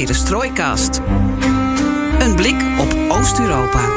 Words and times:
Perestrooikast. 0.00 1.00
Een 2.18 2.34
blik 2.36 2.62
op 2.78 2.96
Oost-Europa. 3.08 3.88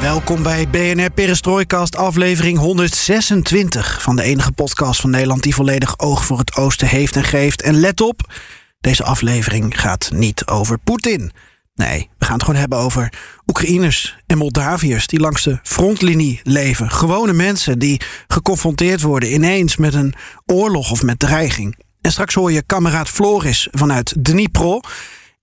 Welkom 0.00 0.42
bij 0.42 0.68
BNR 0.68 1.10
Perestrooikast, 1.10 1.96
aflevering 1.96 2.58
126 2.58 4.02
van 4.02 4.16
de 4.16 4.22
enige 4.22 4.52
podcast 4.52 5.00
van 5.00 5.10
Nederland 5.10 5.42
die 5.42 5.54
volledig 5.54 5.98
oog 5.98 6.24
voor 6.24 6.38
het 6.38 6.56
oosten 6.56 6.88
heeft 6.88 7.16
en 7.16 7.24
geeft. 7.24 7.62
En 7.62 7.80
let 7.80 8.00
op, 8.00 8.32
deze 8.80 9.04
aflevering 9.04 9.80
gaat 9.80 10.10
niet 10.12 10.46
over 10.46 10.78
Poetin. 10.78 11.32
Nee, 11.74 12.10
we 12.18 12.24
gaan 12.24 12.34
het 12.34 12.44
gewoon 12.44 12.60
hebben 12.60 12.78
over 12.78 13.12
Oekraïners 13.46 14.16
en 14.26 14.38
Moldaviërs 14.38 15.06
die 15.06 15.20
langs 15.20 15.42
de 15.42 15.58
frontlinie 15.62 16.40
leven. 16.42 16.90
Gewone 16.90 17.32
mensen 17.32 17.78
die 17.78 18.00
geconfronteerd 18.28 19.02
worden 19.02 19.32
ineens 19.32 19.76
met 19.76 19.94
een 19.94 20.14
oorlog 20.46 20.90
of 20.90 21.02
met 21.02 21.18
dreiging. 21.18 21.78
En 22.00 22.10
straks 22.10 22.34
hoor 22.34 22.52
je 22.52 22.62
kameraad 22.62 23.08
Floris 23.08 23.68
vanuit 23.70 24.14
Dnipro 24.18 24.80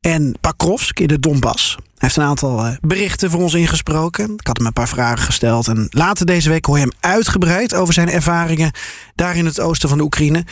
en 0.02 0.36
Pakrovsk 0.41 1.00
in 1.00 1.08
de 1.08 1.20
Donbass. 1.20 1.76
Hij 1.76 1.84
heeft 1.98 2.16
een 2.16 2.24
aantal 2.24 2.66
eh, 2.66 2.74
berichten 2.82 3.30
voor 3.32 3.41
ons 3.41 3.54
ingesproken. 3.54 4.34
Ik 4.34 4.48
had 4.48 4.58
hem 4.58 4.66
een 4.66 4.74
paar 4.74 4.88
vragen 4.88 5.26
gesteld. 5.26 5.68
En 5.68 5.88
later 5.90 6.26
deze 6.26 6.50
week 6.50 6.66
hoor 6.66 6.77
je 6.77 6.84
hem 6.84 6.94
uitgebreid 7.00 7.76
over 7.76 7.94
zijn 7.94 8.10
ervaringen 8.10 8.72
daar 9.16 9.36
in 9.36 9.46
het 9.46 9.60
oosten 9.60 9.90
van 9.90 9.98
de 9.98 10.04
Oekraïne. 10.04 10.46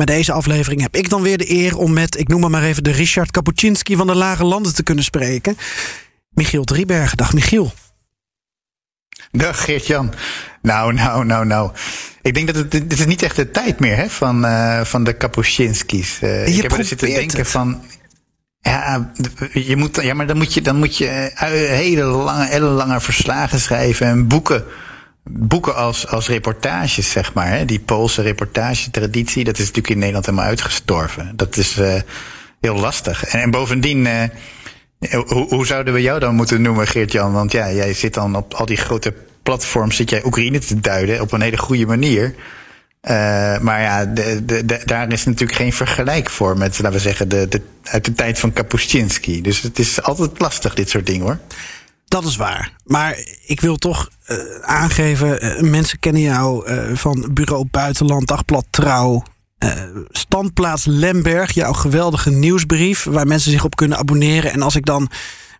Met 0.00 0.08
deze 0.08 0.32
aflevering 0.32 0.80
heb 0.80 0.96
ik 0.96 1.08
dan 1.08 1.22
weer 1.22 1.38
de 1.38 1.50
eer 1.50 1.76
om 1.76 1.92
met, 1.92 2.18
ik 2.18 2.28
noem 2.28 2.40
maar, 2.40 2.50
maar 2.50 2.62
even 2.62 2.84
de 2.84 2.90
Richard 2.90 3.30
Kapuczynski 3.30 3.96
van 3.96 4.06
de 4.06 4.14
Lage 4.14 4.44
Landen 4.44 4.74
te 4.74 4.82
kunnen 4.82 5.04
spreken. 5.04 5.56
Michiel 6.30 6.64
Driebergen. 6.64 7.16
Dag 7.16 7.32
Michiel. 7.32 7.72
Dag 9.32 9.64
Geert-Jan. 9.64 10.12
Nou, 10.62 10.92
nou, 10.92 11.24
nou, 11.24 11.46
nou. 11.46 11.70
Ik 12.22 12.34
denk 12.34 12.46
dat 12.46 12.56
het, 12.56 12.70
dit 12.70 12.92
is 12.92 13.06
niet 13.06 13.22
echt 13.22 13.36
de 13.36 13.50
tijd 13.50 13.80
meer 13.80 13.96
hè, 13.96 14.10
van, 14.10 14.44
uh, 14.44 14.84
van 14.84 15.04
de 15.04 15.12
Kapuczynskis. 15.12 16.18
Uh, 16.22 16.46
je 16.46 16.54
ik 16.54 16.62
heb 16.62 16.72
er 16.72 16.84
zitten 16.84 17.08
denken 17.08 17.38
het. 17.38 17.48
van. 17.48 17.82
Ja, 18.60 19.12
je 19.52 19.76
moet, 19.76 20.02
ja, 20.02 20.14
maar 20.14 20.26
dan 20.26 20.36
moet 20.36 20.54
je, 20.54 20.60
dan 20.60 20.76
moet 20.76 20.96
je 20.96 21.30
uh, 21.34 21.40
hele 21.68 22.02
lange, 22.02 22.46
hele 22.46 22.68
lange 22.68 23.00
verslagen 23.00 23.60
schrijven 23.60 24.06
en 24.06 24.28
boeken. 24.28 24.64
Boeken 25.32 25.74
als, 25.74 26.06
als 26.06 26.28
reportages, 26.28 27.10
zeg 27.10 27.34
maar. 27.34 27.48
Hè. 27.48 27.64
Die 27.64 27.80
Poolse 27.80 28.22
reportagetraditie, 28.22 29.44
dat 29.44 29.54
is 29.54 29.60
natuurlijk 29.60 29.88
in 29.88 29.98
Nederland 29.98 30.26
helemaal 30.26 30.46
uitgestorven. 30.46 31.32
Dat 31.36 31.56
is 31.56 31.80
heel 32.60 32.76
lastig. 32.76 33.24
En, 33.24 33.40
en 33.40 33.50
bovendien. 33.50 34.08
Hoe, 35.10 35.46
hoe, 35.48 35.66
zouden 35.66 35.94
we 35.94 36.02
jou 36.02 36.20
dan 36.20 36.34
moeten 36.34 36.62
noemen, 36.62 36.86
Geert-Jan? 36.86 37.32
Want 37.32 37.52
ja, 37.52 37.72
jij 37.72 37.94
zit 37.94 38.14
dan 38.14 38.36
op 38.36 38.54
al 38.54 38.66
die 38.66 38.76
grote 38.76 39.14
platforms, 39.42 39.96
zit 39.96 40.10
jij 40.10 40.24
Oekraïne 40.24 40.58
te 40.58 40.80
duiden 40.80 41.20
op 41.20 41.32
een 41.32 41.40
hele 41.40 41.58
goede 41.58 41.86
manier. 41.86 42.34
Uh, 43.02 43.58
maar 43.58 43.80
ja, 43.80 44.04
de, 44.04 44.44
de, 44.44 44.80
daar 44.84 45.12
is 45.12 45.24
natuurlijk 45.24 45.58
geen 45.58 45.72
vergelijk 45.72 46.30
voor 46.30 46.58
met, 46.58 46.78
laten 46.78 46.92
we 46.92 46.98
zeggen, 46.98 47.28
de, 47.28 47.60
uit 47.82 48.04
de 48.04 48.12
tijd 48.12 48.38
van 48.38 48.52
Kapuscinski. 48.52 49.42
Dus 49.42 49.62
het 49.62 49.78
is 49.78 50.02
altijd 50.02 50.38
lastig, 50.38 50.74
dit 50.74 50.90
soort 50.90 51.06
dingen 51.06 51.26
hoor. 51.26 51.38
Dat 52.10 52.24
is 52.24 52.36
waar. 52.36 52.72
Maar 52.84 53.18
ik 53.46 53.60
wil 53.60 53.76
toch 53.76 54.10
uh, 54.28 54.36
aangeven, 54.60 55.44
uh, 55.44 55.70
mensen 55.70 55.98
kennen 55.98 56.22
jou 56.22 56.70
van 56.96 57.28
Bureau 57.32 57.66
Buitenland, 57.70 58.26
Dagblad 58.26 58.66
Trouw, 58.70 59.22
standplaats 60.10 60.84
Lemberg, 60.84 61.52
jouw 61.52 61.72
geweldige 61.72 62.30
nieuwsbrief, 62.30 63.04
waar 63.04 63.26
mensen 63.26 63.50
zich 63.50 63.64
op 63.64 63.76
kunnen 63.76 63.98
abonneren. 63.98 64.52
En 64.52 64.62
als 64.62 64.76
ik 64.76 64.84
dan 64.84 65.10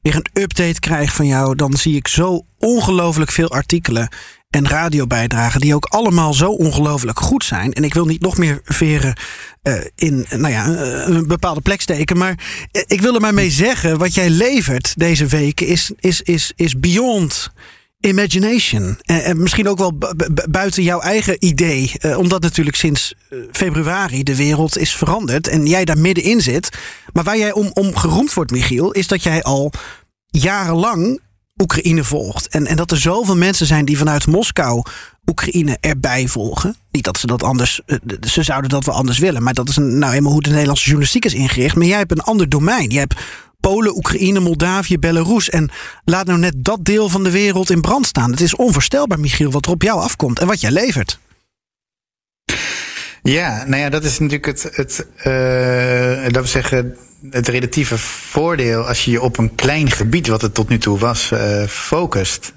weer 0.03 0.15
een 0.15 0.43
update 0.43 0.81
krijg 0.81 1.13
van 1.15 1.27
jou, 1.27 1.55
dan 1.55 1.73
zie 1.73 1.97
ik 1.97 2.09
zo 2.09 2.47
ongelooflijk 2.59 3.31
veel 3.31 3.51
artikelen 3.51 4.09
en 4.51 4.69
radiobijdragen 4.69 5.61
die 5.61 5.75
ook 5.75 5.85
allemaal 5.85 6.35
zo 6.35 6.51
ongelooflijk 6.51 7.21
goed 7.21 7.45
zijn. 7.45 7.73
En 7.73 7.85
ik 7.85 7.95
wil 7.95 8.07
niet 8.07 8.21
nog 8.21 8.39
meer 8.39 8.61
veren 8.65 9.17
uh, 9.63 9.75
in 9.95 10.27
nou 10.31 10.53
ja, 10.53 10.67
een 11.07 11.27
bepaalde 11.27 11.61
plek 11.61 11.81
steken. 11.81 12.19
Maar 12.19 12.39
ik 12.87 13.01
wil 13.01 13.15
er 13.15 13.21
maar 13.21 13.35
mee 13.35 13.51
zeggen, 13.51 13.99
wat 13.99 14.15
jij 14.15 14.31
levert 14.31 14.95
deze 14.97 15.27
weken 15.27 15.67
is, 15.67 15.93
is, 16.01 16.23
is, 16.23 16.53
is 16.57 16.79
beyond 16.79 17.51
imagination. 18.01 18.99
En, 19.03 19.25
en 19.25 19.43
misschien 19.43 19.69
ook 19.69 19.79
wel 19.79 19.99
buiten 20.51 20.83
jouw 20.83 21.01
eigen 21.01 21.37
idee. 21.39 21.93
Omdat 22.17 22.43
natuurlijk 22.43 22.77
sinds 22.77 23.15
februari 23.53 24.23
de 24.23 24.37
wereld 24.37 24.79
is 24.79 24.95
veranderd 24.95 25.49
en 25.49 25.67
jij 25.67 25.85
daar 25.85 25.99
middenin 25.99 26.41
zit. 26.41 26.69
Maar 27.13 27.25
waar 27.25 27.39
jij 27.39 27.53
om, 27.53 27.71
om 27.73 27.97
geroemd 27.97 28.35
wordt, 28.35 28.51
Michiel, 28.51 28.91
is 28.91 29.07
dat 29.07 29.23
jij 29.23 29.43
al 29.43 29.73
jarenlang 30.27 31.21
Oekraïne 31.61 32.05
volgt. 32.05 32.49
En, 32.49 32.67
en 32.67 32.77
dat 32.77 32.91
er 32.91 33.01
zoveel 33.01 33.37
mensen 33.37 33.67
zijn 33.67 33.85
die 33.85 33.99
vanuit 33.99 34.27
Moskou 34.27 34.83
Oekraïne 35.27 35.77
erbij 35.81 36.29
volgen. 36.29 36.77
Niet 36.91 37.05
dat 37.05 37.19
ze 37.19 37.27
dat 37.27 37.43
anders, 37.43 37.81
uh, 37.87 37.99
ze 38.21 38.43
zouden 38.43 38.71
dat 38.71 38.85
wel 38.85 38.95
anders 38.95 39.19
willen. 39.19 39.43
Maar 39.43 39.55
dat 39.55 39.69
is 39.69 39.77
nou 39.77 40.15
eenmaal 40.15 40.33
hoe 40.33 40.43
de 40.43 40.51
Nederlandse 40.51 40.85
journalistiek 40.85 41.25
is 41.25 41.35
ingericht. 41.35 41.77
Maar 41.77 41.87
jij 41.87 41.99
hebt 41.99 42.11
een 42.11 42.21
ander 42.21 42.49
domein. 42.49 42.89
Jij 42.89 43.01
hebt 43.01 43.21
Polen, 43.61 43.97
Oekraïne, 43.97 44.41
Moldavië, 44.41 44.99
Belarus. 44.99 45.51
En 45.51 45.71
laat 46.05 46.27
nou 46.27 46.39
net 46.39 46.55
dat 46.57 46.85
deel 46.85 47.09
van 47.09 47.25
de 47.25 47.31
wereld 47.31 47.71
in 47.71 47.81
brand 47.81 48.07
staan. 48.07 48.31
Het 48.31 48.41
is 48.41 48.57
onvoorstelbaar, 48.57 49.21
Michiel, 49.21 49.51
wat 49.51 49.67
er 49.67 49.73
op 49.73 49.83
jou 49.83 50.01
afkomt 50.01 50.39
en 50.39 50.47
wat 50.47 50.61
jij 50.61 50.71
levert. 50.71 51.19
Ja, 53.23 53.65
nou 53.67 53.83
ja, 53.83 53.89
dat 53.89 54.05
is 54.05 54.19
natuurlijk 54.19 54.47
het, 54.47 54.77
het 54.77 55.07
uh, 55.19 55.25
laten 56.23 56.43
we 56.43 56.49
zeggen, 56.49 56.97
het 57.31 57.49
relatieve 57.49 57.99
voordeel 57.99 58.83
als 58.83 59.05
je 59.05 59.11
je 59.11 59.23
op 59.23 59.39
een 59.39 59.55
klein 59.55 59.91
gebied, 59.91 60.27
wat 60.27 60.43
het 60.43 60.55
tot 60.55 60.69
nu 60.69 60.79
toe 60.79 60.99
was, 60.99 61.31
uh, 61.33 61.65
focust. 61.67 62.53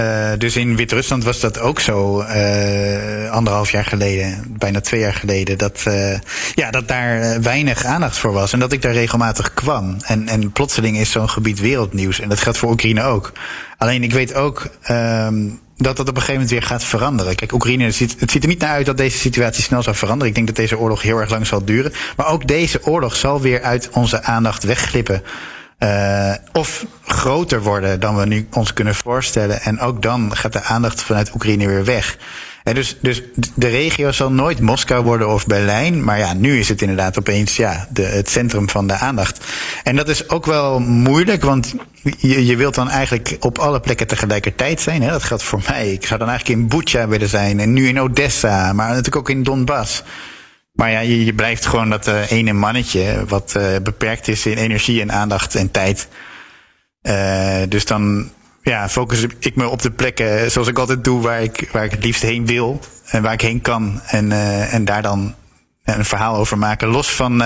Uh, 0.00 0.32
dus 0.38 0.56
in 0.56 0.76
Wit-Rusland 0.76 1.24
was 1.24 1.40
dat 1.40 1.58
ook 1.58 1.80
zo 1.80 2.20
uh, 2.20 3.30
anderhalf 3.30 3.70
jaar 3.70 3.84
geleden, 3.84 4.56
bijna 4.58 4.80
twee 4.80 5.00
jaar 5.00 5.14
geleden, 5.14 5.58
dat, 5.58 5.82
ja, 6.54 6.70
dat 6.70 6.88
daar 6.88 7.42
weinig 7.42 7.84
aandacht 7.84 8.16
voor 8.16 8.32
was 8.32 8.52
en 8.52 8.58
dat 8.58 8.72
ik 8.72 8.82
daar 8.82 8.92
regelmatig 8.92 9.54
kwam. 9.54 9.96
En, 10.04 10.28
en 10.28 10.52
plotseling 10.52 10.98
is 10.98 11.10
zo'n 11.10 11.28
gebied 11.30 11.60
wereldnieuws 11.60 12.20
en 12.20 12.28
dat 12.28 12.40
geldt 12.40 12.58
voor 12.58 12.70
Oekraïne 12.70 13.02
ook. 13.02 13.32
Alleen 13.78 14.02
ik 14.02 14.12
weet 14.12 14.34
ook 14.34 14.66
um, 14.90 15.60
dat 15.76 15.96
dat 15.96 16.08
op 16.08 16.14
een 16.14 16.22
gegeven 16.22 16.32
moment 16.32 16.50
weer 16.50 16.62
gaat 16.62 16.84
veranderen. 16.84 17.34
Kijk, 17.34 17.52
Oekraïne, 17.52 17.84
het 17.84 17.94
ziet, 17.94 18.16
het 18.18 18.30
ziet 18.30 18.42
er 18.42 18.48
niet 18.48 18.60
naar 18.60 18.70
uit 18.70 18.86
dat 18.86 18.96
deze 18.96 19.18
situatie 19.18 19.62
snel 19.62 19.82
zal 19.82 19.94
veranderen. 19.94 20.28
Ik 20.28 20.34
denk 20.34 20.46
dat 20.46 20.56
deze 20.56 20.78
oorlog 20.78 21.02
heel 21.02 21.18
erg 21.18 21.30
lang 21.30 21.46
zal 21.46 21.64
duren. 21.64 21.92
Maar 22.16 22.26
ook 22.26 22.46
deze 22.46 22.86
oorlog 22.86 23.16
zal 23.16 23.40
weer 23.40 23.62
uit 23.62 23.88
onze 23.92 24.22
aandacht 24.22 24.62
wegglippen. 24.62 25.22
Uh, 25.78 26.34
of 26.52 26.86
groter 27.04 27.62
worden 27.62 28.00
dan 28.00 28.16
we 28.16 28.26
nu 28.26 28.46
ons 28.50 28.72
kunnen 28.72 28.94
voorstellen. 28.94 29.62
En 29.62 29.80
ook 29.80 30.02
dan 30.02 30.36
gaat 30.36 30.52
de 30.52 30.62
aandacht 30.62 31.02
vanuit 31.02 31.34
Oekraïne 31.34 31.66
weer 31.66 31.84
weg. 31.84 32.16
En 32.64 32.74
dus, 32.74 32.96
dus 33.00 33.22
de 33.54 33.68
regio 33.68 34.12
zal 34.12 34.32
nooit 34.32 34.60
Moskou 34.60 35.04
worden 35.04 35.28
of 35.28 35.46
Berlijn. 35.46 36.04
Maar 36.04 36.18
ja, 36.18 36.34
nu 36.34 36.58
is 36.58 36.68
het 36.68 36.82
inderdaad 36.82 37.18
opeens 37.18 37.56
ja, 37.56 37.88
de, 37.90 38.02
het 38.02 38.30
centrum 38.30 38.68
van 38.68 38.86
de 38.86 38.92
aandacht. 38.92 39.44
En 39.82 39.96
dat 39.96 40.08
is 40.08 40.28
ook 40.28 40.46
wel 40.46 40.80
moeilijk, 40.80 41.42
want 41.42 41.74
je, 42.18 42.46
je 42.46 42.56
wilt 42.56 42.74
dan 42.74 42.90
eigenlijk 42.90 43.36
op 43.40 43.58
alle 43.58 43.80
plekken 43.80 44.06
tegelijkertijd 44.06 44.80
zijn. 44.80 45.02
Hè? 45.02 45.10
Dat 45.10 45.22
geldt 45.22 45.42
voor 45.42 45.62
mij. 45.68 45.92
Ik 45.92 46.06
zou 46.06 46.18
dan 46.18 46.28
eigenlijk 46.28 46.60
in 46.60 46.68
Bucha 46.68 47.08
willen 47.08 47.28
zijn 47.28 47.60
en 47.60 47.72
nu 47.72 47.88
in 47.88 48.00
Odessa, 48.00 48.72
maar 48.72 48.88
natuurlijk 48.88 49.16
ook 49.16 49.30
in 49.30 49.42
Donbass. 49.42 50.02
Maar 50.72 50.90
ja, 50.90 51.00
je, 51.00 51.24
je 51.24 51.34
blijft 51.34 51.66
gewoon 51.66 51.90
dat 51.90 52.08
uh, 52.08 52.30
ene 52.30 52.52
mannetje 52.52 53.24
wat 53.28 53.54
uh, 53.56 53.76
beperkt 53.82 54.28
is 54.28 54.46
in 54.46 54.56
energie 54.56 55.00
en 55.00 55.12
aandacht 55.12 55.54
en 55.54 55.70
tijd. 55.70 56.08
Uh, 57.02 57.62
dus 57.68 57.84
dan 57.84 58.30
ja, 58.64 58.88
focus 58.88 59.26
ik 59.38 59.56
me 59.56 59.68
op 59.68 59.82
de 59.82 59.90
plekken 59.90 60.50
zoals 60.50 60.68
ik 60.68 60.78
altijd 60.78 61.04
doe, 61.04 61.22
waar 61.22 61.42
ik, 61.42 61.68
waar 61.72 61.84
ik 61.84 61.90
het 61.90 62.04
liefst 62.04 62.22
heen 62.22 62.46
wil 62.46 62.80
en 63.06 63.22
waar 63.22 63.32
ik 63.32 63.40
heen 63.40 63.60
kan. 63.60 64.00
En, 64.06 64.32
en 64.70 64.84
daar 64.84 65.02
dan 65.02 65.34
een 65.84 66.04
verhaal 66.04 66.36
over 66.36 66.58
maken. 66.58 66.88
Los 66.88 67.10
van. 67.10 67.42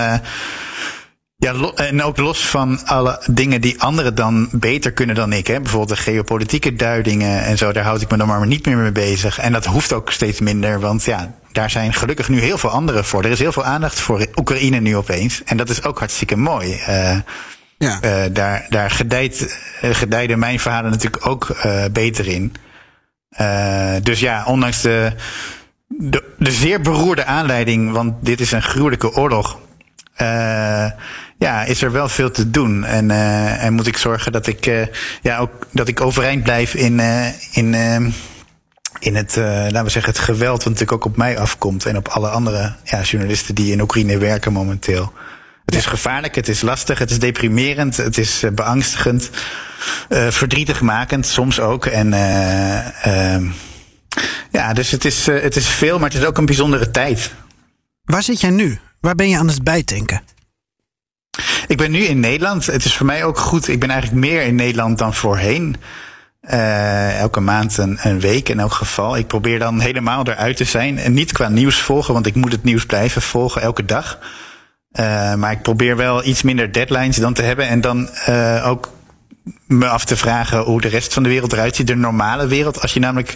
Ja, 1.41 1.53
lo 1.53 1.73
en 1.73 2.03
ook 2.03 2.17
los 2.17 2.45
van 2.45 2.85
alle 2.85 3.21
dingen 3.31 3.61
die 3.61 3.81
anderen 3.81 4.15
dan 4.15 4.49
beter 4.51 4.91
kunnen 4.91 5.15
dan 5.15 5.33
ik. 5.33 5.47
Hè? 5.47 5.59
Bijvoorbeeld 5.59 5.97
de 5.97 6.03
geopolitieke 6.03 6.75
duidingen 6.75 7.43
en 7.43 7.57
zo, 7.57 7.71
daar 7.71 7.83
houd 7.83 8.01
ik 8.01 8.11
me 8.11 8.17
dan 8.17 8.27
maar 8.27 8.47
niet 8.47 8.65
meer 8.65 8.77
mee 8.77 8.91
bezig. 8.91 9.39
En 9.39 9.51
dat 9.51 9.65
hoeft 9.65 9.93
ook 9.93 10.11
steeds 10.11 10.39
minder, 10.39 10.79
want 10.79 11.03
ja, 11.03 11.35
daar 11.51 11.69
zijn 11.69 11.93
gelukkig 11.93 12.29
nu 12.29 12.39
heel 12.39 12.57
veel 12.57 12.69
anderen 12.69 13.05
voor. 13.05 13.23
Er 13.23 13.31
is 13.31 13.39
heel 13.39 13.51
veel 13.51 13.63
aandacht 13.63 13.99
voor 13.99 14.25
Oekraïne 14.35 14.79
nu 14.79 14.95
opeens. 14.95 15.43
En 15.43 15.57
dat 15.57 15.69
is 15.69 15.83
ook 15.83 15.99
hartstikke 15.99 16.35
mooi. 16.35 16.81
Uh, 16.89 17.17
ja. 17.79 17.99
uh, 18.03 18.33
daar 18.33 18.65
daar 18.69 18.91
gedijt, 18.91 19.57
gedijden 19.81 20.39
mijn 20.39 20.59
verhalen 20.59 20.91
natuurlijk 20.91 21.27
ook 21.27 21.55
beter 21.91 22.27
in. 22.27 22.53
dus 24.03 24.19
ja, 24.19 24.43
ondanks 24.45 24.81
de, 24.81 25.13
de, 26.37 26.51
zeer 26.51 26.81
beroerde 26.81 27.25
aanleiding, 27.25 27.91
want 27.91 28.13
dit 28.25 28.39
is 28.39 28.51
een 28.51 28.61
gruwelijke 28.61 29.13
oorlog 29.13 29.59
ja, 31.37 31.63
is 31.63 31.81
er 31.81 31.91
wel 31.91 32.09
veel 32.09 32.31
te 32.31 32.49
doen. 32.49 32.85
En, 32.85 33.11
en 33.59 33.73
moet 33.73 33.87
ik 33.87 33.97
zorgen 33.97 34.31
dat 34.31 34.47
ik, 34.47 34.89
ja, 35.21 35.37
ook, 35.37 35.67
dat 35.71 35.87
ik 35.87 36.01
overeind 36.01 36.43
blijf 36.43 36.73
in, 36.73 36.99
in, 37.51 37.73
in 38.99 39.15
het, 39.15 39.35
laten 39.35 39.83
we 39.83 39.89
zeggen, 39.89 40.11
het 40.13 40.21
geweld 40.21 40.57
wat 40.57 40.65
natuurlijk 40.65 40.91
ook 40.91 41.05
op 41.05 41.17
mij 41.17 41.39
afkomt. 41.39 41.85
En 41.85 41.97
op 41.97 42.07
alle 42.07 42.29
andere 42.29 42.73
ja, 42.83 43.01
journalisten 43.01 43.55
die 43.55 43.71
in 43.71 43.81
Oekraïne 43.81 44.17
werken 44.17 44.53
momenteel. 44.53 45.13
Het 45.69 45.77
is 45.77 45.85
gevaarlijk, 45.85 46.35
het 46.35 46.47
is 46.47 46.61
lastig, 46.61 46.99
het 46.99 47.11
is 47.11 47.19
deprimerend, 47.19 47.97
het 47.97 48.17
is 48.17 48.43
beangstigend, 48.53 49.29
verdrietigmakend 50.09 51.25
soms 51.25 51.59
ook. 51.59 51.85
En 51.85 52.09
Ja, 54.51 54.73
dus 54.73 54.91
het 54.91 55.05
is, 55.05 55.25
het 55.25 55.55
is 55.55 55.67
veel, 55.67 55.99
maar 55.99 56.09
het 56.09 56.19
is 56.19 56.25
ook 56.25 56.37
een 56.37 56.45
bijzondere 56.45 56.91
tijd. 56.91 57.31
Waar 58.03 58.23
zit 58.23 58.41
jij 58.41 58.49
nu? 58.49 58.79
Waar 58.99 59.15
ben 59.15 59.29
je 59.29 59.37
aan 59.37 59.47
het 59.47 59.63
bijtanken? 59.63 60.21
Ik 61.67 61.77
ben 61.77 61.91
nu 61.91 61.99
in 61.99 62.19
Nederland. 62.19 62.65
Het 62.65 62.85
is 62.85 62.95
voor 62.95 63.05
mij 63.05 63.23
ook 63.23 63.37
goed. 63.37 63.67
Ik 63.67 63.79
ben 63.79 63.89
eigenlijk 63.89 64.21
meer 64.21 64.41
in 64.41 64.55
Nederland 64.55 64.97
dan 64.97 65.13
voorheen. 65.13 65.75
Uh, 66.41 67.19
elke 67.19 67.39
maand 67.39 67.77
een, 67.77 67.97
een, 68.01 68.19
week 68.19 68.49
in 68.49 68.59
elk 68.59 68.73
geval. 68.73 69.17
Ik 69.17 69.27
probeer 69.27 69.59
dan 69.59 69.79
helemaal 69.79 70.27
eruit 70.27 70.57
te 70.57 70.63
zijn. 70.63 70.97
En 70.97 71.13
niet 71.13 71.31
qua 71.31 71.49
nieuws 71.49 71.81
volgen, 71.81 72.13
want 72.13 72.25
ik 72.25 72.35
moet 72.35 72.51
het 72.51 72.63
nieuws 72.63 72.85
blijven 72.85 73.21
volgen 73.21 73.61
elke 73.61 73.85
dag. 73.85 74.19
Uh, 74.91 75.33
maar 75.35 75.51
ik 75.51 75.61
probeer 75.61 75.95
wel 75.95 76.25
iets 76.25 76.41
minder 76.41 76.71
deadlines 76.71 77.15
dan 77.15 77.33
te 77.33 77.41
hebben. 77.41 77.67
En 77.67 77.81
dan 77.81 78.09
uh, 78.29 78.67
ook 78.67 78.91
me 79.67 79.87
af 79.87 80.05
te 80.05 80.17
vragen 80.17 80.59
hoe 80.59 80.81
de 80.81 80.87
rest 80.87 81.13
van 81.13 81.23
de 81.23 81.29
wereld 81.29 81.53
eruit 81.53 81.75
ziet. 81.75 81.87
De 81.87 81.95
normale 81.95 82.47
wereld. 82.47 82.81
Als 82.81 82.93
je 82.93 82.99
namelijk, 82.99 83.35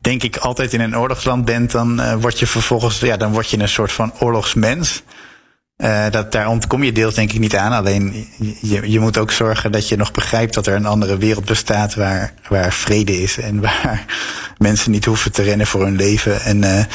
denk 0.00 0.22
ik, 0.22 0.36
altijd 0.36 0.72
in 0.72 0.80
een 0.80 0.98
oorlogsland 0.98 1.44
bent, 1.44 1.70
dan 1.70 2.18
word 2.20 2.38
je 2.38 2.46
vervolgens, 2.46 2.98
ja, 2.98 3.16
dan 3.16 3.32
word 3.32 3.50
je 3.50 3.58
een 3.58 3.68
soort 3.68 3.92
van 3.92 4.12
oorlogsmens. 4.18 5.02
Dat, 6.10 6.32
daar 6.32 6.48
ontkom 6.48 6.82
je 6.82 6.92
deels 6.92 7.14
denk 7.14 7.32
ik 7.32 7.38
niet 7.38 7.56
aan. 7.56 7.72
Alleen 7.72 8.28
je, 8.60 8.90
je 8.90 9.00
moet 9.00 9.18
ook 9.18 9.30
zorgen 9.30 9.72
dat 9.72 9.88
je 9.88 9.96
nog 9.96 10.12
begrijpt 10.12 10.54
dat 10.54 10.66
er 10.66 10.74
een 10.74 10.86
andere 10.86 11.16
wereld 11.16 11.44
bestaat 11.44 11.94
waar, 11.94 12.32
waar 12.48 12.72
vrede 12.72 13.22
is 13.22 13.38
en 13.38 13.60
waar 13.66 14.04
mensen 14.58 14.90
niet 14.90 15.04
hoeven 15.04 15.32
te 15.32 15.42
rennen 15.42 15.66
voor 15.66 15.84
hun 15.84 15.96
leven. 15.96 16.40
En, 16.40 16.88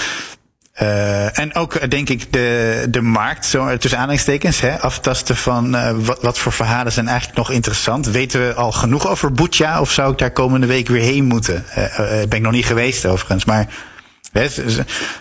uh, 0.82 1.40
en 1.40 1.56
ook 1.56 1.90
denk 1.90 2.10
ik 2.10 2.34
de, 2.34 2.88
de 2.90 3.02
markt, 3.02 3.46
zo 3.46 3.78
tussen 3.78 4.00
aanhalingstekens, 4.00 4.62
hè, 4.62 4.80
aftasten 4.80 5.36
van 5.36 5.72
wat, 6.06 6.22
wat 6.22 6.38
voor 6.38 6.52
verhalen 6.52 6.92
zijn 6.92 7.08
eigenlijk 7.08 7.38
nog 7.38 7.52
interessant. 7.52 8.06
Weten 8.06 8.48
we 8.48 8.54
al 8.54 8.72
genoeg 8.72 9.08
over 9.08 9.32
Butja 9.32 9.82
of 9.82 9.92
zou 9.92 10.12
ik 10.12 10.18
daar 10.18 10.32
komende 10.32 10.68
week 10.68 10.88
weer 10.88 11.02
heen 11.02 11.26
moeten? 11.26 11.66
Ben 12.04 12.38
ik 12.38 12.42
nog 12.42 12.52
niet 12.52 12.66
geweest 12.66 13.06
overigens, 13.06 13.46
maar 13.46 13.68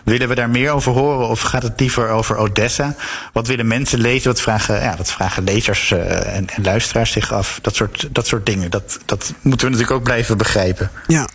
willen 0.04 0.28
we 0.28 0.34
daar 0.34 0.50
meer 0.50 0.70
over 0.70 0.92
horen 0.92 1.28
of 1.28 1.40
gaat 1.40 1.62
het 1.62 1.80
liever 1.80 2.08
over 2.08 2.36
Odessa? 2.36 2.94
Wat 3.32 3.46
willen 3.46 3.66
mensen 3.66 4.00
lezen? 4.00 4.30
Wat 4.30 4.40
vragen, 4.40 4.80
ja, 4.80 4.96
wat 4.96 5.10
vragen 5.10 5.44
lezers 5.44 5.90
en, 5.90 6.48
en, 6.48 6.62
luisteraars 6.62 7.12
zich 7.12 7.32
af? 7.32 7.58
Dat 7.62 7.74
soort, 7.74 8.08
dat 8.10 8.26
soort 8.26 8.46
dingen. 8.46 8.70
Dat, 8.70 8.98
dat 9.04 9.32
moeten 9.42 9.66
we 9.66 9.72
natuurlijk 9.72 9.90
ook 9.90 10.02
blijven 10.02 10.38
begrijpen. 10.38 10.90
Ja. 11.06 11.28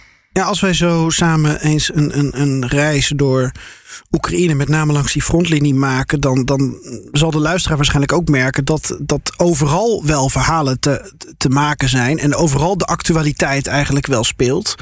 Als 0.44 0.60
wij 0.60 0.74
zo 0.74 1.10
samen 1.10 1.62
eens 1.62 1.96
een, 1.96 2.18
een, 2.18 2.42
een 2.42 2.68
reis 2.68 3.14
door 3.16 3.52
Oekraïne, 4.12 4.54
met 4.54 4.70
name 4.70 4.94
langs 4.94 5.14
die 5.14 5.22
frontlinie 5.22 5.74
maken, 5.74 6.20
dan, 6.20 6.46
dan 6.46 6.78
zal 7.12 7.32
de 7.32 7.40
luisteraar 7.40 7.78
waarschijnlijk 7.78 8.14
ook 8.14 8.30
merken 8.30 8.66
dat, 8.66 8.98
dat 9.02 9.34
overal 9.38 10.06
wel 10.06 10.30
verhalen 10.30 10.80
te, 10.80 11.14
te 11.38 11.50
maken 11.50 11.90
zijn 11.90 12.20
en 12.20 12.36
overal 12.36 12.78
de 12.78 12.86
actualiteit 12.86 13.68
eigenlijk 13.68 14.06
wel 14.06 14.24
speelt. 14.24 14.76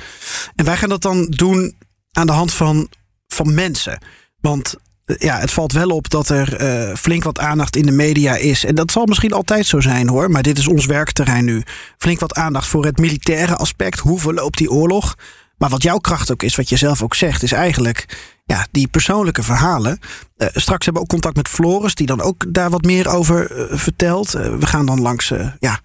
En 0.55 0.65
wij 0.65 0.77
gaan 0.77 0.89
dat 0.89 1.01
dan 1.01 1.25
doen 1.25 1.75
aan 2.11 2.27
de 2.27 2.33
hand 2.33 2.53
van, 2.53 2.89
van 3.27 3.53
mensen. 3.53 3.99
Want 4.39 4.75
eh, 5.05 5.15
ja, 5.17 5.39
het 5.39 5.51
valt 5.51 5.71
wel 5.71 5.89
op 5.89 6.09
dat 6.09 6.29
er 6.29 6.61
uh, 6.61 6.95
flink 6.95 7.23
wat 7.23 7.39
aandacht 7.39 7.75
in 7.75 7.85
de 7.85 7.91
media 7.91 8.35
is. 8.35 8.65
En 8.65 8.75
dat 8.75 8.91
zal 8.91 9.05
misschien 9.05 9.33
altijd 9.33 9.65
zo 9.65 9.79
zijn 9.79 10.09
hoor. 10.09 10.31
Maar 10.31 10.43
dit 10.43 10.57
is 10.57 10.67
ons 10.67 10.85
werkterrein 10.85 11.45
nu. 11.45 11.63
Flink 11.97 12.19
wat 12.19 12.35
aandacht 12.35 12.67
voor 12.67 12.85
het 12.85 12.97
militaire 12.97 13.55
aspect. 13.55 13.99
Hoe 13.99 14.19
verloopt 14.19 14.57
die 14.57 14.71
oorlog? 14.71 15.15
Maar 15.57 15.69
wat 15.69 15.83
jouw 15.83 15.97
kracht 15.97 16.31
ook 16.31 16.43
is, 16.43 16.55
wat 16.55 16.69
je 16.69 16.77
zelf 16.77 17.01
ook 17.01 17.15
zegt, 17.15 17.43
is 17.43 17.51
eigenlijk 17.51 18.05
ja, 18.45 18.67
die 18.71 18.87
persoonlijke 18.87 19.43
verhalen. 19.43 19.99
Uh, 20.37 20.47
straks 20.53 20.85
hebben 20.85 20.93
we 20.93 20.99
ook 20.99 21.07
contact 21.07 21.35
met 21.35 21.47
Floris, 21.47 21.95
die 21.95 22.07
dan 22.07 22.21
ook 22.21 22.53
daar 22.53 22.69
wat 22.69 22.85
meer 22.85 23.07
over 23.07 23.51
uh, 23.51 23.77
vertelt. 23.77 24.35
Uh, 24.35 24.57
we 24.57 24.65
gaan 24.65 24.85
dan 24.85 25.01
langs 25.01 25.33
ja, 25.59 25.79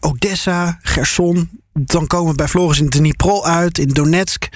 Odessa, 0.00 0.78
Gerson. 0.82 1.50
Dan 1.72 2.06
komen 2.06 2.30
we 2.30 2.36
bij 2.36 2.48
Floris 2.48 2.80
in 2.80 2.88
Dnipro 2.88 3.42
uit, 3.42 3.78
in 3.78 3.88
Donetsk. 3.88 4.48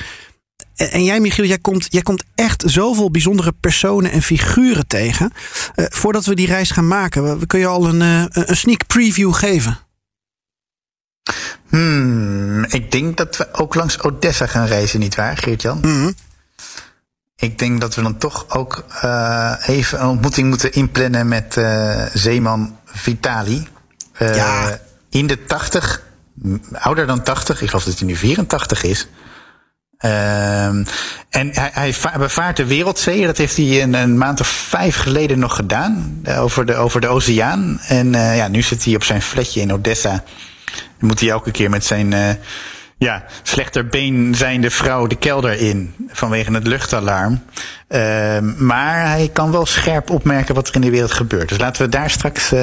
En 0.74 1.04
jij, 1.04 1.20
Michiel, 1.20 1.44
jij 1.44 1.58
komt, 1.58 1.86
jij 1.88 2.02
komt 2.02 2.24
echt 2.34 2.62
zoveel 2.66 3.10
bijzondere 3.10 3.52
personen 3.60 4.10
en 4.10 4.22
figuren 4.22 4.86
tegen. 4.86 5.32
Voordat 5.74 6.24
we 6.24 6.34
die 6.34 6.46
reis 6.46 6.70
gaan 6.70 6.88
maken, 6.88 7.46
kun 7.46 7.58
je 7.58 7.66
al 7.66 7.88
een, 7.88 8.00
een 8.48 8.56
sneak 8.56 8.86
preview 8.86 9.34
geven? 9.34 9.85
Hmm, 11.68 12.64
ik 12.64 12.92
denk 12.92 13.16
dat 13.16 13.36
we 13.36 13.48
ook 13.52 13.74
langs 13.74 14.00
Odessa 14.00 14.46
gaan 14.46 14.66
reizen, 14.66 15.00
nietwaar, 15.00 15.36
Geert-Jan? 15.36 15.78
Mm 15.78 15.82
-hmm. 15.82 16.14
Ik 17.36 17.58
denk 17.58 17.80
dat 17.80 17.94
we 17.94 18.02
dan 18.02 18.18
toch 18.18 18.44
ook 18.48 18.84
uh, 19.04 19.54
even 19.66 20.00
een 20.00 20.06
ontmoeting 20.06 20.48
moeten 20.48 20.72
inplannen 20.72 21.28
met 21.28 21.60
zeeman 22.12 22.78
Vitali. 22.84 23.68
ja. 24.18 24.78
In 25.10 25.26
de 25.26 25.44
80, 25.44 26.02
ouder 26.72 27.06
dan 27.06 27.22
80, 27.22 27.62
ik 27.62 27.68
geloof 27.68 27.84
dat 27.84 27.98
hij 27.98 28.08
nu 28.08 28.16
84 28.16 28.82
is. 28.82 29.08
Um, 30.00 30.86
en 31.30 31.50
hij, 31.52 31.70
hij 31.72 31.94
bevaart 32.18 32.56
de 32.56 32.64
wereldzee. 32.64 33.26
Dat 33.26 33.36
heeft 33.36 33.56
hij 33.56 33.82
een, 33.82 33.94
een, 33.94 34.18
maand 34.18 34.40
of 34.40 34.46
vijf 34.48 34.96
geleden 34.96 35.38
nog 35.38 35.56
gedaan. 35.56 36.22
Over 36.38 36.66
de, 36.66 36.74
over 36.74 37.00
de 37.00 37.08
oceaan. 37.08 37.80
En 37.86 38.12
ja, 38.12 38.48
nu 38.48 38.62
zit 38.62 38.84
hij 38.84 38.94
op 38.94 39.04
zijn 39.04 39.22
flatje 39.22 39.60
in 39.60 39.72
Odessa. 39.72 40.24
Dan 40.74 41.08
moet 41.08 41.20
hij 41.20 41.30
elke 41.30 41.50
keer 41.50 41.70
met 41.70 41.84
zijn 41.84 42.12
uh, 42.12 42.28
ja, 42.98 43.24
been 43.90 44.34
zijnde 44.34 44.70
vrouw 44.70 45.06
de 45.06 45.16
kelder 45.16 45.60
in. 45.60 45.94
Vanwege 46.08 46.52
het 46.52 46.66
luchtalarm. 46.66 47.42
Uh, 47.88 48.38
maar 48.56 49.06
hij 49.06 49.30
kan 49.32 49.50
wel 49.50 49.66
scherp 49.66 50.10
opmerken 50.10 50.54
wat 50.54 50.68
er 50.68 50.74
in 50.74 50.80
de 50.80 50.90
wereld 50.90 51.12
gebeurt. 51.12 51.48
Dus 51.48 51.58
laten 51.58 51.82
we 51.82 51.88
daar 51.88 52.10
straks. 52.10 52.52
Uh, 52.52 52.60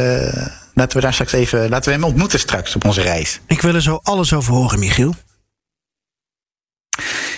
laten 0.74 0.98
we 0.98 1.04
daar 1.04 1.14
straks 1.14 1.32
even. 1.32 1.70
Laten 1.70 1.90
we 1.90 1.96
hem 1.96 2.04
ontmoeten 2.04 2.40
straks 2.40 2.76
op 2.76 2.86
onze 2.86 3.02
reis. 3.02 3.40
Ik 3.48 3.62
wil 3.62 3.76
er 3.76 3.82
zo 3.82 4.00
alles 4.04 4.34
over 4.34 4.54
horen, 4.54 4.80
Michiel. 4.80 5.16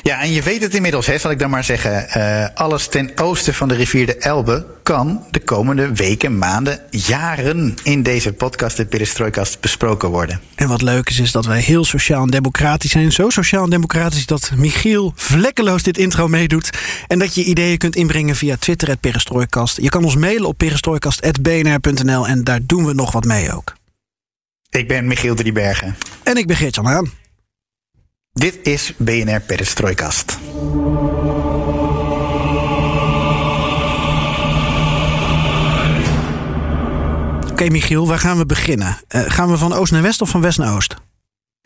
Ja, 0.07 0.21
en 0.21 0.31
je 0.31 0.41
weet 0.41 0.61
het 0.61 0.75
inmiddels, 0.75 1.05
hè, 1.05 1.17
zal 1.17 1.31
ik 1.31 1.39
dan 1.39 1.49
maar 1.49 1.63
zeggen. 1.63 2.07
Uh, 2.17 2.47
alles 2.53 2.87
ten 2.87 3.11
oosten 3.15 3.53
van 3.53 3.67
de 3.67 3.75
rivier 3.75 4.05
de 4.05 4.17
Elbe 4.17 4.65
kan 4.83 5.23
de 5.31 5.39
komende 5.39 5.93
weken, 5.93 6.37
maanden, 6.37 6.79
jaren 6.89 7.75
in 7.83 8.03
deze 8.03 8.33
podcast, 8.33 8.77
de 8.77 8.85
Perestrojkast, 8.85 9.59
besproken 9.59 10.09
worden. 10.09 10.41
En 10.55 10.67
wat 10.67 10.81
leuk 10.81 11.09
is, 11.09 11.19
is 11.19 11.31
dat 11.31 11.45
wij 11.45 11.59
heel 11.59 11.85
sociaal 11.85 12.23
en 12.23 12.29
democratisch 12.29 12.91
zijn. 12.91 13.11
Zo 13.11 13.29
sociaal 13.29 13.63
en 13.63 13.69
democratisch 13.69 14.25
dat 14.25 14.51
Michiel 14.55 15.13
vlekkeloos 15.15 15.83
dit 15.83 15.97
intro 15.97 16.27
meedoet. 16.27 16.69
En 17.07 17.19
dat 17.19 17.35
je 17.35 17.43
ideeën 17.43 17.77
kunt 17.77 17.95
inbrengen 17.95 18.35
via 18.35 18.55
Twitter, 18.59 18.87
het 18.87 18.99
Perestrojkast. 18.99 19.81
Je 19.81 19.89
kan 19.89 20.03
ons 20.03 20.15
mailen 20.15 20.47
op 20.47 20.57
perestrojkast.bnr.nl 20.57 22.27
en 22.27 22.43
daar 22.43 22.59
doen 22.63 22.85
we 22.85 22.93
nog 22.93 23.11
wat 23.11 23.25
mee 23.25 23.53
ook. 23.53 23.75
Ik 24.69 24.87
ben 24.87 25.07
Michiel 25.07 25.35
Driebergen. 25.35 25.95
En 26.23 26.37
ik 26.37 26.47
ben 26.47 26.55
Geert-Jan 26.55 26.85
Haan. 26.85 27.24
Dit 28.39 28.57
is 28.61 28.93
BNR 28.97 29.41
Perestrojkast. 29.41 30.37
Oké, 37.41 37.51
okay, 37.51 37.67
Michiel, 37.67 38.07
waar 38.07 38.19
gaan 38.19 38.37
we 38.37 38.45
beginnen? 38.45 38.97
Uh, 39.15 39.21
gaan 39.27 39.51
we 39.51 39.57
van 39.57 39.73
oost 39.73 39.91
naar 39.91 40.01
west 40.01 40.21
of 40.21 40.29
van 40.29 40.41
west 40.41 40.57
naar 40.57 40.75
oost? 40.75 40.95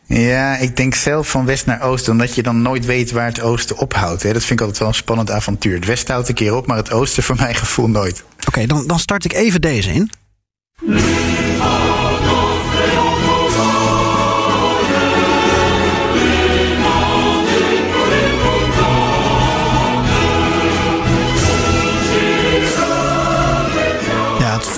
Ja, 0.06 0.56
ik 0.56 0.76
denk 0.76 0.94
zelf 0.94 1.30
van 1.30 1.44
west 1.44 1.66
naar 1.66 1.82
oost, 1.82 2.08
omdat 2.08 2.34
je 2.34 2.42
dan 2.42 2.62
nooit 2.62 2.86
weet 2.86 3.10
waar 3.10 3.26
het 3.26 3.40
oosten 3.40 3.78
ophoudt. 3.78 4.22
Hè. 4.22 4.32
Dat 4.32 4.44
vind 4.44 4.60
ik 4.60 4.60
altijd 4.60 4.78
wel 4.78 4.88
een 4.88 4.94
spannend 4.94 5.30
avontuur. 5.30 5.74
Het 5.74 5.86
westen 5.86 6.12
houdt 6.12 6.28
een 6.28 6.34
keer 6.34 6.56
op, 6.56 6.66
maar 6.66 6.76
het 6.76 6.92
oosten 6.92 7.22
voor 7.22 7.36
mijn 7.36 7.54
gevoel 7.54 7.88
nooit. 7.88 8.24
Oké, 8.32 8.48
okay, 8.48 8.66
dan, 8.66 8.86
dan 8.86 8.98
start 8.98 9.24
ik 9.24 9.32
even 9.32 9.60
deze 9.60 9.92
in. 9.92 10.10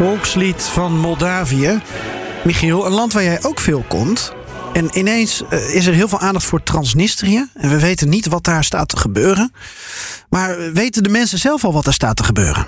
Volkslied 0.03 0.63
van 0.63 0.99
Moldavië. 0.99 1.81
Michiel, 2.45 2.87
een 2.87 2.93
land 2.93 3.13
waar 3.13 3.23
jij 3.23 3.43
ook 3.43 3.61
veel 3.61 3.85
komt. 3.89 4.33
En 4.73 4.99
ineens 4.99 5.43
uh, 5.51 5.75
is 5.75 5.87
er 5.87 5.95
heel 5.95 6.09
veel 6.09 6.19
aandacht 6.19 6.45
voor 6.45 6.63
Transnistrië. 6.63 7.49
En 7.55 7.71
we 7.71 7.81
weten 7.81 8.09
niet 8.09 8.27
wat 8.27 8.45
daar 8.45 8.65
staat 8.65 8.89
te 8.89 8.97
gebeuren. 8.97 9.53
Maar 10.29 10.73
weten 10.73 11.03
de 11.03 11.09
mensen 11.09 11.39
zelf 11.39 11.65
al 11.65 11.73
wat 11.73 11.87
er 11.87 11.93
staat 11.93 12.17
te 12.17 12.25
gebeuren? 12.25 12.67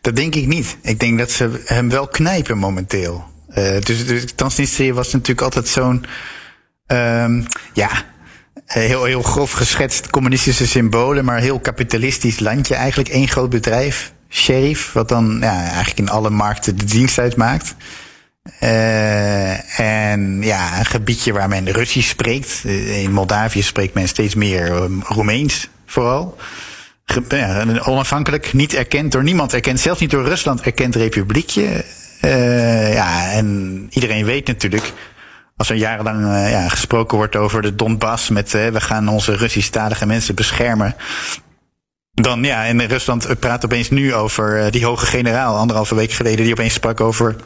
Dat 0.00 0.16
denk 0.16 0.34
ik 0.34 0.46
niet. 0.46 0.76
Ik 0.82 1.00
denk 1.00 1.18
dat 1.18 1.30
ze 1.30 1.62
hem 1.64 1.88
wel 1.88 2.08
knijpen 2.08 2.58
momenteel. 2.58 3.24
Uh, 3.48 3.80
dus, 3.80 4.06
dus 4.06 4.24
Transnistrië 4.34 4.92
was 4.92 5.12
natuurlijk 5.12 5.40
altijd 5.40 5.68
zo'n. 5.68 6.04
Um, 6.86 7.46
ja, 7.72 7.90
heel, 8.64 9.04
heel 9.04 9.22
grof 9.22 9.52
geschetst 9.52 10.10
communistische 10.10 10.66
symbolen, 10.66 11.24
maar 11.24 11.38
heel 11.38 11.60
kapitalistisch 11.60 12.38
landje. 12.38 12.74
Eigenlijk 12.74 13.08
één 13.08 13.28
groot 13.28 13.50
bedrijf 13.50 14.14
sheriff, 14.28 14.92
wat 14.92 15.08
dan 15.08 15.38
ja, 15.40 15.62
eigenlijk 15.62 15.98
in 15.98 16.10
alle 16.10 16.30
markten 16.30 16.78
de 16.78 16.84
dienst 16.84 17.18
uitmaakt. 17.18 17.74
Uh, 18.60 19.80
en 19.80 20.42
ja, 20.42 20.78
een 20.78 20.84
gebiedje 20.84 21.32
waar 21.32 21.48
men 21.48 21.70
Russisch 21.70 22.08
spreekt. 22.08 22.64
In 22.64 23.12
Moldavië 23.12 23.62
spreekt 23.62 23.94
men 23.94 24.08
steeds 24.08 24.34
meer 24.34 24.72
um, 24.72 25.02
Roemeens 25.02 25.68
vooral. 25.86 26.36
Onafhankelijk, 27.82 28.52
niet 28.52 28.74
erkend 28.74 29.12
door 29.12 29.22
niemand 29.22 29.52
erkend, 29.52 29.80
zelfs 29.80 30.00
niet 30.00 30.10
door 30.10 30.24
Rusland 30.24 30.60
erkend 30.60 30.94
republiekje. 30.94 31.84
Uh, 32.22 32.94
ja, 32.94 33.30
en 33.30 33.86
iedereen 33.90 34.24
weet 34.24 34.46
natuurlijk, 34.46 34.92
als 35.56 35.70
er 35.70 35.76
jarenlang 35.76 36.50
ja, 36.50 36.68
gesproken 36.68 37.16
wordt 37.16 37.36
over 37.36 37.62
de 37.62 37.74
Donbass 37.74 38.28
met 38.28 38.52
we 38.52 38.80
gaan 38.80 39.08
onze 39.08 39.36
Russisch-talige 39.36 40.06
mensen 40.06 40.34
beschermen. 40.34 40.94
Dan 42.22 42.42
ja, 42.42 42.66
en 42.66 42.86
Rusland 42.86 43.40
praat 43.40 43.64
opeens 43.64 43.90
nu 43.90 44.14
over 44.14 44.70
die 44.70 44.84
hoge 44.84 45.06
generaal, 45.06 45.56
anderhalve 45.56 45.94
week 45.94 46.12
geleden, 46.12 46.44
die 46.44 46.52
opeens 46.52 46.74
sprak 46.74 47.00
over 47.00 47.36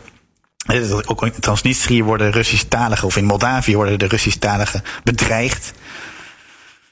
ook 1.07 1.23
in 1.23 1.33
Transnistrië 1.41 2.03
worden 2.03 2.33
Russisch-taligen, 2.33 3.07
of 3.07 3.17
in 3.17 3.25
Moldavië 3.25 3.77
worden 3.77 3.99
de 3.99 4.07
Russisch-taligen 4.07 4.83
bedreigd. 5.05 5.73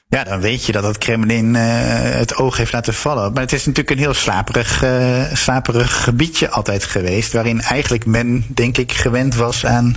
Ja, 0.07 0.23
dan 0.23 0.39
weet 0.41 0.65
je 0.65 0.71
dat 0.71 0.83
het 0.83 0.97
Kremlin 0.97 1.55
uh, 1.55 1.61
het 2.01 2.35
oog 2.35 2.57
heeft 2.57 2.71
laten 2.71 2.93
vallen. 2.93 3.33
Maar 3.33 3.41
het 3.41 3.53
is 3.53 3.65
natuurlijk 3.65 3.89
een 3.89 4.03
heel 4.03 4.13
slaperig, 4.13 4.83
uh, 4.83 5.33
slaperig 5.33 6.03
gebiedje 6.03 6.49
altijd 6.49 6.83
geweest. 6.83 7.33
Waarin 7.33 7.61
eigenlijk 7.61 8.05
men, 8.05 8.45
denk 8.47 8.77
ik, 8.77 8.91
gewend 8.91 9.35
was 9.35 9.65
aan 9.65 9.95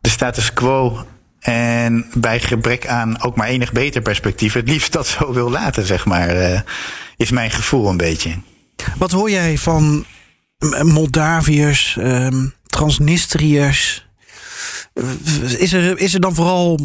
de 0.00 0.08
status 0.08 0.52
quo. 0.52 1.06
En 1.42 2.06
bij 2.14 2.40
gebrek 2.40 2.86
aan 2.86 3.22
ook 3.22 3.36
maar 3.36 3.48
enig 3.48 3.72
beter 3.72 4.02
perspectief 4.02 4.52
het 4.52 4.68
liefst 4.68 4.92
dat 4.92 5.06
zo 5.06 5.32
wil 5.32 5.50
laten, 5.50 5.86
zeg 5.86 6.04
maar. 6.04 6.36
Uh, 6.36 6.60
is 7.16 7.30
mijn 7.30 7.50
gevoel 7.50 7.88
een 7.88 7.96
beetje. 7.96 8.34
Wat 8.98 9.10
hoor 9.10 9.30
jij 9.30 9.58
van 9.58 10.04
Moldaviërs, 10.82 11.96
um, 11.98 12.54
Transnistriërs? 12.66 14.06
Is 15.58 15.72
er, 15.72 15.98
is 15.98 16.14
er 16.14 16.20
dan 16.20 16.34
vooral 16.34 16.78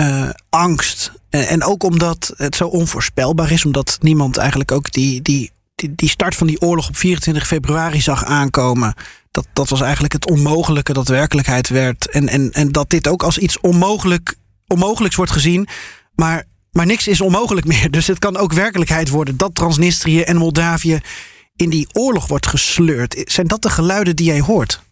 uh, 0.00 0.30
angst. 0.48 1.12
En, 1.30 1.48
en, 1.48 1.64
ook 1.64 1.82
omdat 1.82 2.32
het 2.36 2.56
zo 2.56 2.66
onvoorspelbaar 2.66 3.50
is, 3.50 3.64
omdat 3.64 3.98
niemand 4.00 4.36
eigenlijk 4.36 4.72
ook 4.72 4.92
die, 4.92 5.22
die, 5.22 5.50
die, 5.76 5.94
die 5.94 6.08
start 6.08 6.34
van 6.34 6.46
die 6.46 6.60
oorlog 6.60 6.88
op 6.88 6.96
24 6.96 7.46
februari 7.46 8.00
zag 8.00 8.24
aankomen. 8.24 8.94
Dat, 9.30 9.46
dat 9.52 9.68
was 9.68 9.80
eigenlijk 9.80 10.12
het 10.12 10.30
onmogelijke 10.30 10.92
dat 10.92 11.08
werkelijkheid 11.08 11.68
werd. 11.68 12.10
En, 12.10 12.28
en, 12.28 12.52
en 12.52 12.72
dat 12.72 12.90
dit 12.90 13.08
ook 13.08 13.22
als 13.22 13.38
iets 13.38 13.60
onmogelijk, 13.60 14.34
onmogelijks 14.66 15.16
wordt 15.16 15.32
gezien. 15.32 15.68
Maar, 16.14 16.44
maar 16.70 16.86
niks 16.86 17.08
is 17.08 17.20
onmogelijk 17.20 17.66
meer. 17.74 17.90
Dus 17.90 18.06
het 18.06 18.18
kan 18.18 18.36
ook 18.36 18.52
werkelijkheid 18.52 19.08
worden 19.08 19.36
dat 19.36 19.54
Transnistrië 19.54 20.20
en 20.20 20.36
Moldavië 20.36 21.00
in 21.56 21.70
die 21.70 21.88
oorlog 21.92 22.26
wordt 22.26 22.46
gesleurd. 22.46 23.22
Zijn 23.24 23.46
dat 23.46 23.62
de 23.62 23.70
geluiden 23.70 24.16
die 24.16 24.26
jij 24.26 24.40
hoort? 24.40 24.84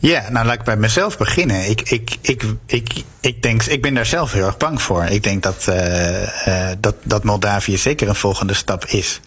Ja, 0.00 0.30
nou 0.30 0.46
laat 0.46 0.58
ik 0.58 0.64
bij 0.64 0.76
mezelf 0.76 1.18
beginnen. 1.18 1.68
Ik, 1.70 1.90
ik, 1.90 2.16
ik, 2.20 2.44
ik, 2.66 3.04
ik, 3.20 3.42
denk, 3.42 3.62
ik 3.62 3.82
ben 3.82 3.94
daar 3.94 4.06
zelf 4.06 4.32
heel 4.32 4.46
erg 4.46 4.56
bang 4.56 4.82
voor. 4.82 5.04
Ik 5.04 5.22
denk 5.22 5.42
dat, 5.42 5.66
uh, 5.68 6.22
uh, 6.48 6.68
dat, 6.80 6.94
dat 7.02 7.24
Moldavië 7.24 7.76
zeker 7.76 8.08
een 8.08 8.14
volgende 8.14 8.54
stap 8.54 8.84
is. 8.84 9.20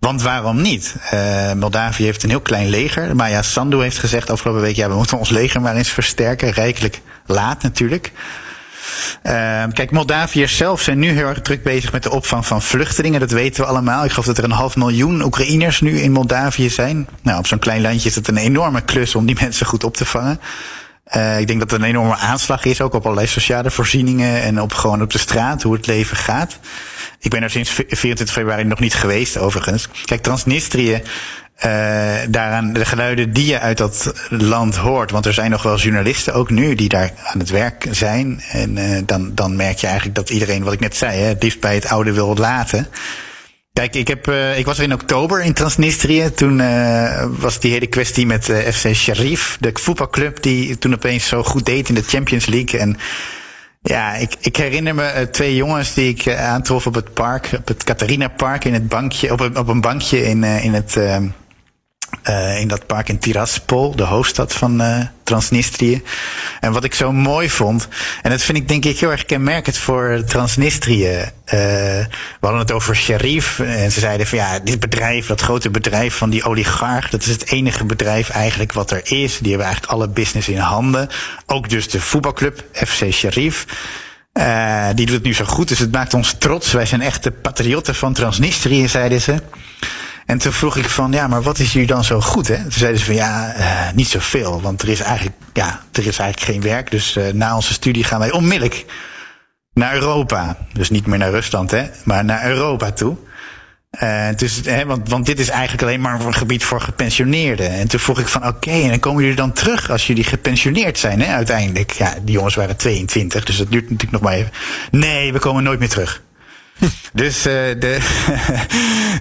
Want 0.00 0.22
waarom 0.22 0.62
niet? 0.62 0.96
Uh, 1.14 1.52
Moldavië 1.52 2.04
heeft 2.04 2.22
een 2.22 2.28
heel 2.28 2.40
klein 2.40 2.68
leger. 2.68 3.16
Maya 3.16 3.42
Sandu 3.42 3.82
heeft 3.82 3.98
gezegd 3.98 4.30
afgelopen 4.30 4.62
week: 4.62 4.76
ja, 4.76 4.88
we 4.88 4.94
moeten 4.94 5.18
ons 5.18 5.30
leger 5.30 5.60
maar 5.60 5.76
eens 5.76 5.88
versterken. 5.88 6.50
Rijkelijk 6.50 7.00
laat 7.26 7.62
natuurlijk. 7.62 8.12
Uh, 9.22 9.32
kijk, 9.72 9.90
Moldaviërs 9.90 10.56
zelf 10.56 10.80
zijn 10.80 10.98
nu 10.98 11.08
heel 11.08 11.26
erg 11.26 11.40
druk 11.40 11.62
bezig 11.62 11.92
met 11.92 12.02
de 12.02 12.10
opvang 12.10 12.46
van 12.46 12.62
vluchtelingen. 12.62 13.20
Dat 13.20 13.30
weten 13.30 13.62
we 13.62 13.68
allemaal. 13.68 14.04
Ik 14.04 14.10
geloof 14.10 14.26
dat 14.26 14.38
er 14.38 14.44
een 14.44 14.50
half 14.50 14.76
miljoen 14.76 15.22
Oekraïners 15.22 15.80
nu 15.80 15.98
in 16.00 16.12
Moldavië 16.12 16.70
zijn. 16.70 17.08
Nou, 17.22 17.38
op 17.38 17.46
zo'n 17.46 17.58
klein 17.58 17.82
landje 17.82 18.08
is 18.08 18.14
het 18.14 18.28
een 18.28 18.36
enorme 18.36 18.80
klus 18.80 19.14
om 19.14 19.26
die 19.26 19.36
mensen 19.40 19.66
goed 19.66 19.84
op 19.84 19.96
te 19.96 20.04
vangen. 20.04 20.40
Uh, 21.16 21.40
ik 21.40 21.46
denk 21.46 21.58
dat 21.60 21.70
het 21.70 21.80
een 21.80 21.86
enorme 21.86 22.16
aanslag 22.16 22.64
is, 22.64 22.80
ook 22.80 22.94
op 22.94 23.04
allerlei 23.04 23.26
sociale 23.26 23.70
voorzieningen 23.70 24.42
en 24.42 24.60
op 24.60 24.72
gewoon 24.72 25.02
op 25.02 25.12
de 25.12 25.18
straat, 25.18 25.62
hoe 25.62 25.74
het 25.74 25.86
leven 25.86 26.16
gaat. 26.16 26.58
Ik 27.20 27.30
ben 27.30 27.42
er 27.42 27.50
sinds 27.50 27.70
24 27.70 28.32
februari 28.32 28.64
nog 28.64 28.80
niet 28.80 28.94
geweest, 28.94 29.38
overigens. 29.38 29.88
Kijk, 30.04 30.22
Transnistrië 30.22 31.02
uh, 31.66 32.12
daaraan 32.28 32.72
de 32.72 32.84
geluiden 32.84 33.32
die 33.32 33.46
je 33.46 33.58
uit 33.58 33.78
dat 33.78 34.12
land 34.28 34.76
hoort. 34.76 35.10
Want 35.10 35.26
er 35.26 35.32
zijn 35.32 35.50
nog 35.50 35.62
wel 35.62 35.76
journalisten 35.78 36.34
ook 36.34 36.50
nu 36.50 36.74
die 36.74 36.88
daar 36.88 37.12
aan 37.24 37.38
het 37.38 37.50
werk 37.50 37.86
zijn. 37.90 38.42
En 38.50 38.76
uh, 38.76 38.98
dan, 39.06 39.34
dan 39.34 39.56
merk 39.56 39.78
je 39.78 39.86
eigenlijk 39.86 40.16
dat 40.16 40.30
iedereen, 40.30 40.62
wat 40.62 40.72
ik 40.72 40.80
net 40.80 40.96
zei, 40.96 41.18
hè, 41.18 41.26
het 41.26 41.42
liefst 41.42 41.60
bij 41.60 41.74
het 41.74 41.88
oude 41.88 42.12
wil 42.12 42.36
laten. 42.36 42.86
Kijk, 43.72 43.94
ik, 43.94 44.08
heb, 44.08 44.28
uh, 44.28 44.58
ik 44.58 44.64
was 44.64 44.78
er 44.78 44.84
in 44.84 44.92
oktober 44.92 45.42
in 45.42 45.52
Transnistrië. 45.52 46.30
Toen 46.34 46.56
was 47.38 47.60
die 47.60 47.72
hele 47.72 47.86
kwestie 47.86 48.26
met 48.26 48.44
FC 48.44 48.94
Sharif, 48.94 49.56
de 49.60 49.70
voetbalclub 49.72 50.42
die 50.42 50.78
toen 50.78 50.94
opeens 50.94 51.26
zo 51.26 51.42
goed 51.42 51.66
deed 51.66 51.88
in 51.88 51.94
de 51.94 52.02
Champions 52.02 52.46
League. 52.46 52.80
En 52.80 52.96
ja, 53.80 54.14
ik, 54.14 54.34
ik 54.40 54.56
herinner 54.56 54.94
me 54.94 55.28
twee 55.30 55.56
jongens 55.56 55.94
die 55.94 56.08
ik 56.08 56.28
aantrof 56.36 56.86
op 56.86 56.94
het 56.94 57.14
park, 57.14 57.50
op 57.58 57.68
het 57.68 57.84
Catharina 57.84 58.28
Park, 58.28 58.64
in 58.64 58.74
het 58.74 58.88
bankje, 58.88 59.32
op 59.32 59.40
een, 59.40 59.58
op 59.58 59.68
een 59.68 59.80
bankje 59.80 60.22
in, 60.22 60.44
in 60.44 60.74
het 60.74 60.96
uh, 62.28 62.60
in 62.60 62.68
dat 62.68 62.86
park 62.86 63.08
in 63.08 63.18
Tiraspol, 63.18 63.96
de 63.96 64.02
hoofdstad 64.02 64.52
van 64.52 64.80
uh, 64.80 64.98
Transnistrië. 65.24 66.02
En 66.60 66.72
wat 66.72 66.84
ik 66.84 66.94
zo 66.94 67.12
mooi 67.12 67.50
vond, 67.50 67.88
en 68.22 68.30
dat 68.30 68.42
vind 68.42 68.58
ik 68.58 68.68
denk 68.68 68.84
ik 68.84 68.98
heel 68.98 69.10
erg 69.10 69.24
kenmerkend 69.24 69.78
voor 69.78 70.22
Transnistrië. 70.26 71.08
Uh, 71.08 71.52
we 71.54 72.06
hadden 72.40 72.60
het 72.60 72.72
over 72.72 72.96
Sharif 72.96 73.58
en 73.58 73.92
ze 73.92 74.00
zeiden 74.00 74.26
van 74.26 74.38
ja, 74.38 74.58
dit 74.58 74.80
bedrijf, 74.80 75.26
dat 75.26 75.40
grote 75.40 75.70
bedrijf 75.70 76.14
van 76.14 76.30
die 76.30 76.44
oligarch, 76.44 77.10
dat 77.10 77.22
is 77.22 77.28
het 77.28 77.50
enige 77.50 77.84
bedrijf 77.84 78.28
eigenlijk 78.28 78.72
wat 78.72 78.90
er 78.90 79.00
is. 79.04 79.38
Die 79.38 79.48
hebben 79.48 79.66
eigenlijk 79.66 79.92
alle 79.92 80.08
business 80.08 80.48
in 80.48 80.58
handen. 80.58 81.08
Ook 81.46 81.68
dus 81.68 81.88
de 81.88 82.00
voetbalclub 82.00 82.64
FC 82.72 83.12
Sharif. 83.12 83.66
Die 84.94 85.06
doet 85.06 85.14
het 85.14 85.22
nu 85.22 85.34
zo 85.34 85.44
goed, 85.44 85.68
dus 85.68 85.78
het 85.78 85.92
maakt 85.92 86.14
ons 86.14 86.34
trots. 86.38 86.72
Wij 86.72 86.86
zijn 86.86 87.00
echte 87.00 87.30
patriotten 87.30 87.94
van 87.94 88.12
Transnistrië, 88.12 88.88
zeiden 88.88 89.20
ze. 89.20 89.34
En 90.26 90.38
toen 90.38 90.52
vroeg 90.52 90.76
ik 90.76 90.88
van, 90.88 91.12
ja, 91.12 91.26
maar 91.26 91.42
wat 91.42 91.58
is 91.58 91.72
hier 91.72 91.86
dan 91.86 92.04
zo 92.04 92.20
goed? 92.20 92.48
Hè? 92.48 92.62
Toen 92.62 92.72
zeiden 92.72 93.00
ze 93.00 93.06
van, 93.06 93.14
ja, 93.14 93.54
uh, 93.56 93.92
niet 93.94 94.08
zoveel. 94.08 94.60
Want 94.60 94.82
er 94.82 94.88
is 94.88 95.00
eigenlijk, 95.00 95.36
ja, 95.52 95.80
er 95.92 96.06
is 96.06 96.18
eigenlijk 96.18 96.52
geen 96.52 96.60
werk. 96.70 96.90
Dus 96.90 97.16
uh, 97.16 97.32
na 97.32 97.54
onze 97.54 97.72
studie 97.72 98.04
gaan 98.04 98.18
wij 98.18 98.32
onmiddellijk 98.32 98.84
naar 99.72 99.94
Europa. 99.94 100.56
Dus 100.72 100.90
niet 100.90 101.06
meer 101.06 101.18
naar 101.18 101.30
Rusland, 101.30 101.70
hè, 101.70 101.86
maar 102.04 102.24
naar 102.24 102.46
Europa 102.46 102.90
toe. 102.90 103.16
Uh, 104.02 104.28
dus, 104.36 104.60
hè, 104.64 104.86
want, 104.86 105.08
want 105.08 105.26
dit 105.26 105.38
is 105.38 105.48
eigenlijk 105.48 105.82
alleen 105.82 106.00
maar 106.00 106.20
een 106.20 106.34
gebied 106.34 106.64
voor 106.64 106.80
gepensioneerden. 106.80 107.70
En 107.70 107.88
toen 107.88 108.00
vroeg 108.00 108.20
ik 108.20 108.28
van, 108.28 108.46
oké, 108.46 108.70
en 108.70 108.88
dan 108.88 108.98
komen 108.98 109.22
jullie 109.22 109.36
dan 109.36 109.52
terug 109.52 109.90
als 109.90 110.06
jullie 110.06 110.24
gepensioneerd 110.24 110.98
zijn, 110.98 111.20
hè, 111.20 111.34
uiteindelijk. 111.34 111.90
Ja, 111.90 112.14
die 112.22 112.34
jongens 112.34 112.54
waren 112.54 112.76
22, 112.76 113.44
dus 113.44 113.56
dat 113.56 113.70
duurt 113.70 113.90
natuurlijk 113.90 114.12
nog 114.12 114.20
maar 114.20 114.32
even. 114.32 114.52
Nee, 114.90 115.32
we 115.32 115.38
komen 115.38 115.62
nooit 115.62 115.78
meer 115.78 115.88
terug. 115.88 116.22
Dus 117.12 117.46
uh, 117.46 117.80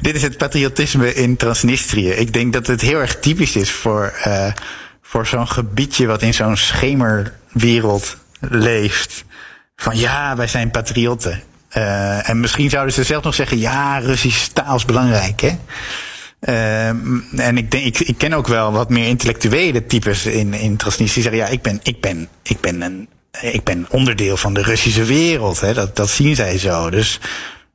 dit 0.01 0.15
is 0.15 0.21
het 0.21 0.37
patriotisme 0.37 1.13
in 1.13 1.35
Transnistrië. 1.35 2.09
Ik 2.09 2.33
denk 2.33 2.53
dat 2.53 2.67
het 2.67 2.81
heel 2.81 2.99
erg 2.99 3.19
typisch 3.19 3.55
is 3.55 3.71
voor, 3.71 4.19
uh, 4.27 4.51
voor 5.01 5.27
zo'n 5.27 5.47
gebiedje 5.47 6.05
wat 6.05 6.21
in 6.21 6.33
zo'n 6.33 6.57
schemerwereld 6.57 8.17
leeft. 8.39 9.25
Van 9.75 9.97
ja, 9.97 10.35
wij 10.35 10.47
zijn 10.47 10.71
patriotten. 10.71 11.41
Uh, 11.77 12.29
en 12.29 12.39
misschien 12.39 12.69
zouden 12.69 12.93
ze 12.93 13.03
zelf 13.03 13.23
nog 13.23 13.35
zeggen, 13.35 13.57
ja, 13.57 13.97
Russisch 13.97 14.47
taal 14.47 14.75
is 14.75 14.85
belangrijk, 14.85 15.41
hè. 15.41 15.57
Uh, 16.41 16.87
en 17.47 17.57
ik, 17.57 17.71
denk, 17.71 17.85
ik, 17.85 17.99
ik 17.99 18.17
ken 18.17 18.33
ook 18.33 18.47
wel 18.47 18.71
wat 18.71 18.89
meer 18.89 19.07
intellectuele 19.07 19.85
types 19.85 20.25
in, 20.25 20.53
in 20.53 20.77
Transnistrië. 20.77 21.21
Die 21.21 21.31
zeggen, 21.31 21.49
ja, 21.49 21.57
ik 21.57 21.61
ben, 21.61 21.79
ik 21.83 22.01
ben, 22.01 22.27
ik 22.43 22.59
ben 22.59 22.81
een 22.81 23.07
ik 23.41 23.63
ben 23.63 23.85
onderdeel 23.89 24.37
van 24.37 24.53
de 24.53 24.61
Russische 24.61 25.03
wereld. 25.03 25.59
Hè. 25.59 25.73
Dat, 25.73 25.95
dat 25.95 26.09
zien 26.09 26.35
zij 26.35 26.57
zo. 26.57 26.89
Dus 26.89 27.19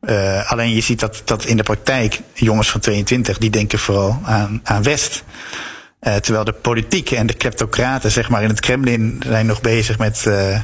uh, 0.01 0.51
alleen 0.51 0.75
je 0.75 0.81
ziet 0.81 1.01
dat, 1.01 1.23
dat 1.25 1.45
in 1.45 1.57
de 1.57 1.63
praktijk 1.63 2.21
jongens 2.35 2.71
van 2.71 2.81
22, 2.81 3.39
die 3.39 3.51
denken 3.51 3.79
vooral 3.79 4.21
aan, 4.25 4.61
aan 4.65 4.83
West. 4.83 5.25
Uh, 6.01 6.15
terwijl 6.15 6.45
de 6.45 6.53
politiek 6.53 7.11
en 7.11 7.27
de 7.27 7.35
kleptocraten, 7.35 8.11
zeg 8.11 8.29
maar, 8.29 8.43
in 8.43 8.49
het 8.49 8.61
Kremlin 8.61 9.23
zijn 9.27 9.47
nog 9.47 9.61
bezig 9.61 9.99
met, 9.99 10.25
uh, 10.27 10.61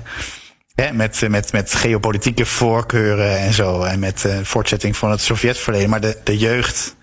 met, 0.93 1.29
met, 1.29 1.53
met 1.53 1.75
geopolitieke 1.75 2.47
voorkeuren 2.47 3.39
en 3.39 3.53
zo. 3.53 3.83
En 3.83 3.99
met 3.99 4.27
voortzetting 4.43 4.97
van 4.97 5.11
het 5.11 5.21
Sovjetverleden. 5.21 5.91
Maar 5.91 6.01
de, 6.01 6.17
de 6.25 6.39
jeugd 6.39 6.97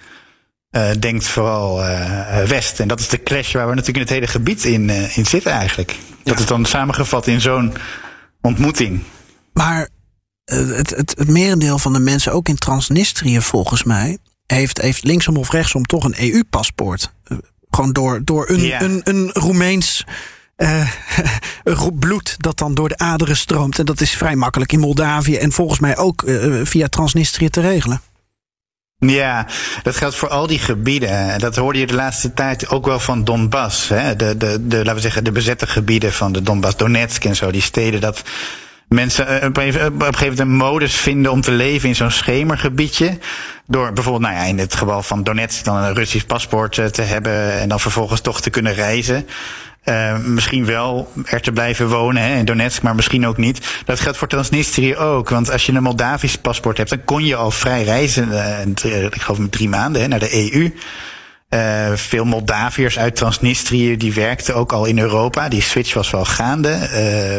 uh, 0.72 0.90
denkt 1.00 1.28
vooral 1.28 1.84
uh, 1.84 2.44
West. 2.44 2.80
En 2.80 2.88
dat 2.88 3.00
is 3.00 3.08
de 3.08 3.24
clash 3.24 3.54
waar 3.54 3.70
we 3.70 3.76
natuurlijk 3.76 3.98
in 3.98 4.02
het 4.02 4.14
hele 4.14 4.28
gebied 4.28 4.64
in, 4.64 4.90
uh, 4.90 5.18
in 5.18 5.26
zitten 5.26 5.52
eigenlijk. 5.52 5.96
Dat 6.24 6.40
is 6.40 6.46
dan 6.46 6.66
samengevat 6.66 7.28
in 7.28 7.42
zo'n 7.42 7.74
ontmoeting. 8.42 9.04
Maar 9.54 9.90
het, 10.46 10.90
het, 10.90 11.14
het 11.18 11.28
merendeel 11.28 11.80
van 11.80 11.94
de 11.94 12.00
mensen, 12.00 12.34
ook 12.34 12.50
in 12.50 12.58
Transnistrië 12.58 13.42
volgens 13.42 13.84
mij, 13.84 14.18
heeft, 14.46 14.82
heeft 14.82 15.04
linksom 15.04 15.38
of 15.38 15.52
rechtsom 15.52 15.86
toch 15.86 16.04
een 16.04 16.16
EU-paspoort. 16.18 17.14
Gewoon 17.70 17.94
door, 17.94 18.22
door 18.24 18.50
een, 18.50 18.62
ja. 18.62 18.82
een, 18.82 19.02
een 19.04 19.30
Roemeens 19.32 20.06
uh, 21.64 21.88
bloed 22.00 22.36
dat 22.38 22.58
dan 22.58 22.74
door 22.74 22.90
de 22.90 22.98
aderen 22.98 23.38
stroomt. 23.38 23.80
En 23.80 23.86
dat 23.86 24.02
is 24.02 24.12
vrij 24.12 24.36
makkelijk 24.36 24.72
in 24.72 24.80
Moldavië 24.80 25.36
en 25.36 25.52
volgens 25.52 25.80
mij 25.80 25.98
ook 25.98 26.22
uh, 26.22 26.66
via 26.66 26.88
Transnistrië 26.88 27.50
te 27.50 27.62
regelen. 27.62 28.02
Ja, 29.00 29.48
dat 29.84 29.96
geldt 29.96 30.16
voor 30.16 30.30
al 30.30 30.48
die 30.48 30.60
gebieden. 30.60 31.40
Dat 31.40 31.56
hoorde 31.56 31.80
je 31.80 31.88
de 31.88 31.94
laatste 31.94 32.34
tijd 32.34 32.70
ook 32.70 32.86
wel 32.86 33.00
van 33.00 33.24
Donbass. 33.24 33.90
Hè? 33.90 34.16
De, 34.16 34.38
de, 34.38 34.68
de, 34.68 34.78
laten 34.78 34.96
we 34.96 35.02
zeggen, 35.02 35.24
de 35.24 35.32
bezette 35.32 35.68
gebieden 35.68 36.14
van 36.14 36.32
de 36.32 36.42
Donbass, 36.42 36.76
Donetsk 36.76 37.24
en 37.24 37.36
zo, 37.36 37.52
die 37.52 37.62
steden. 37.62 38.02
Dat 38.02 38.24
mensen 38.88 39.44
een, 39.44 39.50
op 39.50 39.58
een 39.58 39.74
gegeven 39.74 40.22
moment 40.22 40.40
een 40.40 40.56
modus 40.56 40.96
vinden 40.96 41.32
om 41.32 41.42
te 41.42 41.52
leven 41.52 41.90
in 41.90 41.96
zo'n 41.96 42.12
schemergebiedje. 42.12 43.18
Door 43.66 43.94
bijvoorbeeld, 43.94 44.24
nou 44.24 44.36
ja, 44.36 44.44
in 44.44 44.60
het 44.60 44.76
geval 44.76 45.04
van 45.04 45.24
Donetsk 45.24 45.64
dan 45.64 45.78
een 45.78 45.94
Russisch 45.94 46.26
paspoort 46.26 46.94
te 46.94 47.02
hebben 47.02 47.60
en 47.60 47.70
dan 47.70 47.80
vervolgens 47.80 48.22
toch 48.22 48.42
te 48.42 48.50
kunnen 48.50 48.74
reizen. 48.74 49.28
Uh, 49.90 50.18
misschien 50.18 50.66
wel 50.66 51.12
er 51.26 51.42
te 51.42 51.52
blijven 51.52 51.90
wonen 51.90 52.24
hè, 52.24 52.36
in 52.36 52.46
Donetsk, 52.46 52.82
maar 52.82 52.96
misschien 52.96 53.28
ook 53.28 53.38
niet. 53.38 53.82
Dat 53.86 54.00
geldt 54.00 54.18
voor 54.18 54.28
Transnistrië 54.28 54.96
ook. 54.96 55.30
Want 55.30 55.52
als 55.52 55.66
je 55.66 55.74
een 55.74 55.84
Moldavisch 55.84 56.38
paspoort 56.38 56.78
hebt, 56.78 56.90
dan 56.90 57.04
kon 57.04 57.26
je 57.26 57.36
al 57.36 57.52
vrij 57.52 57.84
reizen. 57.84 58.30
Uh, 58.30 59.06
ik 59.06 59.22
geloof 59.22 59.40
met 59.40 59.52
drie 59.52 59.70
maanden 59.70 60.02
hè, 60.02 60.08
naar 60.08 60.20
de 60.20 60.52
EU. 60.52 60.74
Uh, 61.50 61.96
veel 61.96 62.26
Moldaviërs 62.26 63.00
uit 63.00 63.16
Transnistrië 63.16 63.98
die 63.98 64.14
werkten 64.14 64.56
ook 64.56 64.72
al 64.72 64.86
in 64.86 65.00
Europa. 65.00 65.50
Die 65.50 65.62
switch 65.62 65.94
was 65.94 66.12
wel 66.12 66.26
gaande 66.26 66.90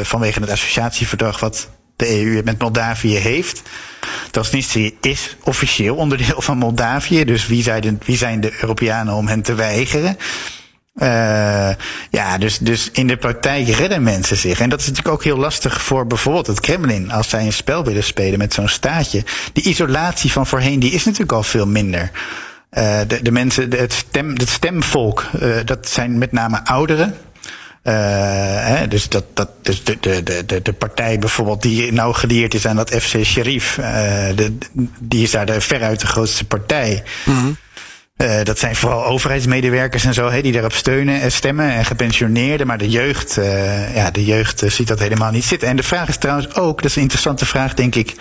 vanwege 0.02 0.40
het 0.40 0.50
associatieverdrag 0.50 1.40
wat 1.40 1.68
de 1.96 2.24
EU 2.24 2.42
met 2.44 2.58
Moldavië 2.58 3.16
heeft. 3.16 3.62
Transnistrië 4.30 4.96
is 5.00 5.36
officieel 5.42 5.96
onderdeel 5.96 6.40
van 6.40 6.58
Moldavië. 6.58 7.24
Dus 7.24 7.46
wie 7.46 7.62
zijn 7.62 7.80
de, 7.80 7.96
wie 8.04 8.16
zijn 8.16 8.40
de 8.40 8.52
Europeanen 8.60 9.14
om 9.14 9.28
hen 9.28 9.42
te 9.42 9.54
weigeren? 9.54 10.16
Uh, 11.02 11.70
ja, 12.10 12.38
dus, 12.38 12.58
dus 12.58 12.90
in 12.92 13.06
de 13.06 13.16
praktijk 13.16 13.68
redden 13.68 14.02
mensen 14.02 14.36
zich. 14.36 14.60
En 14.60 14.68
dat 14.68 14.80
is 14.80 14.86
natuurlijk 14.86 15.14
ook 15.14 15.24
heel 15.24 15.36
lastig 15.36 15.82
voor 15.82 16.06
bijvoorbeeld 16.06 16.46
het 16.46 16.60
Kremlin. 16.60 17.10
Als 17.10 17.28
zij 17.28 17.44
een 17.44 17.52
spel 17.52 17.84
willen 17.84 18.04
spelen 18.04 18.38
met 18.38 18.54
zo'n 18.54 18.68
staatje. 18.68 19.24
Die 19.52 19.64
isolatie 19.64 20.32
van 20.32 20.46
voorheen, 20.46 20.80
die 20.80 20.92
is 20.92 21.04
natuurlijk 21.04 21.32
al 21.32 21.42
veel 21.42 21.66
minder. 21.66 22.10
Uh, 22.72 22.98
de, 23.06 23.22
de 23.22 23.30
mensen, 23.30 23.70
de, 23.70 23.76
het, 23.76 23.92
stem, 23.92 24.28
het 24.28 24.48
stemvolk, 24.48 25.26
uh, 25.42 25.56
dat 25.64 25.88
zijn 25.88 26.18
met 26.18 26.32
name 26.32 26.64
ouderen. 26.64 27.14
Hè, 27.82 28.88
dus 28.88 29.08
dat, 29.08 29.24
dat, 29.34 29.50
dus 29.62 29.84
de, 29.84 29.96
de, 30.00 30.44
de, 30.46 30.62
de 30.62 30.72
partij 30.72 31.18
bijvoorbeeld 31.18 31.62
die 31.62 31.92
nou 31.92 32.14
geleerd 32.14 32.54
is 32.54 32.66
aan 32.66 32.76
dat 32.76 32.90
FC 32.90 33.24
Sheriff, 33.24 33.74
de, 34.34 34.56
die 34.98 35.22
is 35.22 35.30
daar 35.30 35.46
de, 35.46 35.60
veruit 35.60 36.00
de 36.00 36.06
grootste 36.06 36.44
partij. 36.44 37.02
Mm-hmm. 37.24 37.56
Uh, 38.22 38.42
dat 38.42 38.58
zijn 38.58 38.76
vooral 38.76 39.04
overheidsmedewerkers 39.04 40.04
en 40.04 40.14
zo, 40.14 40.40
die 40.40 40.52
daarop 40.52 40.72
steunen 40.72 41.20
en 41.20 41.32
stemmen 41.32 41.70
en 41.70 41.84
gepensioneerden. 41.84 42.66
Maar 42.66 42.78
de 42.78 42.88
jeugd, 42.88 43.34
ja, 43.94 44.10
de 44.10 44.24
jeugd 44.24 44.62
ziet 44.66 44.88
dat 44.88 44.98
helemaal 44.98 45.30
niet 45.30 45.44
zitten. 45.44 45.68
En 45.68 45.76
de 45.76 45.82
vraag 45.82 46.08
is 46.08 46.16
trouwens 46.16 46.54
ook, 46.54 46.76
dat 46.76 46.90
is 46.90 46.96
een 46.96 47.02
interessante 47.02 47.46
vraag, 47.46 47.74
denk 47.74 47.94
ik. 47.94 48.14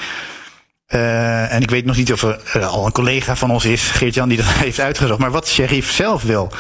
En 0.88 1.62
ik 1.62 1.70
weet 1.70 1.86
nog 1.86 1.98
niet 1.98 2.14
of 2.14 2.24
er 2.24 2.66
al 2.66 2.86
een 2.86 2.92
collega 2.92 3.36
van 3.36 3.52
ons 3.52 3.66
is, 3.66 3.82
Geert-Jan, 3.82 4.30
die 4.30 4.38
dat 4.38 4.48
heeft 4.66 4.80
uitgezocht. 4.80 5.20
Maar 5.20 5.32
wat 5.32 5.48
Sheriff 5.48 5.92
zelf 5.92 6.24
wil. 6.24 6.52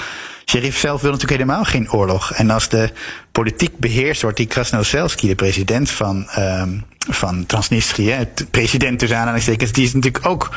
Sheriff 0.49 0.77
zelf 0.77 1.01
wil 1.01 1.11
natuurlijk 1.11 1.39
helemaal 1.39 1.63
geen 1.63 1.91
oorlog. 1.91 2.31
En 2.31 2.49
als 2.49 2.69
de 2.69 2.91
politiek 3.31 3.77
beheerst 3.77 4.21
wordt, 4.21 4.37
die 4.37 4.45
Krasnoselski, 4.47 5.27
de 5.27 5.35
president 5.35 5.89
van, 5.89 6.27
um, 6.37 6.85
van 7.09 7.45
Transnistrië, 7.45 8.27
president 8.51 8.99
tussen 8.99 9.17
aanhalingstekens, 9.17 9.71
die 9.71 9.85
is 9.85 9.93
natuurlijk 9.93 10.25
ook, 10.25 10.49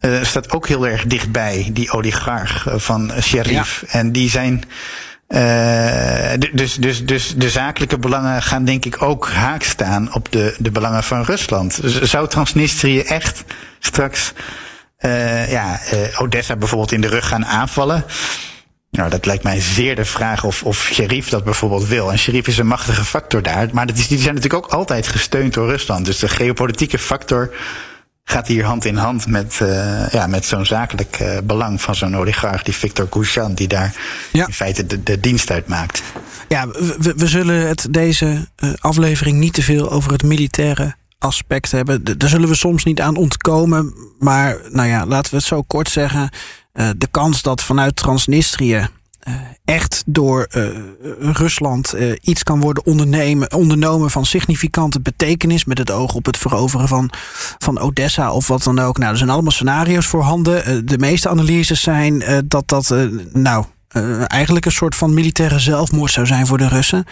uh, 0.00 0.22
staat 0.22 0.52
ook 0.52 0.68
heel 0.68 0.86
erg 0.86 1.06
dichtbij, 1.06 1.70
die 1.72 1.90
oligarch 1.90 2.66
van 2.76 3.12
Sheriff. 3.20 3.82
Ja. 3.86 3.98
En 3.98 4.12
die 4.12 4.30
zijn, 4.30 4.64
uh, 5.28 6.50
dus, 6.52 6.74
dus, 6.74 7.04
dus 7.04 7.34
de 7.36 7.50
zakelijke 7.50 7.98
belangen 7.98 8.42
gaan 8.42 8.64
denk 8.64 8.84
ik 8.84 9.02
ook 9.02 9.30
haak 9.30 9.62
staan 9.62 10.14
op 10.14 10.32
de, 10.32 10.56
de 10.58 10.70
belangen 10.70 11.04
van 11.04 11.22
Rusland. 11.22 11.82
Dus 11.82 12.00
zou 12.00 12.28
Transnistrië 12.28 13.00
echt 13.00 13.44
straks 13.78 14.32
uh, 15.00 15.50
ja, 15.50 15.80
uh, 15.92 16.20
Odessa 16.20 16.56
bijvoorbeeld 16.56 16.92
in 16.92 17.00
de 17.00 17.08
rug 17.08 17.28
gaan 17.28 17.46
aanvallen? 17.46 18.04
Nou, 18.90 19.10
dat 19.10 19.26
lijkt 19.26 19.42
mij 19.42 19.60
zeer 19.60 19.96
de 19.96 20.04
vraag 20.04 20.44
of, 20.44 20.62
of 20.62 20.88
Sharif 20.92 21.28
dat 21.28 21.44
bijvoorbeeld 21.44 21.86
wil. 21.86 22.10
En 22.12 22.18
Sharif 22.18 22.46
is 22.46 22.58
een 22.58 22.66
machtige 22.66 23.04
factor 23.04 23.42
daar. 23.42 23.68
Maar 23.72 23.86
dat 23.86 23.96
is, 23.96 24.08
die 24.08 24.18
zijn 24.18 24.34
natuurlijk 24.34 24.64
ook 24.64 24.72
altijd 24.72 25.08
gesteund 25.08 25.54
door 25.54 25.68
Rusland. 25.68 26.04
Dus 26.04 26.18
de 26.18 26.28
geopolitieke 26.28 26.98
factor 26.98 27.54
gaat 28.30 28.46
hier 28.46 28.64
hand 28.64 28.84
in 28.84 28.96
hand 28.96 29.26
met, 29.26 29.58
uh, 29.62 30.08
ja, 30.08 30.26
met 30.26 30.44
zo'n 30.44 30.66
zakelijk 30.66 31.18
uh, 31.20 31.38
belang 31.44 31.80
van 31.82 31.94
zo'n 31.94 32.16
oligarch, 32.16 32.62
die 32.62 32.74
Victor 32.74 33.06
Gushan, 33.10 33.54
die 33.54 33.68
daar 33.68 33.94
ja. 34.32 34.46
in 34.46 34.52
feite 34.52 34.86
de, 34.86 35.02
de 35.02 35.20
dienst 35.20 35.50
uitmaakt. 35.50 36.02
Ja, 36.48 36.68
we, 36.68 37.12
we 37.16 37.26
zullen 37.26 37.68
het 37.68 37.86
deze 37.90 38.48
uh, 38.64 38.70
aflevering 38.78 39.38
niet 39.38 39.52
te 39.52 39.62
veel 39.62 39.90
over 39.90 40.12
het 40.12 40.22
militaire 40.22 40.94
aspect 41.18 41.70
hebben. 41.70 42.18
Daar 42.18 42.28
zullen 42.28 42.48
we 42.48 42.54
soms 42.54 42.84
niet 42.84 43.00
aan 43.00 43.16
ontkomen. 43.16 43.94
Maar 44.18 44.56
nou 44.68 44.88
ja, 44.88 45.06
laten 45.06 45.30
we 45.30 45.36
het 45.36 45.46
zo 45.46 45.62
kort 45.62 45.88
zeggen. 45.88 46.30
de 46.72 47.08
kans 47.10 47.42
dat 47.42 47.62
vanuit 47.62 47.96
Transnistrië 47.96 48.88
echt 49.64 50.02
door 50.06 50.48
uh, 50.56 50.68
Rusland 51.20 51.94
uh, 51.94 52.12
iets 52.20 52.42
kan 52.42 52.60
worden 52.60 52.86
ondernemen, 52.86 53.54
ondernomen 53.54 54.10
van 54.10 54.26
significante 54.26 55.00
betekenis 55.00 55.64
met 55.64 55.78
het 55.78 55.90
oog 55.90 56.14
op 56.14 56.26
het 56.26 56.36
veroveren 56.36 56.88
van, 56.88 57.10
van 57.58 57.78
Odessa 57.78 58.32
of 58.32 58.46
wat 58.46 58.62
dan 58.62 58.78
ook. 58.78 58.98
Nou, 58.98 59.10
er 59.10 59.18
zijn 59.18 59.30
allemaal 59.30 59.52
scenario's 59.52 60.06
voorhanden. 60.06 60.86
de 60.86 60.98
meeste 60.98 61.28
analyses 61.28 61.80
zijn 61.80 62.44
dat 62.46 62.68
dat, 62.68 62.94
nou, 63.32 63.64
eigenlijk 64.26 64.66
een 64.66 64.72
soort 64.72 64.94
van 64.94 65.14
militaire 65.14 65.58
zelfmoord 65.58 66.10
zou 66.10 66.26
zijn 66.26 66.46
voor 66.46 66.58
de 66.58 66.68
Russen. 66.68 67.04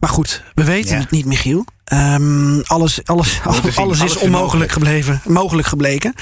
Maar 0.00 0.10
goed, 0.10 0.44
we 0.54 0.64
weten 0.64 0.94
ja. 0.94 1.00
het 1.00 1.10
niet, 1.10 1.24
Michiel. 1.24 1.64
Um, 1.92 2.62
alles, 2.64 3.04
alles, 3.04 3.40
alles, 3.44 3.76
alles, 3.76 4.00
is 4.00 4.16
onmogelijk 4.16 4.72
gebleven, 4.72 5.20
mogelijk 5.24 5.68
gebleken. 5.68 6.14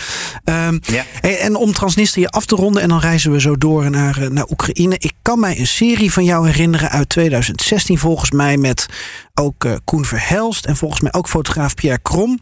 Um, 0.44 0.81
ja. 0.83 1.04
En 1.20 1.57
om 1.57 1.72
Transnistrië 1.72 2.24
af 2.26 2.46
te 2.46 2.54
ronden, 2.54 2.83
en 2.83 2.88
dan 2.88 3.00
reizen 3.00 3.33
we 3.33 3.40
zo 3.40 3.57
door 3.57 3.90
naar, 3.90 4.33
naar 4.33 4.46
Oekraïne. 4.50 4.96
Ik 4.98 5.12
kan 5.22 5.40
mij 5.40 5.59
een 5.59 5.66
serie 5.66 6.12
van 6.12 6.24
jou 6.24 6.46
herinneren 6.46 6.90
uit 6.90 7.09
2016, 7.09 7.98
volgens 7.98 8.31
mij 8.31 8.57
met 8.57 8.87
ook 9.35 9.64
uh, 9.64 9.72
Koen 9.85 10.04
Verhelst 10.04 10.64
en 10.64 10.76
volgens 10.76 11.00
mij 11.00 11.12
ook 11.12 11.28
fotograaf 11.28 11.74
Pierre 11.74 12.00
Krom. 12.02 12.38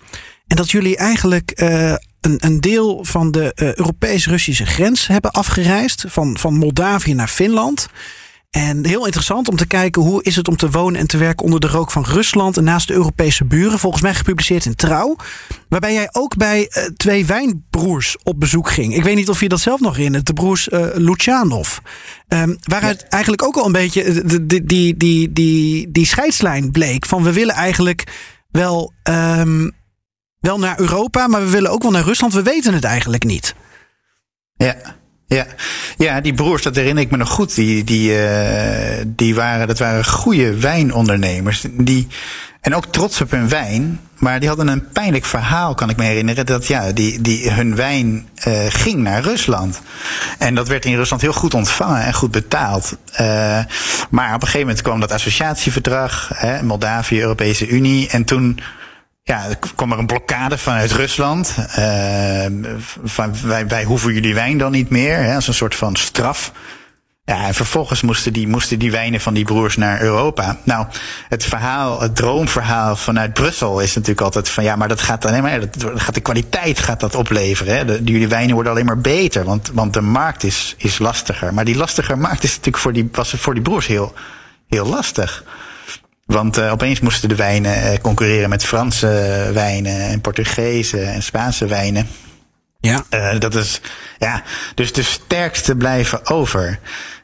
En 0.47 0.57
dat 0.57 0.71
jullie 0.71 0.97
eigenlijk 0.97 1.61
uh, 1.63 1.95
een, 2.21 2.37
een 2.39 2.61
deel 2.61 3.05
van 3.05 3.31
de 3.31 3.53
uh, 3.55 3.75
Europees-Russische 3.75 4.67
grens 4.67 5.07
hebben 5.07 5.31
afgereisd. 5.31 6.05
Van, 6.09 6.39
van 6.39 6.55
Moldavië 6.55 7.15
naar 7.15 7.29
Finland. 7.29 7.89
En 8.57 8.87
heel 8.87 9.05
interessant 9.05 9.49
om 9.49 9.57
te 9.57 9.67
kijken 9.67 10.03
hoe 10.03 10.23
is 10.23 10.37
het 10.37 10.49
om 10.49 10.57
te 10.57 10.71
wonen 10.71 11.01
en 11.01 11.07
te 11.07 11.17
werken 11.17 11.45
onder 11.45 11.61
de 11.61 11.67
rook 11.67 11.91
van 11.91 12.05
Rusland 12.05 12.57
en 12.57 12.65
naast 12.65 12.89
de 12.89 12.95
Europese 12.95 13.45
buren. 13.45 13.79
Volgens 13.79 14.03
mij 14.03 14.15
gepubliceerd 14.15 14.65
in 14.65 14.75
Trouw. 14.75 15.17
Waarbij 15.69 15.93
jij 15.93 16.09
ook 16.13 16.37
bij 16.37 16.61
uh, 16.61 16.85
twee 16.85 17.27
wijnbroers 17.27 18.17
op 18.23 18.41
bezoek 18.41 18.71
ging. 18.71 18.95
Ik 18.95 19.03
weet 19.03 19.17
niet 19.17 19.29
of 19.29 19.41
je 19.41 19.49
dat 19.49 19.61
zelf 19.61 19.81
nog 19.81 19.97
herinnert. 19.97 20.27
De 20.27 20.33
broers 20.33 20.69
uh, 20.69 20.87
Lucianov. 20.95 21.79
Um, 22.29 22.57
waaruit 22.63 23.01
ja. 23.01 23.09
eigenlijk 23.09 23.43
ook 23.43 23.57
al 23.57 23.67
een 23.67 23.73
beetje 23.73 24.25
die, 24.47 24.65
die, 24.65 24.97
die, 24.97 25.33
die, 25.33 25.91
die 25.91 26.07
scheidslijn 26.07 26.71
bleek. 26.71 27.07
Van 27.07 27.23
we 27.23 27.33
willen 27.33 27.55
eigenlijk 27.55 28.05
wel 28.51 28.93
um, 29.03 29.73
wel 30.41 30.59
naar 30.59 30.81
Europa, 30.81 31.27
maar 31.27 31.41
we 31.41 31.51
willen 31.51 31.71
ook 31.71 31.83
wel 31.83 31.93
naar 31.93 32.05
Rusland. 32.05 32.33
We 32.33 32.43
weten 32.43 32.75
het 32.75 32.85
eigenlijk 32.85 33.25
niet. 33.25 33.55
Ja. 34.55 34.77
Ja, 35.29 35.47
ja, 35.97 36.21
die 36.21 36.35
broers, 36.35 36.63
dat 36.63 36.77
herinner 36.77 37.03
ik 37.03 37.11
me 37.11 37.17
nog 37.17 37.29
goed. 37.29 37.55
Die, 37.55 37.85
die, 37.85 38.11
uh, 38.11 39.05
die 39.07 39.35
waren, 39.35 39.67
dat 39.67 39.79
waren 39.79 40.05
goede 40.05 40.59
wijnondernemers. 40.59 41.65
Die, 41.71 42.07
en 42.61 42.75
ook 42.75 42.87
trots 42.87 43.21
op 43.21 43.31
hun 43.31 43.49
wijn. 43.49 44.01
Maar 44.19 44.41
die 44.41 44.49
hadden 44.49 44.69
een 44.69 44.89
pijnlijk 44.89 45.25
verhaal, 45.25 45.75
kan 45.75 45.91
ik 45.91 45.97
me 45.97 46.05
herinneren. 46.05 46.47
Dat 46.47 46.67
ja, 46.67 46.93
die, 46.93 47.21
die, 47.21 47.51
hun 47.51 47.77
wijn 47.77 48.29
uh, 48.49 48.65
ging 48.69 49.03
naar 49.03 49.23
Rusland. 49.23 49.81
En 50.39 50.55
dat 50.55 50.69
werd 50.69 50.85
in 50.85 50.97
Rusland 50.97 51.23
heel 51.23 51.33
goed 51.33 51.55
ontvangen 51.55 52.03
en 52.05 52.15
goed 52.15 52.31
betaald. 52.31 52.97
Uh, 53.13 53.19
maar 54.11 54.29
op 54.29 54.41
een 54.41 54.41
gegeven 54.41 54.61
moment 54.61 54.83
kwam 54.83 55.01
dat 55.01 55.13
associatieverdrag, 55.13 56.31
hè, 56.35 56.63
Moldavië, 56.63 57.21
Europese 57.21 57.69
Unie. 57.69 58.09
En 58.09 58.25
toen 58.25 58.61
ja, 59.27 59.49
er 59.49 59.59
kwam 59.75 59.93
er 59.93 59.99
een 59.99 60.07
blokkade 60.07 60.59
vanuit 60.59 60.93
Rusland. 60.93 61.55
Uh, 61.79 62.47
van, 63.05 63.35
wij, 63.43 63.67
wij 63.67 63.85
hoeven 63.85 64.13
jullie 64.13 64.35
wijn 64.35 64.59
dan 64.59 64.73
niet 64.73 64.91
meer, 64.91 65.17
hè, 65.19 65.35
als 65.35 65.49
een 65.49 65.55
soort 65.55 65.75
van 65.75 65.97
straf. 65.97 66.53
Ja, 67.25 67.47
en 67.47 67.55
vervolgens 67.55 68.03
moesten 68.03 68.33
die, 68.33 68.49
moesten 68.49 68.79
die 68.79 68.91
wijnen 68.91 69.21
van 69.21 69.35
die 69.35 69.45
broers 69.45 69.77
naar 69.77 70.01
Europa. 70.01 70.57
Nou, 70.63 70.87
het 71.29 71.45
verhaal, 71.45 72.01
het 72.01 72.17
droomverhaal 72.17 72.97
vanuit 72.97 73.33
Brussel 73.35 73.81
is 73.81 73.95
natuurlijk 73.95 74.21
altijd 74.21 74.49
van 74.49 74.65
ja, 74.65 74.77
maar 74.77 74.89
dat 74.89 75.01
gaat 75.01 75.25
alleen 75.25 75.43
maar, 75.43 75.61
dat 75.61 75.93
gaat 75.95 76.15
de 76.15 76.21
kwaliteit 76.21 76.79
gaat 76.79 77.01
dat 77.01 77.15
opleveren. 77.15 77.77
Hè. 77.77 77.85
De, 77.85 78.01
jullie 78.05 78.29
wijnen 78.29 78.55
worden 78.55 78.73
alleen 78.73 78.87
maar 78.87 78.99
beter, 78.99 79.45
want, 79.45 79.71
want 79.75 79.93
de 79.93 80.01
markt 80.01 80.43
is, 80.43 80.75
is 80.79 80.99
lastiger. 80.99 81.55
Maar 81.55 81.65
die 81.65 81.77
lastiger 81.77 82.19
markt 82.19 82.45
is 82.45 82.51
natuurlijk 82.51 82.79
voor 82.79 82.93
die, 82.93 83.09
was 83.13 83.35
voor 83.37 83.55
die 83.55 83.63
broers 83.63 83.87
heel, 83.87 84.15
heel 84.69 84.87
lastig. 84.87 85.45
Want 86.27 86.59
uh, 86.59 86.73
opeens 86.73 87.01
moesten 87.01 87.29
de 87.29 87.35
wijnen 87.35 87.93
uh, 87.93 87.99
concurreren 88.03 88.49
met 88.49 88.65
Franse 88.65 89.51
wijnen 89.53 90.01
en 90.01 90.21
Portugese 90.21 91.01
en 91.01 91.23
Spaanse 91.23 91.67
wijnen. 91.67 92.09
Ja. 92.81 93.05
Uh, 93.11 93.39
dat 93.39 93.55
is, 93.55 93.81
ja, 94.19 94.43
dus 94.75 94.93
de 94.93 95.03
sterkste 95.03 95.77
blijven 95.77 96.27
over. 96.27 96.79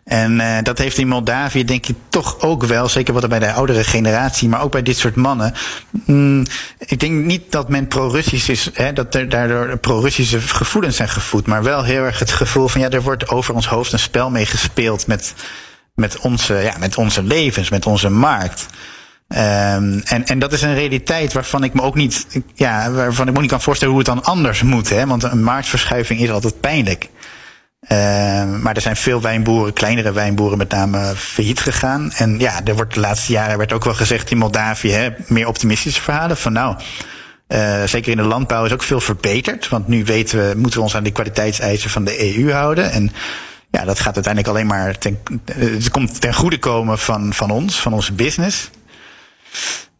En 0.04 0.40
uh, 0.40 0.58
dat 0.62 0.78
heeft 0.78 0.98
in 0.98 1.08
Moldavië 1.08 1.64
denk 1.64 1.86
ik 1.86 1.96
toch 2.08 2.40
ook 2.40 2.64
wel, 2.64 2.88
zeker 2.88 3.14
wat 3.14 3.22
er 3.22 3.28
bij 3.28 3.38
de 3.38 3.52
oudere 3.52 3.84
generatie, 3.84 4.48
maar 4.48 4.62
ook 4.62 4.72
bij 4.72 4.82
dit 4.82 4.98
soort 4.98 5.14
mannen. 5.14 5.54
Mm, 5.90 6.44
ik 6.78 7.00
denk 7.00 7.24
niet 7.24 7.52
dat 7.52 7.68
men 7.68 7.88
pro-Russisch 7.88 8.48
is, 8.48 8.70
hè, 8.72 8.92
dat 8.92 9.14
er 9.14 9.28
daardoor 9.28 9.76
pro-Russische 9.78 10.40
gevoelens 10.40 10.96
zijn 10.96 11.08
gevoed, 11.08 11.46
maar 11.46 11.62
wel 11.62 11.82
heel 11.82 12.04
erg 12.04 12.18
het 12.18 12.30
gevoel 12.30 12.68
van 12.68 12.80
ja, 12.80 12.90
er 12.90 13.02
wordt 13.02 13.28
over 13.28 13.54
ons 13.54 13.66
hoofd 13.66 13.92
een 13.92 13.98
spel 13.98 14.30
mee 14.30 14.46
gespeeld 14.46 15.06
met, 15.06 15.34
met, 15.94 16.18
onze, 16.18 16.54
ja, 16.54 16.74
met 16.78 16.96
onze 16.96 17.22
levens, 17.22 17.70
met 17.70 17.86
onze 17.86 18.10
markt. 18.10 18.66
Um, 19.28 20.00
en, 20.04 20.26
en 20.26 20.38
dat 20.38 20.52
is 20.52 20.62
een 20.62 20.74
realiteit 20.74 21.32
waarvan 21.32 21.64
ik 21.64 21.74
me 21.74 21.82
ook 21.82 21.94
niet, 21.94 22.26
ja, 22.54 22.90
waarvan 22.90 23.28
ik 23.28 23.34
me 23.34 23.40
niet 23.40 23.50
kan 23.50 23.60
voorstellen 23.60 23.94
hoe 23.94 24.02
het 24.02 24.12
dan 24.14 24.24
anders 24.24 24.62
moet. 24.62 24.88
Hè? 24.88 25.06
Want 25.06 25.22
een 25.22 25.42
marktverschuiving 25.42 26.20
is 26.20 26.30
altijd 26.30 26.60
pijnlijk. 26.60 27.08
maar 28.62 28.74
er 28.74 28.80
zijn 28.80 28.96
veel 28.96 29.20
wijnboeren, 29.20 29.72
kleinere 29.72 30.12
wijnboeren 30.12 30.58
met 30.58 30.70
name, 30.70 31.12
failliet 31.16 31.60
gegaan. 31.60 32.12
En 32.12 32.38
ja, 32.38 32.60
er 32.64 32.74
wordt 32.74 32.94
de 32.94 33.00
laatste 33.00 33.32
jaren 33.32 33.58
werd 33.58 33.72
ook 33.72 33.84
wel 33.84 33.94
gezegd 33.94 34.30
in 34.30 34.38
Moldavië, 34.38 34.90
hè, 34.90 35.08
meer 35.26 35.46
optimistische 35.48 36.02
verhalen 36.02 36.36
van 36.36 36.52
nou. 36.52 36.76
Uh, 37.52 37.82
zeker 37.84 38.10
in 38.10 38.16
de 38.16 38.22
landbouw 38.22 38.64
is 38.64 38.72
ook 38.72 38.82
veel 38.82 39.00
verbeterd. 39.00 39.68
Want 39.68 39.88
nu 39.88 40.04
weten 40.04 40.48
we, 40.48 40.54
moeten 40.56 40.78
we 40.78 40.84
ons 40.84 40.96
aan 40.96 41.02
de 41.02 41.10
kwaliteitseisen 41.10 41.90
van 41.90 42.04
de 42.04 42.36
EU 42.36 42.52
houden. 42.52 42.90
En 42.90 43.12
ja, 43.72 43.84
dat 43.84 44.00
gaat 44.00 44.14
uiteindelijk 44.14 44.54
alleen 44.54 44.66
maar 44.66 44.98
ten, 44.98 45.18
het 45.52 45.90
komt 45.90 46.20
ten 46.20 46.34
goede 46.34 46.58
komen 46.58 46.98
van, 46.98 47.32
van 47.32 47.50
ons, 47.50 47.80
van 47.80 47.92
onze 47.92 48.12
business. 48.12 48.70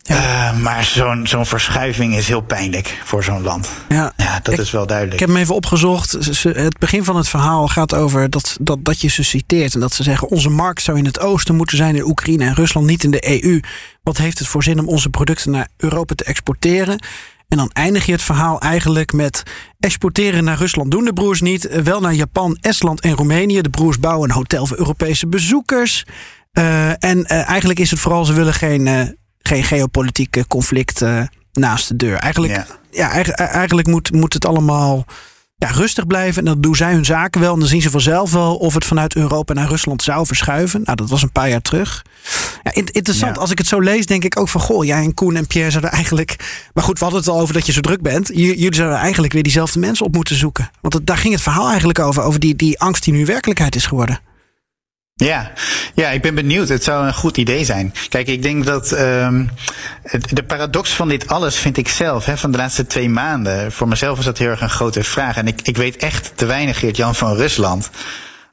Ja. 0.03 0.53
Uh, 0.53 0.59
maar 0.61 0.85
zo'n 0.85 1.27
zo'n 1.27 1.47
verschuiving 1.47 2.17
is 2.17 2.29
heel 2.29 2.41
pijnlijk 2.41 3.01
voor 3.05 3.25
zo'n 3.25 3.43
land. 3.43 3.69
Ja, 3.89 4.13
ja 4.17 4.41
dat 4.43 4.59
is 4.59 4.71
wel 4.71 4.87
duidelijk. 4.87 5.21
Ik 5.21 5.27
heb 5.27 5.29
hem 5.29 5.43
even 5.43 5.55
opgezocht. 5.55 6.13
Het 6.43 6.79
begin 6.79 7.05
van 7.05 7.17
het 7.17 7.29
verhaal 7.29 7.69
gaat 7.69 7.95
over 7.95 8.31
dat, 8.31 8.57
dat, 8.61 8.85
dat 8.85 9.01
je 9.01 9.09
ze 9.09 9.23
citeert. 9.23 9.75
En 9.75 9.81
dat 9.81 9.93
ze 9.93 10.03
zeggen: 10.03 10.29
onze 10.29 10.49
markt 10.49 10.83
zou 10.83 10.99
in 10.99 11.05
het 11.05 11.21
oosten 11.21 11.55
moeten 11.55 11.77
zijn 11.77 11.97
in 11.97 12.07
Oekraïne 12.07 12.45
en 12.45 12.55
Rusland, 12.55 12.87
niet 12.87 13.05
in 13.05 13.11
de 13.11 13.45
EU. 13.45 13.61
Wat 14.03 14.17
heeft 14.17 14.39
het 14.39 14.49
voor 14.49 14.63
zin 14.63 14.79
om 14.79 14.89
onze 14.89 15.09
producten 15.09 15.51
naar 15.51 15.69
Europa 15.77 16.15
te 16.15 16.25
exporteren? 16.25 17.05
En 17.53 17.59
dan 17.59 17.71
eindig 17.73 18.07
je 18.07 18.13
het 18.13 18.23
verhaal 18.23 18.61
eigenlijk 18.61 19.13
met 19.13 19.43
exporteren 19.81 20.45
naar 20.45 20.59
Rusland 20.59 20.91
doen 20.91 21.05
de 21.05 21.13
broers 21.13 21.41
niet. 21.41 21.83
Wel 21.83 22.01
naar 22.01 22.15
Japan, 22.15 22.59
Estland 22.61 23.01
en 23.01 23.13
Roemenië. 23.13 23.61
De 23.61 23.71
broers 23.71 23.99
bouwen 23.99 24.29
een 24.29 24.35
hotel 24.35 24.67
voor 24.67 24.79
Europese 24.79 25.27
bezoekers. 25.27 26.05
Uh, 26.53 27.05
en 27.05 27.19
uh, 27.19 27.49
eigenlijk 27.49 27.79
is 27.79 27.91
het 27.91 28.01
vooral, 28.01 28.25
ze 28.25 28.33
willen 28.33 28.55
geen, 28.55 28.87
uh, 28.87 29.03
geen 29.39 29.65
geopolitiek 29.65 30.45
conflict 30.49 31.05
naast 31.53 31.89
de 31.89 31.97
deur. 31.97 32.17
Eigenlijk, 32.17 32.53
ja. 32.53 32.67
ja 32.91 33.25
eigenlijk 33.37 33.87
moet, 33.87 34.13
moet 34.13 34.33
het 34.33 34.47
allemaal 34.47 35.05
ja, 35.63 35.71
rustig 35.71 36.07
blijven. 36.07 36.39
En 36.39 36.45
dan 36.45 36.61
doen 36.61 36.77
zij 36.77 36.93
hun 36.93 37.05
zaken 37.05 37.41
wel. 37.41 37.53
En 37.53 37.59
dan 37.59 37.69
zien 37.69 37.83
ze 37.83 37.91
vanzelf 37.91 38.33
wel 38.33 38.57
of 38.57 38.75
het 38.75 38.85
vanuit 38.85 39.17
Europa 39.17 39.53
naar 39.53 39.69
Rusland 39.69 40.03
zou 40.03 40.27
verschuiven. 40.27 40.81
Nou, 40.85 40.97
dat 40.97 41.09
was 41.09 41.23
een 41.23 41.33
paar 41.33 41.49
jaar 41.49 41.61
terug. 41.61 42.05
Ja, 42.63 42.71
interessant. 42.75 43.39
Als 43.39 43.51
ik 43.51 43.59
het 43.59 43.67
zo 43.67 43.81
lees, 43.81 44.07
denk 44.07 44.25
ik 44.25 44.39
ook 44.39 44.49
van... 44.49 44.61
goh, 44.61 44.85
jij 44.85 45.03
en 45.03 45.15
Koen 45.15 45.37
en 45.37 45.47
Pierre 45.47 45.71
zouden 45.71 45.91
eigenlijk... 45.91 46.37
Maar 46.75 46.85
goed, 46.85 46.99
we 46.99 47.05
hadden 47.05 47.23
het 47.23 47.31
al 47.31 47.41
over 47.41 47.55
dat 47.55 47.67
je 47.67 47.73
zo 47.73 47.81
druk 47.81 48.03
bent. 48.03 48.31
Jullie 48.35 48.75
zouden 48.75 48.99
eigenlijk 48.99 49.33
weer 49.33 49.43
diezelfde 49.43 49.79
mensen 49.79 50.07
op 50.07 50.15
moeten 50.15 50.37
zoeken. 50.37 50.71
Want 50.81 50.95
het, 50.95 51.07
daar 51.07 51.17
ging 51.17 51.35
het 51.35 51.43
verhaal 51.43 51.69
eigenlijk 51.69 51.99
over. 51.99 52.23
Over 52.23 52.41
die, 52.41 52.57
die 52.57 52.81
angst 52.81 53.05
die 53.05 53.13
nu 53.13 53.25
werkelijkheid 53.25 53.75
is 53.75 53.87
geworden. 53.87 54.21
Ja, 55.15 55.53
ja, 55.95 56.11
ik 56.11 56.23
ben 56.23 56.35
benieuwd. 56.35 56.69
Het 56.69 56.85
zou 56.85 57.07
een 57.07 57.15
goed 57.15 57.37
idee 57.37 57.65
zijn. 57.65 57.95
Kijk, 58.09 58.29
ik 58.29 58.43
denk 58.43 58.65
dat 58.65 58.93
um, 58.93 59.51
de 60.31 60.45
paradox 60.47 60.91
van 60.91 61.09
dit 61.09 61.29
alles 61.29 61.57
vind 61.57 61.77
ik 61.77 61.89
zelf, 61.89 62.25
hè, 62.25 62.37
van 62.37 62.51
de 62.51 62.59
laatste 62.59 62.87
twee 62.87 63.09
maanden. 63.09 63.73
Voor 63.73 63.89
mezelf 63.89 64.19
is 64.19 64.25
dat 64.25 64.39
heel 64.39 64.49
erg 64.49 64.61
een 64.61 64.71
grote 64.71 65.05
vraag. 65.05 65.37
En 65.37 65.47
ik, 65.47 65.61
ik 65.63 65.77
weet 65.77 65.97
echt 65.97 66.33
te 66.35 66.47
weinig, 66.47 66.79
Geert-Jan, 66.79 67.15
van 67.15 67.37
Rusland. 67.37 67.91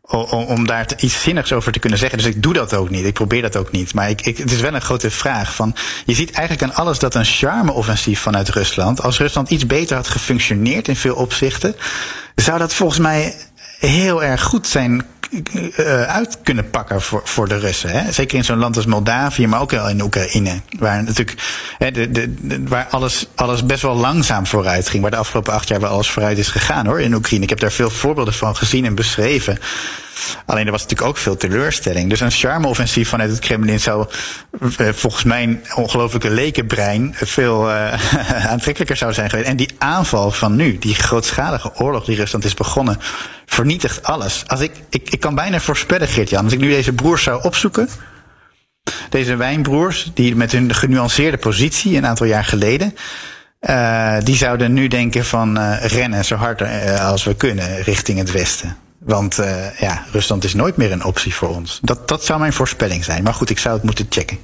Om, 0.02 0.32
om 0.32 0.67
daar 0.67 0.88
iets 0.98 1.22
zinnigs 1.22 1.54
over 1.54 1.72
te 1.72 1.80
kunnen 1.80 2.00
zeggen. 2.00 2.17
Dus 2.17 2.28
ik 2.28 2.43
doe 2.43 2.54
dat 2.54 2.74
ook 2.74 2.89
niet. 2.89 3.06
Ik 3.06 3.13
probeer 3.13 3.41
dat 3.41 3.56
ook 3.56 3.72
niet. 3.72 3.93
Maar 3.93 4.10
ik, 4.10 4.22
ik, 4.22 4.38
het 4.38 4.52
is 4.52 4.60
wel 4.60 4.74
een 4.74 4.82
grote 4.82 5.12
vraag. 5.12 5.56
Van, 5.56 5.76
je 6.06 6.13
ziet 6.13 6.32
eigenlijk 6.32 6.72
aan 6.72 6.84
alles 6.84 7.00
dat 7.00 7.15
een 7.15 7.26
charme-offensief 7.26 8.19
vanuit 8.19 8.50
Rusland. 8.50 9.02
Als 9.02 9.17
Rusland 9.17 9.50
iets 9.50 9.65
beter 9.65 9.95
had 9.95 10.08
gefunctioneerd 10.08 10.88
in 10.88 10.95
veel 10.95 11.15
opzichten. 11.15 11.76
zou 12.36 12.60
dat 12.60 12.74
volgens 12.74 13.00
mij 13.00 13.36
heel 13.80 14.24
erg 14.24 14.43
goed 14.43 14.67
zijn 14.67 15.06
uit 16.08 16.38
kunnen 16.44 16.70
pakken 16.70 17.02
voor, 17.02 17.22
voor 17.24 17.48
de 17.48 17.58
Russen. 17.58 17.89
Hè? 17.89 18.12
Zeker 18.12 18.38
in 18.38 18.44
zo'n 18.44 18.58
land 18.58 18.76
als 18.76 18.86
Moldavië, 18.86 19.48
maar 19.48 19.62
ook 19.62 19.74
in 19.74 20.02
Oekraïne. 20.02 20.62
Waar 20.80 21.04
natuurlijk 21.04 21.38
hè, 21.78 21.92
de, 21.92 22.12
de, 22.12 22.36
de, 22.48 22.63
waar 22.68 22.88
alles, 22.89 23.28
alles 23.36 23.65
best 23.65 23.82
wel 23.82 23.96
langzaam 23.96 24.48
vooruit 24.48 24.89
ging. 24.89 25.02
Waar 25.02 25.12
de 25.12 25.18
afgelopen 25.18 25.54
acht 25.54 25.68
jaar 25.68 25.80
wel 25.80 25.89
alles 25.89 26.10
vooruit 26.10 26.38
is 26.38 26.48
gegaan 26.48 26.86
hoor, 26.86 27.02
in 27.02 27.13
Oekraïne. 27.13 27.44
Ik 27.44 27.50
heb 27.50 27.60
daar 27.60 27.72
veel 27.72 27.89
voorbeelden 27.89 28.34
van 28.34 28.56
gezien 28.56 28.86
en 28.86 28.96
beschreven. 28.96 29.60
Alleen 30.46 30.65
er 30.65 30.72
was 30.72 30.82
natuurlijk 30.82 31.10
ook 31.10 31.18
veel 31.18 31.38
teleurstelling. 31.38 32.10
Dus 32.10 32.20
een 32.20 32.32
charme-offensief 32.32 33.10
vanuit 33.10 33.30
het 33.30 33.39
Kremlin 33.39 33.80
zou 33.80 34.08
uh, 34.62 34.89
volgens 34.92 35.24
mijn 35.24 35.63
ongelooflijke 35.76 36.30
lekenbrein 36.30 37.15
veel 37.15 37.70
uh, 37.70 37.94
aantrekkelijker 38.52 38.98
zou 38.98 39.13
zijn 39.13 39.30
geweest. 39.30 39.50
En 39.50 39.56
die 39.56 39.76
aanval 39.78 40.32
van 40.32 40.56
nu, 40.56 40.78
die 40.78 40.96
grootschalige 40.96 41.72
oorlog 41.76 42.06
die 42.06 42.15
Rusland 42.15 42.46
is 42.46 42.54
begonnen, 42.54 43.00
vernietigt 43.49 44.03
alles. 44.03 44.43
Als 44.47 44.59
ik, 44.59 44.71
ik, 44.89 45.09
ik 45.09 45.19
kan 45.19 45.35
bijna 45.35 45.59
voorspellen, 45.59 46.07
Geert-Jan, 46.07 46.43
als 46.43 46.53
ik 46.53 46.59
nu 46.59 46.69
deze 46.69 46.93
broers 46.93 47.23
zou 47.23 47.43
opzoeken, 47.43 47.89
deze 49.09 49.35
wijnbroers, 49.35 50.12
die 50.13 50.35
met 50.35 50.51
hun 50.51 50.73
genuanceerde 50.75 51.38
positie 51.38 51.97
een 51.97 52.05
aantal 52.05 52.25
jaar 52.25 52.45
geleden, 52.45 52.95
uh, 53.62 54.17
die 54.23 54.35
zouden 54.35 54.73
nu 54.73 54.88
denken 54.88 55.25
van 55.25 55.57
uh, 55.57 55.85
rennen 55.85 56.25
zo 56.25 56.35
hard 56.35 56.62
uh, 56.62 57.05
als 57.05 57.23
we 57.23 57.35
kunnen 57.35 57.81
richting 57.81 58.17
het 58.17 58.31
westen. 58.31 58.77
Want 58.99 59.35
ja, 59.79 60.03
Rusland 60.12 60.43
is 60.43 60.53
nooit 60.53 60.77
meer 60.77 60.91
een 60.91 61.03
optie 61.03 61.33
voor 61.33 61.49
ons. 61.49 61.79
Dat, 61.81 62.07
dat 62.07 62.25
zou 62.25 62.39
mijn 62.39 62.53
voorspelling 62.53 63.03
zijn. 63.03 63.23
Maar 63.23 63.33
goed, 63.33 63.49
ik 63.49 63.59
zou 63.59 63.75
het 63.75 63.83
moeten 63.83 64.05
checken. 64.09 64.38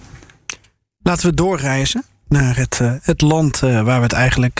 Laten 1.02 1.30
we 1.30 1.34
doorreizen 1.34 2.04
naar 2.28 2.56
het, 2.56 2.80
het 3.02 3.22
land 3.22 3.60
waar 3.60 3.84
we 3.84 3.92
het 3.92 4.14
eigenlijk 4.14 4.60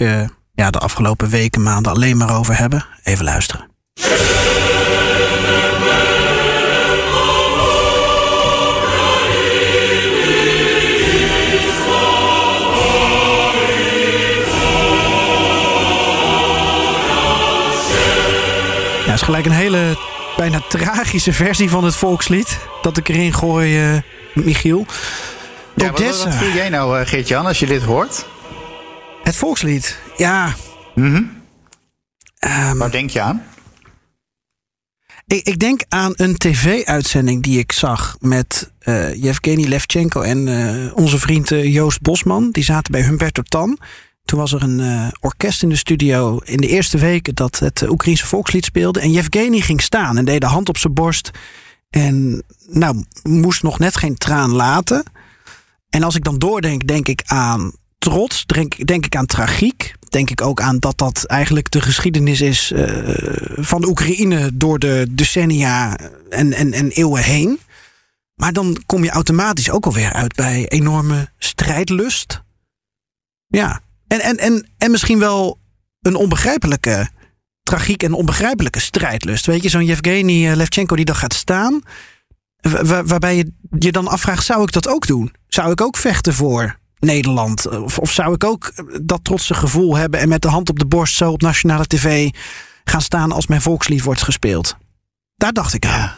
ja, 0.54 0.70
de 0.72 0.80
afgelopen 0.80 1.30
weken, 1.30 1.64
maanden 1.64 1.92
alleen 1.92 2.18
maar 2.18 2.38
over 2.38 2.58
hebben. 2.58 2.86
Even 3.04 3.26
luisteren. 3.26 3.75
Is 19.16 19.22
gelijk 19.22 19.46
een 19.46 19.52
hele 19.52 19.98
bijna 20.38 20.62
tragische 20.70 21.34
versie 21.34 21.70
van 21.70 21.84
het 21.84 21.96
volkslied. 21.96 22.60
Dat 22.82 22.98
ik 22.98 23.08
erin 23.08 23.34
gooi, 23.34 23.94
uh, 23.94 24.02
Michiel. 24.34 24.86
Ja, 25.76 25.92
wat, 25.92 26.24
wat, 26.24 26.36
voel 26.36 26.52
jij 26.52 26.70
nou, 26.70 27.00
uh, 27.00 27.08
Geert-Jan, 27.08 27.46
als 27.46 27.60
je 27.60 27.66
dit 27.66 27.84
hoort? 27.84 28.26
Het 29.24 29.36
volkslied, 29.36 30.00
ja. 30.18 30.54
Mm 30.96 31.16
-hmm. 31.16 31.42
um, 32.70 32.78
Waar 32.78 32.92
denk 32.92 33.10
je 33.10 33.22
aan? 33.22 33.44
Ik, 35.28 35.48
ik 35.48 35.60
denk 35.60 35.84
aan 35.90 36.14
een 36.16 36.38
tv-uitzending 36.38 37.44
die 37.44 37.60
ik 37.60 37.72
zag 37.72 38.18
met 38.20 38.72
uh, 38.84 39.14
Yevgeny 39.14 39.66
Levchenko 39.66 40.22
en 40.22 40.48
uh, 40.48 40.92
onze 40.96 41.20
vriend 41.20 41.50
Joost 41.50 42.02
Bosman. 42.02 42.52
Die 42.52 42.64
zaten 42.64 42.92
bij 42.92 43.02
Humberto 43.02 43.42
Tan. 43.42 43.78
Toen 44.26 44.40
was 44.40 44.54
er 44.54 44.64
een 44.64 45.12
orkest 45.20 45.64
in 45.64 45.70
de 45.70 45.76
studio 45.76 46.40
in 46.44 46.58
de 46.58 46.68
eerste 46.68 46.98
weken 46.98 47.36
dat 47.36 47.60
het 47.60 47.90
Oekraïense 47.90 48.26
volkslied 48.26 48.66
speelde. 48.66 49.00
En 49.00 49.12
Yevgeny 49.12 49.60
ging 49.60 49.82
staan 49.82 50.18
en 50.18 50.26
deed 50.26 50.42
de 50.42 50.48
hand 50.48 50.70
op 50.70 50.78
zijn 50.78 50.94
borst. 50.94 51.32
En 51.90 52.44
nou, 52.68 53.04
moest 53.24 53.64
nog 53.64 53.80
net 53.80 53.98
geen 53.98 54.16
traan 54.16 54.52
laten. 54.52 55.04
En 55.90 56.04
als 56.04 56.16
ik 56.16 56.24
dan 56.24 56.38
doordenk, 56.38 56.88
denk 56.88 57.08
ik 57.08 57.22
aan 57.26 57.72
trots, 58.06 58.46
denk, 58.46 59.06
ik 59.06 59.16
aan 59.16 59.26
tragiek. 59.26 59.94
Denk 60.10 60.30
ik 60.30 60.42
ook 60.42 60.62
aan 60.62 60.80
dat 60.80 60.98
dat 60.98 61.26
eigenlijk 61.26 61.72
de 61.72 61.82
geschiedenis 61.82 62.42
is 62.42 62.72
uh, 62.72 62.88
van 63.56 63.82
de 63.82 63.88
Oekraïne 63.88 64.50
door 64.54 64.80
de 64.80 65.08
decennia 65.10 65.98
en, 66.30 66.54
en, 66.54 66.74
en 66.74 66.90
eeuwen 66.90 67.24
heen. 67.24 67.60
Maar 68.36 68.54
dan 68.54 68.84
kom 68.86 69.04
je 69.04 69.10
automatisch 69.10 69.70
ook 69.70 69.86
alweer 69.86 70.14
uit 70.14 70.36
bij 70.36 70.68
enorme 70.68 71.30
strijdlust. 71.38 72.42
Ja, 73.48 73.82
en, 74.08 74.20
en, 74.20 74.38
en, 74.38 74.68
en 74.78 74.92
misschien 74.92 75.20
wel 75.20 75.60
een 76.02 76.16
onbegrijpelijke 76.16 77.10
tragiek 77.64 78.04
en 78.04 78.14
onbegrijpelijke 78.14 78.80
strijdlust. 78.80 79.46
Weet 79.46 79.64
je, 79.64 79.70
zo'n 79.70 79.86
Yevgeny 79.86 80.50
eh, 80.50 80.56
Levchenko 80.56 80.96
die 80.96 81.06
dan 81.06 81.16
gaat 81.16 81.34
staan. 81.34 81.82
waarbij 83.06 83.36
je 83.36 83.52
je 83.80 83.92
dan 83.92 84.08
afvraagt: 84.08 84.46
zou 84.46 84.64
ik 84.64 84.72
dat 84.72 84.88
ook 84.88 85.08
doen? 85.08 85.34
Zou 85.48 85.72
ik 85.72 85.82
ook 85.82 85.98
vechten 85.98 86.34
voor 86.34 86.84
Nederland? 87.06 87.68
Of, 87.68 88.00
of 88.00 88.12
zou 88.12 88.34
ik 88.34 88.44
ook 88.44 88.72
dat 89.02 89.24
trotse 89.24 89.54
gevoel 89.54 89.96
hebben 89.96 90.20
en 90.20 90.30
met 90.30 90.42
de 90.42 90.48
hand 90.48 90.70
op 90.70 90.80
de 90.80 90.86
borst 90.86 91.16
zo 91.16 91.32
op 91.32 91.42
nationale 91.42 91.88
tv 91.88 92.30
gaan 92.84 93.02
staan 93.02 93.32
als 93.32 93.48
mijn 93.48 93.62
volkslied 93.62 94.04
wordt 94.04 94.24
gespeeld? 94.24 94.78
Daar 95.36 95.54
dacht 95.54 95.74
ik 95.74 95.86
aan. 95.86 96.12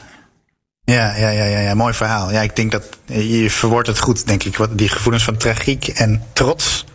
Ja, 0.84 1.15
ja, 1.15 1.30
ja, 1.30 1.43
ja, 1.43 1.60
ja, 1.60 1.73
mooi 1.73 1.93
verhaal. 1.93 2.32
Ja, 2.32 2.41
ik 2.41 2.56
denk 2.56 2.71
dat 2.71 2.84
je 3.06 3.50
verwoordt 3.52 3.88
het 3.88 4.00
goed, 4.00 4.28
denk 4.28 4.43
ik. 4.43 4.58
Wat 4.58 4.78
die 4.78 4.89
gevoelens 4.89 5.23
van 5.23 5.38
tragiek 5.38 5.88
en 5.88 6.23
trots 6.34 6.86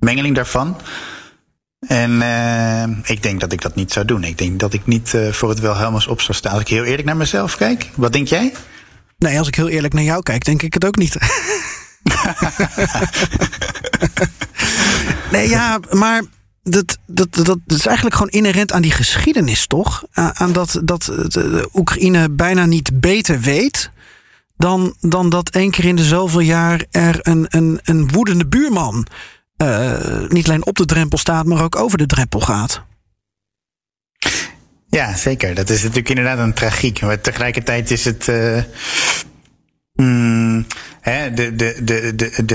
mengeling 0.00 0.34
daarvan. 0.34 0.76
En 1.86 2.10
uh, 2.10 2.82
ik 3.04 3.22
denk 3.22 3.40
dat 3.40 3.52
ik 3.52 3.60
dat 3.60 3.74
niet 3.74 3.92
zou 3.92 4.06
doen. 4.06 4.24
Ik 4.24 4.38
denk 4.38 4.60
dat 4.60 4.72
ik 4.72 4.86
niet 4.86 5.12
uh, 5.12 5.32
voor 5.32 5.48
het 5.48 5.60
Wilhelmus 5.60 6.06
op 6.06 6.20
zou 6.20 6.38
staan. 6.38 6.52
Als 6.52 6.60
ik 6.60 6.68
heel 6.68 6.84
eerlijk 6.84 7.04
naar 7.04 7.16
mezelf 7.16 7.56
kijk. 7.56 7.90
Wat 7.94 8.12
denk 8.12 8.28
jij? 8.28 8.52
Nee, 9.18 9.38
als 9.38 9.48
ik 9.48 9.54
heel 9.54 9.68
eerlijk 9.68 9.94
naar 9.94 10.02
jou 10.02 10.22
kijk, 10.22 10.44
denk 10.44 10.62
ik 10.62 10.74
het 10.74 10.84
ook 10.84 10.96
niet. 10.96 11.16
nee, 15.32 15.48
ja, 15.48 15.80
maar 15.90 16.22
dat, 16.62 16.98
dat, 17.06 17.28
dat, 17.32 17.58
is 17.66 17.86
eigenlijk 17.86 18.16
gewoon 18.16 18.32
inherent 18.32 18.72
aan 18.72 18.82
die 18.82 18.90
geschiedenis, 18.90 19.66
toch? 19.66 20.04
Aan 20.12 20.52
dat, 20.52 20.80
dat 20.84 21.04
de 21.04 21.68
Oekraïne 21.74 22.30
bijna 22.30 22.64
niet 22.64 23.00
beter 23.00 23.40
weet. 23.40 23.90
Dan, 24.56 24.94
dan 25.00 25.28
dat 25.28 25.50
één 25.50 25.70
keer 25.70 25.84
in 25.84 25.96
de 25.96 26.04
zoveel 26.04 26.40
jaar 26.40 26.84
er 26.90 27.18
een, 27.22 27.46
een, 27.48 27.80
een 27.82 28.08
woedende 28.08 28.46
buurman 28.46 29.06
uh, 29.62 30.28
niet 30.28 30.48
alleen 30.48 30.66
op 30.66 30.76
de 30.76 30.84
drempel 30.84 31.18
staat, 31.18 31.46
maar 31.46 31.62
ook 31.62 31.76
over 31.76 31.98
de 31.98 32.06
drempel 32.06 32.40
gaat. 32.40 32.82
Ja, 34.88 35.16
zeker. 35.16 35.54
Dat 35.54 35.70
is 35.70 35.80
natuurlijk 35.80 36.08
inderdaad 36.08 36.38
een 36.38 36.54
tragiek. 36.54 37.00
Maar 37.00 37.20
tegelijkertijd 37.20 37.90
is 37.90 38.04
het. 38.04 38.28
Uh, 38.28 38.62
mm, 39.92 40.29
de, 41.02 41.52
de, 41.54 41.80
de, 41.84 42.14
de, 42.44 42.54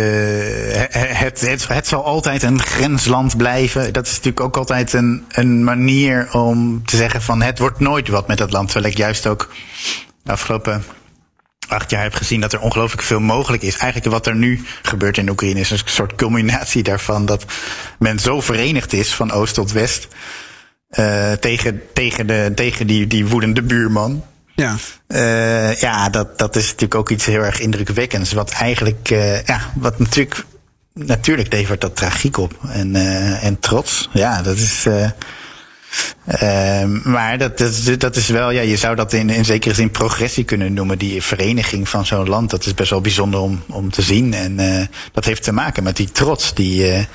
het, 0.92 1.42
het, 1.42 1.68
het 1.68 1.88
zal 1.88 2.06
altijd 2.06 2.44
een 2.44 2.62
grensland 2.62 3.38
blijven. 3.38 3.94
Dat 3.94 4.06
is 4.06 4.12
natuurlijk 4.12 4.40
ook 4.40 4.58
altijd 4.58 4.94
een, 4.94 5.26
een 5.30 5.64
manier 5.64 6.34
om 6.34 6.86
te 6.86 6.96
zeggen 6.96 7.22
van 7.22 7.42
het 7.42 7.60
wordt 7.60 7.80
nooit 7.80 8.08
wat 8.08 8.28
met 8.28 8.38
dat 8.38 8.52
land. 8.52 8.72
Terwijl 8.72 8.92
ik 8.92 8.98
juist 8.98 9.28
ook 9.28 9.54
de 10.24 10.32
afgelopen 10.32 10.84
acht 11.68 11.90
jaar 11.90 12.04
heb 12.04 12.14
gezien 12.14 12.42
dat 12.42 12.54
er 12.54 12.60
ongelooflijk 12.60 13.02
veel 13.04 13.20
mogelijk 13.20 13.64
is. 13.64 13.78
Eigenlijk 13.78 14.12
wat 14.12 14.28
er 14.28 14.36
nu 14.36 14.64
gebeurt 14.82 15.18
in 15.18 15.30
Oekraïne 15.30 15.60
is 15.60 15.72
een 15.72 15.80
soort 15.86 16.16
culminatie 16.16 16.84
daarvan 16.84 17.26
dat 17.26 17.46
men 18.00 18.20
zo 18.20 18.42
verenigd 18.42 18.94
is 18.94 19.14
van 19.14 19.32
oost 19.32 19.54
tot 19.54 19.72
west. 19.72 20.08
Uh, 21.00 21.32
tegen, 21.32 21.82
tegen, 21.94 22.28
de, 22.28 22.52
tegen 22.56 22.88
die, 22.88 23.08
die 23.08 23.28
woedende 23.28 23.62
buurman. 23.62 24.24
Ja, 24.56 24.76
uh, 25.08 25.76
ja 25.76 26.10
dat, 26.10 26.38
dat 26.38 26.56
is 26.56 26.64
natuurlijk 26.64 26.96
ook 26.96 27.10
iets 27.10 27.26
heel 27.26 27.42
erg 27.42 27.60
indrukwekkends. 27.60 28.34
Wat 28.34 28.52
eigenlijk, 28.52 29.10
uh, 29.10 29.44
ja, 29.44 29.72
wat 29.76 30.00
natuurlijk, 30.00 30.46
natuurlijk 30.94 31.54
levert 31.54 31.82
dat 31.82 31.96
tragiek 31.96 32.38
op. 32.38 32.54
En, 32.68 32.96
en 33.42 33.60
trots. 33.60 34.10
Ja, 34.14 34.42
dat 34.42 34.58
is. 34.58 34.88
Ehm, 36.26 37.12
maar 37.12 37.38
dat, 37.38 37.58
dat, 37.58 38.00
dat, 38.00 38.16
is 38.16 38.28
wel, 38.28 38.52
ja, 38.52 38.62
je 38.62 38.78
zou 38.78 38.96
dat 38.96 39.14
in, 39.14 39.30
in 39.30 39.46
zekere 39.46 39.74
zin 39.74 39.92
progressie 39.92 40.44
kunnen 40.44 40.74
noemen. 40.74 40.98
Die 40.98 41.22
vereniging 41.22 41.90
van 41.90 42.06
zo'n 42.06 42.30
land, 42.30 42.50
dat 42.50 42.66
is 42.66 42.74
best 42.74 42.90
wel 42.90 43.02
bijzonder 43.02 43.40
om, 43.40 43.64
om 43.68 43.92
te 43.92 44.02
zien. 44.02 44.34
En 44.34 44.90
dat 45.12 45.26
heeft 45.26 45.44
te 45.44 45.52
maken 45.52 45.84
met 45.84 45.96
die 45.96 46.12
trots 46.12 46.54
die, 46.54 47.08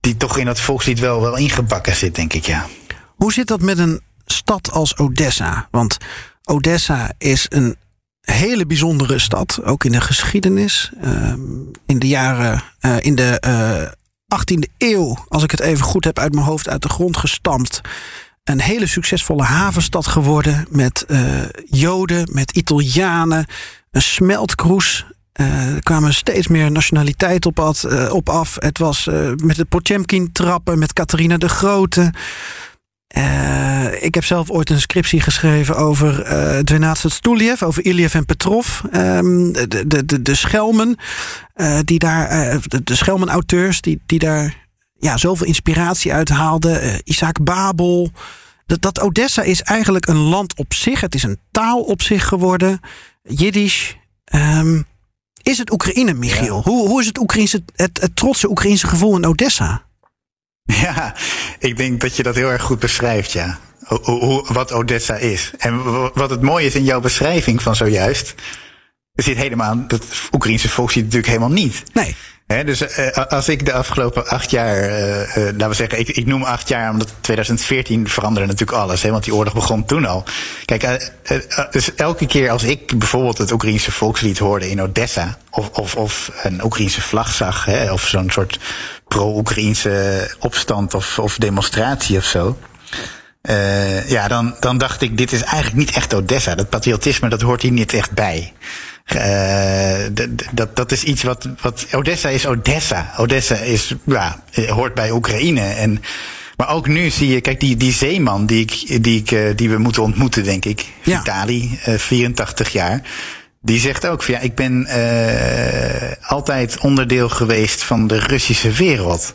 die 0.00 0.16
toch 0.16 0.38
in 0.38 0.44
dat 0.44 0.60
volkslied 0.60 1.00
wel, 1.00 1.20
wel 1.20 1.36
ingebakken 1.36 1.96
zit, 1.96 2.14
denk 2.14 2.32
ik, 2.32 2.46
ja. 2.46 2.66
Hoe 3.16 3.32
zit 3.32 3.46
dat 3.46 3.60
met 3.60 3.78
een 3.78 4.00
stad 4.24 4.70
als 4.70 4.96
Odessa? 4.96 5.68
Want 5.70 5.96
Odessa 6.44 7.12
is 7.18 7.46
een 7.48 7.76
hele 8.22 8.66
bijzondere 8.66 9.18
stad, 9.18 9.60
ook 9.64 9.84
in 9.84 9.92
de 9.92 10.00
geschiedenis. 10.00 10.92
Uh, 11.04 11.32
in 11.86 11.98
de 11.98 12.08
jaren, 12.08 12.62
uh, 12.80 12.96
in 13.00 13.14
de 13.14 13.40
18e 14.34 14.72
eeuw, 14.78 15.24
als 15.28 15.42
ik 15.42 15.50
het 15.50 15.60
even 15.60 15.84
goed 15.84 16.04
heb 16.04 16.18
uit 16.18 16.32
mijn 16.32 16.46
hoofd, 16.46 16.68
uit 16.68 16.82
de 16.82 16.88
grond 16.88 17.16
gestampt. 17.16 17.80
Een 18.44 18.60
hele 18.60 18.86
succesvolle 18.86 19.42
havenstad 19.42 20.06
geworden 20.06 20.66
met 20.70 21.04
uh, 21.08 21.20
Joden, 21.64 22.28
met 22.32 22.50
Italianen, 22.50 23.46
een 23.90 24.02
smeltkroes. 24.02 25.06
Er 25.32 25.82
kwamen 25.82 26.14
steeds 26.14 26.48
meer 26.48 26.70
nationaliteit 26.70 27.46
op, 27.46 27.58
op 28.10 28.28
af. 28.28 28.56
Het 28.58 28.78
was 28.78 29.08
met 29.36 29.56
de 29.56 29.64
Potemkin-trappen, 29.64 30.78
met 30.78 30.92
Catharina 30.92 31.36
de 31.36 31.48
Grote. 31.48 32.12
Uh, 33.16 34.02
ik 34.02 34.14
heb 34.14 34.24
zelf 34.24 34.50
ooit 34.50 34.70
een 34.70 34.80
scriptie 34.80 35.20
geschreven 35.20 35.76
over 35.76 36.32
uh, 36.32 36.58
Dwenatse 36.58 37.08
Stuliev, 37.08 37.62
over 37.62 37.84
Iliev 37.84 38.14
en 38.14 38.26
Petrov. 38.26 38.80
Um, 38.92 39.52
de, 39.52 39.86
de, 39.86 40.04
de, 40.04 40.22
de 40.22 40.34
schelmen, 40.34 40.96
uh, 41.56 41.78
die 41.84 41.98
daar, 41.98 42.58
de, 42.66 42.82
de 42.84 42.94
schelmen-auteurs, 42.94 43.80
die, 43.80 44.02
die 44.06 44.18
daar 44.18 44.66
ja, 44.98 45.16
zoveel 45.16 45.46
inspiratie 45.46 46.12
uit 46.12 46.28
haalden. 46.28 47.00
Isaac 47.04 47.44
Babel. 47.44 48.10
Dat, 48.66 48.82
dat 48.82 49.00
Odessa 49.00 49.42
is 49.42 49.62
eigenlijk 49.62 50.06
een 50.06 50.16
land 50.16 50.56
op 50.56 50.74
zich. 50.74 51.00
Het 51.00 51.14
is 51.14 51.22
een 51.22 51.38
taal 51.50 51.80
op 51.80 52.02
zich 52.02 52.28
geworden. 52.28 52.80
Jiddisch. 53.22 53.96
Um, 54.34 54.84
is 55.42 55.58
het 55.58 55.72
Oekraïne, 55.72 56.14
Michiel? 56.14 56.56
Ja. 56.56 56.62
Hoe, 56.62 56.88
hoe 56.88 57.00
is 57.00 57.06
het, 57.06 57.18
Oekraïnse, 57.18 57.62
het, 57.76 58.00
het 58.00 58.16
trotse 58.16 58.50
Oekraïnse 58.50 58.86
gevoel 58.86 59.16
in 59.16 59.26
Odessa? 59.26 59.84
Ja, 60.82 61.14
ik 61.58 61.76
denk 61.76 62.00
dat 62.00 62.16
je 62.16 62.22
dat 62.22 62.34
heel 62.34 62.50
erg 62.50 62.62
goed 62.62 62.78
beschrijft, 62.78 63.32
ja. 63.32 63.58
Hoe, 63.84 64.52
wat 64.52 64.72
Odessa 64.72 65.16
is. 65.16 65.52
En 65.58 65.82
wat 66.12 66.30
het 66.30 66.42
mooie 66.42 66.66
is 66.66 66.74
in 66.74 66.84
jouw 66.84 67.00
beschrijving 67.00 67.62
van 67.62 67.76
zojuist. 67.76 68.34
Er 69.14 69.22
zit 69.22 69.36
helemaal, 69.36 69.86
dat 69.86 70.04
Oekraïnse 70.32 70.68
volk 70.68 70.90
ziet 70.90 71.02
natuurlijk 71.02 71.32
helemaal 71.32 71.52
niet. 71.52 71.82
Nee. 71.92 72.16
Dus 72.60 72.82
uh, 72.98 73.08
als 73.28 73.48
ik 73.48 73.66
de 73.66 73.72
afgelopen 73.72 74.26
acht 74.26 74.50
jaar, 74.50 74.88
uh, 74.88 75.34
laten 75.34 75.68
we 75.68 75.74
zeggen, 75.74 75.98
ik, 75.98 76.08
ik 76.08 76.26
noem 76.26 76.42
acht 76.42 76.68
jaar 76.68 76.90
omdat 76.90 77.14
2014 77.20 78.08
veranderde 78.08 78.48
natuurlijk 78.48 78.78
alles, 78.78 79.02
hè, 79.02 79.10
want 79.10 79.24
die 79.24 79.34
oorlog 79.34 79.54
begon 79.54 79.84
toen 79.84 80.06
al. 80.06 80.24
Kijk, 80.64 81.12
dus 81.70 81.94
elke 81.94 82.26
keer 82.26 82.50
als 82.50 82.62
ik 82.62 82.98
bijvoorbeeld 82.98 83.38
het 83.38 83.52
Oekraïnse 83.52 83.92
volkslied 83.92 84.38
hoorde 84.38 84.70
in 84.70 84.82
Odessa, 84.82 85.38
of, 85.50 85.68
of, 85.68 85.96
of 85.96 86.30
een 86.42 86.64
Oekraïnse 86.64 87.00
vlag 87.00 87.32
zag, 87.32 87.90
of 87.90 88.06
zo'n 88.06 88.30
soort 88.30 88.58
pro-Oekraïnse 89.08 90.30
opstand 90.38 90.94
of, 90.94 91.18
of 91.18 91.36
demonstratie 91.36 92.16
of 92.16 92.24
zo. 92.24 92.58
Ja, 94.06 94.28
dan, 94.28 94.54
dan 94.60 94.78
dacht 94.78 95.02
ik, 95.02 95.16
dit 95.16 95.32
is 95.32 95.42
eigenlijk 95.42 95.76
niet 95.76 95.96
echt 95.96 96.14
Odessa. 96.14 96.54
Dat 96.54 96.68
patriotisme, 96.68 97.28
dat 97.28 97.40
hoort 97.40 97.62
hier 97.62 97.72
niet 97.72 97.92
echt 97.92 98.12
bij. 98.12 98.52
Uh, 99.16 100.26
dat, 100.52 100.76
dat 100.76 100.92
is 100.92 101.04
iets 101.04 101.22
wat, 101.22 101.48
wat. 101.60 101.86
Odessa 101.92 102.28
is 102.28 102.46
Odessa. 102.46 103.12
Odessa 103.16 103.56
is, 103.56 103.94
ja, 104.04 104.42
hoort 104.68 104.94
bij 104.94 105.10
Oekraïne. 105.10 105.60
En, 105.60 106.02
maar 106.56 106.68
ook 106.68 106.88
nu 106.88 107.10
zie 107.10 107.28
je, 107.28 107.40
kijk, 107.40 107.60
die, 107.60 107.76
die 107.76 107.92
zeeman 107.92 108.46
die, 108.46 108.60
ik, 108.60 109.02
die, 109.02 109.18
ik, 109.18 109.30
uh, 109.30 109.56
die 109.56 109.70
we 109.70 109.78
moeten 109.78 110.02
ontmoeten, 110.02 110.44
denk 110.44 110.64
ik. 110.64 110.86
Ja. 111.02 111.20
Italië, 111.20 111.78
84 111.82 112.68
jaar 112.68 113.02
die 113.62 113.80
zegt 113.80 114.06
ook 114.06 114.22
van 114.22 114.34
ja, 114.34 114.40
ik 114.40 114.54
ben 114.54 114.86
uh, 114.88 116.12
altijd 116.22 116.78
onderdeel 116.80 117.28
geweest 117.28 117.82
van 117.82 118.06
de 118.06 118.18
Russische 118.18 118.70
wereld. 118.70 119.34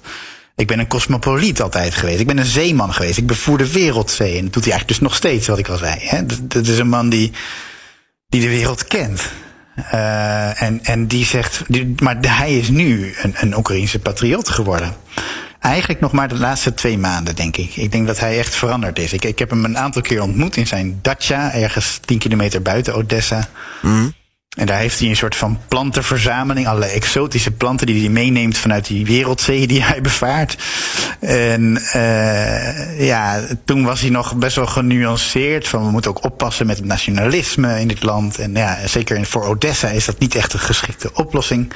Ik 0.56 0.68
ben 0.68 0.80
een 0.80 0.88
cosmopoliet 0.88 1.62
altijd 1.62 1.96
geweest. 1.96 2.20
Ik 2.20 2.28
ben 2.28 2.38
een 2.38 2.46
zeeman 2.46 2.94
geweest. 2.94 3.18
Ik 3.18 3.28
bevoer 3.28 3.58
de 3.58 3.72
wereldzee. 3.72 4.38
En 4.38 4.44
dat 4.44 4.54
doet 4.54 4.64
hij 4.64 4.72
eigenlijk 4.74 4.88
dus 4.88 5.00
nog 5.00 5.16
steeds, 5.16 5.48
wat 5.48 5.58
ik 5.58 5.68
al 5.68 5.78
zei. 5.78 5.96
Hè? 6.00 6.26
Dat, 6.26 6.52
dat 6.52 6.68
is 6.68 6.78
een 6.78 6.90
man 6.90 7.10
die, 7.10 7.32
die 8.30 8.42
de 8.42 8.50
wereld 8.50 8.88
kent. 8.88 9.22
Uh, 9.78 10.62
en, 10.62 10.80
en 10.84 11.08
die 11.08 11.26
zegt, 11.26 11.64
maar 12.00 12.18
hij 12.20 12.58
is 12.58 12.70
nu 12.70 13.14
een, 13.22 13.34
een 13.38 13.58
Oekraïense 13.58 14.00
patriot 14.00 14.50
geworden. 14.50 14.96
Eigenlijk 15.60 16.00
nog 16.00 16.12
maar 16.12 16.28
de 16.28 16.38
laatste 16.38 16.74
twee 16.74 16.98
maanden, 16.98 17.36
denk 17.36 17.58
ik. 17.58 17.76
Ik 17.76 17.92
denk 17.92 18.08
dat 18.08 18.20
hij 18.20 18.38
echt 18.38 18.56
veranderd 18.56 19.00
is. 19.00 19.14
Ik, 19.14 19.26
ik 19.26 19.40
heb 19.40 19.50
hem 19.50 19.66
een 19.66 19.78
aantal 19.78 20.02
keer 20.02 20.22
ontmoet 20.22 20.56
in 20.56 20.68
zijn 20.68 21.00
dacha, 21.02 21.54
ergens 21.54 22.00
10 22.06 22.18
kilometer 22.18 22.62
buiten 22.62 22.96
Odessa. 22.96 23.48
Mm. 23.82 24.14
En 24.58 24.66
daar 24.66 24.80
heeft 24.80 25.00
hij 25.00 25.10
een 25.10 25.16
soort 25.16 25.36
van 25.36 25.60
plantenverzameling, 25.68 26.68
allerlei 26.68 26.92
exotische 26.92 27.52
planten 27.52 27.88
die 27.88 28.00
hij 28.00 28.10
meeneemt 28.10 28.58
vanuit 28.58 28.86
die 28.86 29.06
wereldzee 29.06 29.68
die 29.68 29.84
hij 29.84 30.02
bevaart. 30.02 30.58
En 31.20 31.82
uh, 31.96 33.08
ja, 33.08 33.42
toen 33.66 33.84
was 33.84 34.02
hij 34.02 34.10
nog 34.10 34.36
best 34.36 34.56
wel 34.56 34.68
genuanceerd 34.68 35.68
van 35.68 35.86
we 35.86 35.92
moeten 35.92 36.12
ook 36.12 36.24
oppassen 36.24 36.66
met 36.66 36.78
het 36.78 36.86
nationalisme 36.86 37.80
in 37.80 37.88
dit 37.88 38.04
land. 38.04 38.40
En 38.40 38.54
ja, 38.54 38.78
zeker 38.88 39.26
voor 39.26 39.46
Odessa 39.46 39.88
is 39.88 40.06
dat 40.06 40.20
niet 40.20 40.36
echt 40.36 40.54
een 40.54 40.60
geschikte 40.60 41.10
oplossing. 41.14 41.74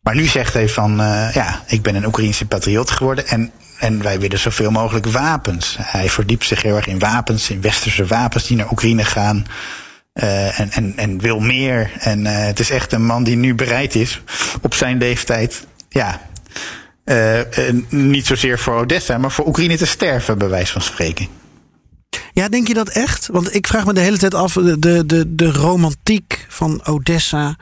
Maar 0.00 0.14
nu 0.14 0.24
zegt 0.26 0.52
hij 0.52 0.68
van 0.68 1.00
uh, 1.00 1.34
ja, 1.34 1.62
ik 1.66 1.82
ben 1.82 1.94
een 1.94 2.06
Oekraïense 2.06 2.46
patriot 2.46 2.90
geworden 2.90 3.26
en 3.26 3.52
en 3.78 4.02
wij 4.02 4.20
willen 4.20 4.38
zoveel 4.38 4.70
mogelijk 4.70 5.06
wapens. 5.06 5.76
Hij 5.80 6.10
verdiept 6.10 6.46
zich 6.46 6.62
heel 6.62 6.76
erg 6.76 6.86
in 6.86 6.98
wapens, 6.98 7.50
in 7.50 7.60
westerse 7.60 8.06
wapens 8.06 8.46
die 8.46 8.56
naar 8.56 8.70
Oekraïne 8.70 9.04
gaan. 9.04 9.46
Uh, 10.22 10.60
en, 10.60 10.70
en, 10.70 10.92
en 10.96 11.20
wil 11.20 11.40
meer. 11.40 11.90
En 11.98 12.20
uh, 12.24 12.44
het 12.44 12.60
is 12.60 12.70
echt 12.70 12.92
een 12.92 13.04
man 13.04 13.24
die 13.24 13.36
nu 13.36 13.54
bereid 13.54 13.94
is 13.94 14.22
op 14.62 14.74
zijn 14.74 14.98
leeftijd. 14.98 15.66
Ja, 15.88 16.20
uh, 17.04 17.40
niet 17.88 18.26
zozeer 18.26 18.58
voor 18.58 18.74
Odessa, 18.74 19.18
maar 19.18 19.30
voor 19.32 19.46
Oekraïne 19.46 19.76
te 19.76 19.86
sterven, 19.86 20.38
bij 20.38 20.48
wijze 20.48 20.72
van 20.72 20.82
spreken. 20.82 21.26
Ja, 22.32 22.48
denk 22.48 22.68
je 22.68 22.74
dat 22.74 22.88
echt? 22.88 23.28
Want 23.32 23.54
ik 23.54 23.66
vraag 23.66 23.86
me 23.86 23.92
de 23.92 24.00
hele 24.00 24.18
tijd 24.18 24.34
af, 24.34 24.52
de, 24.52 25.06
de, 25.06 25.34
de 25.34 25.52
romantiek 25.52 26.46
van 26.48 26.86
Odessa. 26.86 27.56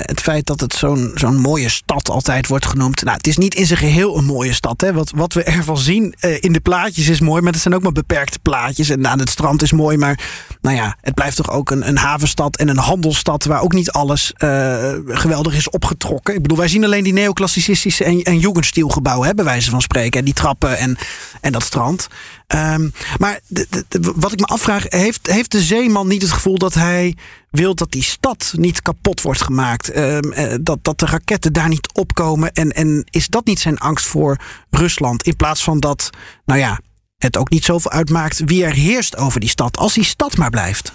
Het 0.00 0.20
feit 0.20 0.46
dat 0.46 0.60
het 0.60 0.74
zo'n 0.74 1.10
zo'n 1.14 1.36
mooie 1.36 1.68
stad 1.68 2.08
altijd 2.08 2.46
wordt 2.46 2.66
genoemd. 2.66 3.04
Nou, 3.04 3.16
het 3.16 3.26
is 3.26 3.36
niet 3.36 3.54
in 3.54 3.66
zijn 3.66 3.78
geheel 3.78 4.16
een 4.16 4.24
mooie 4.24 4.52
stad. 4.52 4.80
Hè? 4.80 4.92
Wat, 4.92 5.12
wat 5.14 5.32
we 5.32 5.42
ervan 5.42 5.78
zien 5.78 6.14
in 6.40 6.52
de 6.52 6.60
plaatjes 6.60 7.08
is 7.08 7.20
mooi, 7.20 7.42
maar 7.42 7.52
het 7.52 7.62
zijn 7.62 7.74
ook 7.74 7.82
maar 7.82 7.92
beperkte 7.92 8.38
plaatjes. 8.38 8.88
En 8.90 9.06
aan 9.06 9.18
het 9.18 9.30
strand 9.30 9.62
is 9.62 9.72
mooi, 9.72 9.96
maar 9.96 10.18
nou 10.60 10.76
ja, 10.76 10.96
het 11.00 11.14
blijft 11.14 11.36
toch 11.36 11.50
ook 11.50 11.70
een, 11.70 11.88
een 11.88 11.96
havenstad 11.96 12.56
en 12.56 12.68
een 12.68 12.78
handelsstad 12.78 13.44
waar 13.44 13.60
ook 13.60 13.72
niet 13.72 13.90
alles 13.90 14.32
uh, 14.38 14.92
geweldig 15.06 15.54
is 15.54 15.70
opgetrokken. 15.70 16.34
Ik 16.34 16.42
bedoel, 16.42 16.58
wij 16.58 16.68
zien 16.68 16.84
alleen 16.84 17.04
die 17.04 17.12
neoclassicistische 17.12 18.04
en, 18.04 18.22
en 18.22 18.38
Jugendstilgebouwen, 18.38 19.28
hè, 19.28 19.34
bij 19.34 19.44
wijze 19.44 19.70
van 19.70 19.80
spreken. 19.80 20.18
En 20.18 20.24
die 20.24 20.34
trappen 20.34 20.78
en, 20.78 20.98
en 21.40 21.52
dat 21.52 21.62
strand. 21.62 22.08
Um, 22.54 22.92
maar 23.18 23.40
de, 23.46 23.66
wat 24.14 24.32
ik 24.32 24.40
me 24.40 24.46
afvraag, 24.46 24.84
heeft, 24.88 25.26
heeft 25.26 25.50
de 25.50 25.60
zeeman 25.60 26.08
niet 26.08 26.22
het 26.22 26.30
gevoel 26.30 26.58
dat 26.58 26.74
hij 26.74 27.16
wil 27.50 27.74
dat 27.74 27.92
die 27.92 28.02
stad 28.02 28.52
niet 28.56 28.82
kapot 28.82 29.22
wordt 29.22 29.42
gemaakt? 29.42 29.96
Um, 29.96 30.32
uh, 30.32 30.54
dat, 30.60 30.78
dat 30.82 30.98
de 30.98 31.06
raketten 31.06 31.52
daar 31.52 31.68
niet 31.68 31.92
opkomen? 31.92 32.52
En, 32.52 32.70
en 32.70 33.04
is 33.10 33.28
dat 33.28 33.46
niet 33.46 33.60
zijn 33.60 33.78
angst 33.78 34.06
voor 34.06 34.36
Rusland? 34.70 35.22
In 35.22 35.36
plaats 35.36 35.62
van 35.62 35.80
dat, 35.80 36.10
nou 36.44 36.60
ja, 36.60 36.80
het 37.22 37.36
ook 37.36 37.50
niet 37.50 37.64
zoveel 37.64 37.90
uitmaakt 37.90 38.42
wie 38.44 38.64
er 38.64 38.72
heerst 38.72 39.16
over 39.16 39.40
die 39.40 39.48
stad, 39.48 39.76
als 39.76 39.94
die 39.94 40.04
stad 40.04 40.36
maar 40.36 40.50
blijft. 40.50 40.92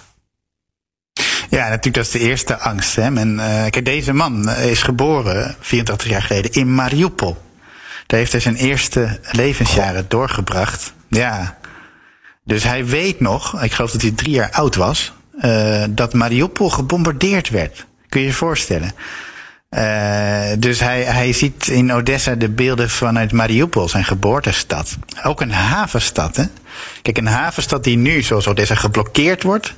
Ja, 1.50 1.68
natuurlijk, 1.68 1.94
dat 1.94 2.04
is 2.04 2.10
de 2.10 2.18
eerste 2.18 2.58
angst. 2.58 2.96
Hè. 2.96 3.10
Men, 3.10 3.34
uh, 3.34 3.44
kijk, 3.44 3.84
deze 3.84 4.12
man 4.12 4.50
is 4.50 4.82
geboren 4.82 5.56
84 5.60 6.08
jaar 6.08 6.22
geleden 6.22 6.52
in 6.52 6.74
Mariupol. 6.74 7.36
Daar 8.06 8.18
heeft 8.18 8.32
hij 8.32 8.40
zijn 8.40 8.56
eerste 8.56 9.20
levensjaren 9.30 10.04
doorgebracht. 10.08 10.92
Ja. 11.08 11.58
Dus 12.44 12.62
hij 12.62 12.86
weet 12.86 13.20
nog, 13.20 13.62
ik 13.62 13.72
geloof 13.72 13.90
dat 13.90 14.02
hij 14.02 14.10
drie 14.10 14.32
jaar 14.32 14.50
oud 14.50 14.74
was, 14.74 15.12
uh, 15.44 15.84
dat 15.90 16.12
Mariupol 16.12 16.70
gebombardeerd 16.70 17.48
werd. 17.48 17.86
Kun 18.08 18.20
je 18.20 18.26
je 18.26 18.32
voorstellen? 18.32 18.92
Uh, 19.76 20.42
dus 20.58 20.80
hij, 20.80 21.02
hij 21.02 21.32
ziet 21.32 21.68
in 21.68 21.92
Odessa 21.92 22.34
de 22.34 22.48
beelden 22.48 22.90
vanuit 22.90 23.32
Mariupol, 23.32 23.88
zijn 23.88 24.04
geboortestad. 24.04 24.96
Ook 25.22 25.40
een 25.40 25.52
havenstad, 25.52 26.36
hè? 26.36 26.44
Kijk, 27.02 27.18
een 27.18 27.26
havenstad 27.26 27.84
die 27.84 27.96
nu, 27.96 28.22
zoals 28.22 28.48
Odessa, 28.48 28.74
geblokkeerd 28.74 29.42
wordt. 29.42 29.74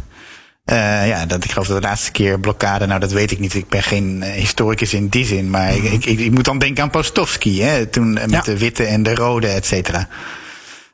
Uh, 0.72 1.08
ja, 1.08 1.26
dat, 1.26 1.44
ik 1.44 1.50
geloof 1.50 1.66
dat 1.66 1.82
de 1.82 1.88
laatste 1.88 2.11
keer 2.11 2.40
blokkade, 2.40 2.87
nou 2.87 3.00
dat 3.00 3.12
weet 3.12 3.30
ik 3.30 3.38
niet. 3.38 3.54
Ik 3.54 3.68
ben 3.68 3.82
geen 3.82 4.22
historicus 4.22 4.94
in 4.94 5.08
die 5.08 5.24
zin. 5.24 5.50
Maar 5.50 5.74
ik, 5.74 6.04
ik, 6.04 6.18
ik, 6.18 6.30
moet 6.30 6.44
dan 6.44 6.58
denken 6.58 6.82
aan 6.82 6.90
Postovski, 6.90 7.62
hè? 7.62 7.87
Toen 7.87 8.12
met 8.12 8.30
ja. 8.30 8.40
de 8.40 8.58
witte 8.58 8.84
en 8.84 9.02
de 9.02 9.14
rode, 9.14 9.46
et 9.46 9.66
cetera. 9.66 10.08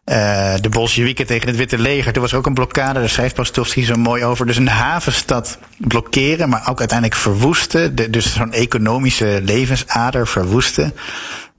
Uh, 0.04 0.54
de 0.60 0.68
Bolsjewieken 0.68 1.26
tegen 1.26 1.48
het 1.48 1.56
Witte 1.56 1.78
Leger. 1.78 2.14
Er 2.14 2.20
was 2.20 2.34
ook 2.34 2.46
een 2.46 2.54
blokkade, 2.54 3.00
daar 3.00 3.08
schrijft 3.08 3.34
Pastovsky 3.34 3.84
zo 3.84 3.94
mooi 3.94 4.24
over. 4.24 4.46
Dus 4.46 4.56
een 4.56 4.68
havenstad 4.68 5.58
blokkeren, 5.78 6.48
maar 6.48 6.68
ook 6.68 6.78
uiteindelijk 6.78 7.20
verwoesten. 7.20 7.94
Dus 8.10 8.34
zo'n 8.34 8.52
economische 8.52 9.40
levensader 9.44 10.26
verwoesten. 10.26 10.94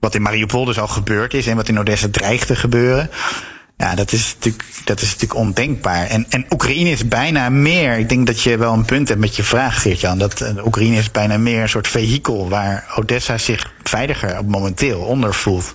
Wat 0.00 0.14
in 0.14 0.22
Mariupol 0.22 0.64
dus 0.64 0.78
al 0.78 0.88
gebeurd 0.88 1.34
is 1.34 1.46
en 1.46 1.56
wat 1.56 1.68
in 1.68 1.78
Odessa 1.78 2.08
dreigt 2.10 2.46
te 2.46 2.56
gebeuren. 2.56 3.10
Ja, 3.76 3.94
dat 3.94 4.12
is 4.12 4.34
natuurlijk, 4.34 4.64
dat 4.84 5.00
is 5.00 5.06
natuurlijk 5.06 5.40
ondenkbaar. 5.40 6.06
En, 6.06 6.26
en 6.28 6.46
Oekraïne 6.50 6.90
is 6.90 7.08
bijna 7.08 7.48
meer. 7.48 7.98
Ik 7.98 8.08
denk 8.08 8.26
dat 8.26 8.42
je 8.42 8.56
wel 8.56 8.72
een 8.72 8.84
punt 8.84 9.08
hebt 9.08 9.20
met 9.20 9.36
je 9.36 9.42
vraag, 9.42 9.82
Geert-Jan. 9.82 10.18
Dat 10.18 10.40
uh, 10.40 10.66
Oekraïne 10.66 10.96
is 10.96 11.10
bijna 11.10 11.38
meer 11.38 11.62
een 11.62 11.68
soort 11.68 11.88
vehikel 11.88 12.48
waar 12.48 12.84
Odessa 12.96 13.38
zich 13.38 13.72
veiliger 13.82 14.44
momenteel 14.44 15.00
onder 15.00 15.34
voelt. 15.34 15.74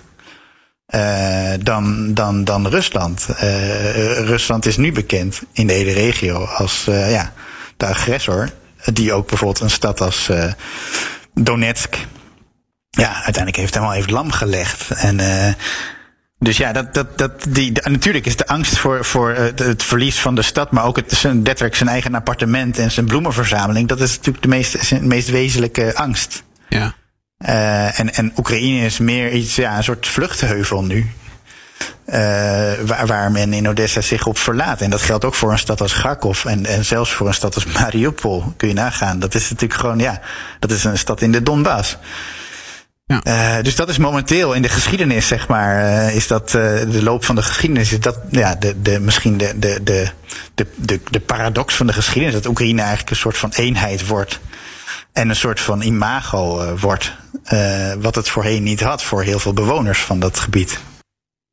Uh, 0.94 1.52
dan, 1.60 2.14
dan, 2.14 2.44
dan 2.44 2.66
Rusland. 2.66 3.26
Uh, 3.28 4.18
Rusland 4.18 4.66
is 4.66 4.76
nu 4.76 4.92
bekend 4.92 5.42
in 5.52 5.66
de 5.66 5.72
hele 5.72 5.92
regio 5.92 6.44
als 6.44 6.86
uh, 6.88 7.10
ja, 7.10 7.32
de 7.76 7.86
agressor. 7.86 8.50
Die 8.84 9.12
ook 9.12 9.28
bijvoorbeeld 9.28 9.60
een 9.60 9.70
stad 9.70 10.00
als 10.00 10.30
Donetsk. 11.34 11.96
Ja, 12.90 13.14
uiteindelijk 13.14 13.56
heeft 13.56 13.74
helemaal 13.74 13.94
even 13.94 14.12
lam 14.12 14.30
gelegd. 14.30 14.90
En 14.90 15.20
dus 16.42 16.56
ja, 16.56 16.72
dat, 16.72 16.94
dat, 16.94 17.18
dat, 17.18 17.46
die, 17.48 17.72
natuurlijk 17.82 18.26
is 18.26 18.36
de 18.36 18.46
angst 18.46 18.78
voor, 18.78 19.04
voor 19.04 19.30
het 19.54 19.82
verlies 19.82 20.20
van 20.20 20.34
de 20.34 20.42
stad, 20.42 20.70
maar 20.70 20.84
ook 20.84 20.96
het, 20.96 21.12
zijn, 21.12 21.42
letterlijk 21.42 21.76
zijn 21.76 21.88
eigen 21.88 22.14
appartement 22.14 22.78
en 22.78 22.90
zijn 22.90 23.06
bloemenverzameling, 23.06 23.88
dat 23.88 24.00
is 24.00 24.16
natuurlijk 24.16 24.42
de 24.42 24.48
meest, 24.48 25.00
meest 25.00 25.30
wezenlijke 25.30 25.94
angst. 25.94 26.42
Ja. 26.68 26.94
Uh, 27.46 27.98
en, 28.00 28.14
en 28.14 28.32
Oekraïne 28.36 28.84
is 28.84 28.98
meer 28.98 29.32
iets, 29.32 29.56
ja, 29.56 29.76
een 29.76 29.84
soort 29.84 30.08
vluchtheuvel 30.08 30.84
nu. 30.84 31.10
Uh, 32.06 32.14
waar, 32.86 33.06
waar 33.06 33.30
men 33.30 33.52
in 33.52 33.68
Odessa 33.68 34.00
zich 34.00 34.26
op 34.26 34.38
verlaat. 34.38 34.80
En 34.80 34.90
dat 34.90 35.02
geldt 35.02 35.24
ook 35.24 35.34
voor 35.34 35.52
een 35.52 35.58
stad 35.58 35.80
als 35.80 35.92
Kharkov 35.92 36.44
en, 36.44 36.66
en 36.66 36.84
zelfs 36.84 37.10
voor 37.10 37.26
een 37.26 37.34
stad 37.34 37.54
als 37.54 37.64
Mariupol. 37.64 38.52
Kun 38.56 38.68
je 38.68 38.74
nagaan. 38.74 39.18
Dat 39.18 39.34
is 39.34 39.50
natuurlijk 39.50 39.80
gewoon, 39.80 39.98
ja, 39.98 40.20
dat 40.58 40.70
is 40.70 40.84
een 40.84 40.98
stad 40.98 41.20
in 41.20 41.32
de 41.32 41.42
Donbass. 41.42 41.96
Ja. 43.06 43.20
Uh, 43.24 43.62
dus 43.62 43.76
dat 43.76 43.88
is 43.88 43.98
momenteel 43.98 44.52
in 44.52 44.62
de 44.62 44.68
geschiedenis, 44.68 45.26
zeg 45.26 45.48
maar, 45.48 45.84
uh, 45.84 46.14
is 46.14 46.26
dat 46.26 46.46
uh, 46.46 46.52
de 46.90 47.02
loop 47.02 47.24
van 47.24 47.34
de 47.34 47.42
geschiedenis, 47.42 47.92
is 47.92 48.00
dat 48.00 48.18
ja, 48.30 48.54
de, 48.54 48.82
de, 48.82 49.00
misschien 49.00 49.36
de, 49.36 49.58
de, 49.58 49.82
de, 49.82 50.08
de, 50.54 50.66
de, 50.76 51.00
de 51.10 51.20
paradox 51.20 51.74
van 51.74 51.86
de 51.86 51.92
geschiedenis, 51.92 52.34
dat 52.34 52.46
Oekraïne 52.46 52.80
eigenlijk 52.80 53.10
een 53.10 53.16
soort 53.16 53.36
van 53.36 53.50
eenheid 53.50 54.06
wordt 54.06 54.40
en 55.12 55.28
een 55.28 55.36
soort 55.36 55.60
van 55.60 55.82
imago 55.82 56.76
wordt. 56.76 57.12
Uh, 57.52 57.92
wat 58.00 58.14
het 58.14 58.28
voorheen 58.28 58.62
niet 58.62 58.80
had 58.80 59.02
voor 59.02 59.22
heel 59.22 59.38
veel 59.38 59.52
bewoners 59.52 60.00
van 60.00 60.20
dat 60.20 60.38
gebied. 60.38 60.80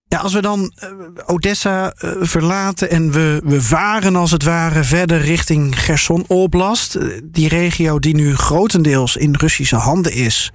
Ja, 0.08 0.18
als 0.18 0.34
we 0.34 0.42
dan 0.42 0.74
uh, 0.84 0.90
Odessa 1.26 1.94
verlaten 2.20 2.90
en 2.90 3.12
we, 3.12 3.42
we 3.44 3.62
varen 3.62 4.16
als 4.16 4.32
het 4.32 4.44
ware 4.44 4.84
verder 4.84 5.22
richting 5.22 5.84
Gerson 5.84 6.24
Oblast, 6.28 6.98
die 7.24 7.48
regio 7.48 8.00
die 8.00 8.16
nu 8.16 8.36
grotendeels 8.36 9.16
in 9.16 9.36
Russische 9.36 9.76
handen 9.76 10.14
is. 10.14 10.52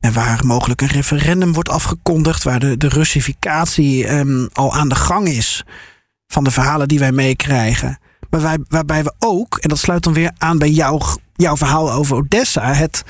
En 0.00 0.12
waar 0.12 0.46
mogelijk 0.46 0.80
een 0.80 0.88
referendum 0.88 1.52
wordt 1.52 1.68
afgekondigd, 1.68 2.42
waar 2.42 2.60
de, 2.60 2.76
de 2.76 2.88
Russificatie 2.88 4.10
um, 4.12 4.48
al 4.52 4.74
aan 4.74 4.88
de 4.88 4.94
gang 4.94 5.28
is 5.28 5.64
van 6.26 6.44
de 6.44 6.50
verhalen 6.50 6.88
die 6.88 6.98
wij 6.98 7.12
meekrijgen. 7.12 7.98
Maar 8.30 8.58
waarbij 8.68 9.04
we 9.04 9.12
ook, 9.18 9.58
en 9.58 9.68
dat 9.68 9.78
sluit 9.78 10.02
dan 10.02 10.12
weer 10.12 10.32
aan 10.38 10.58
bij 10.58 10.70
jouw, 10.70 11.00
jouw 11.40 11.56
verhaal 11.56 11.92
over 11.92 12.16
Odessa, 12.16 12.74
het 12.74 13.02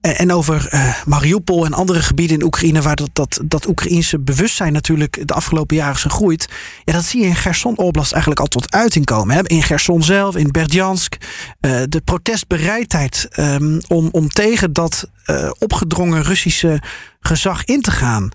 en 0.00 0.32
over 0.32 0.68
uh, 0.74 0.94
Mariupol 1.06 1.64
en 1.64 1.72
andere 1.72 2.02
gebieden 2.02 2.38
in 2.38 2.44
Oekraïne, 2.44 2.82
waar 2.82 2.96
dat, 2.96 3.10
dat, 3.12 3.40
dat 3.44 3.66
Oekraïnse 3.66 4.18
bewustzijn 4.18 4.72
natuurlijk 4.72 5.28
de 5.28 5.34
afgelopen 5.34 5.76
jaren 5.76 5.94
is 5.94 6.02
gegroeid. 6.02 6.48
Ja, 6.84 6.92
dat 6.92 7.04
zie 7.04 7.20
je 7.20 7.26
in 7.26 7.36
Gerson 7.36 7.76
Oblast 7.76 8.12
eigenlijk 8.12 8.40
al 8.40 8.46
tot 8.46 8.72
uiting 8.72 9.04
komen. 9.04 9.36
Hè? 9.36 9.42
In 9.46 9.62
Gerson 9.62 10.02
zelf, 10.02 10.36
in 10.36 10.50
Berdjansk. 10.50 11.16
Uh, 11.60 11.82
de 11.88 12.00
protestbereidheid 12.00 13.28
um, 13.36 13.80
om, 13.88 14.08
om 14.12 14.28
tegen 14.28 14.72
dat 14.72 15.10
opgedrongen 15.58 16.22
Russische 16.22 16.82
gezag 17.20 17.64
in 17.64 17.80
te 17.80 17.90
gaan. 17.90 18.28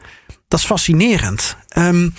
Dat 0.48 0.60
is 0.60 0.66
fascinerend. 0.66 1.56
Um, 1.78 2.14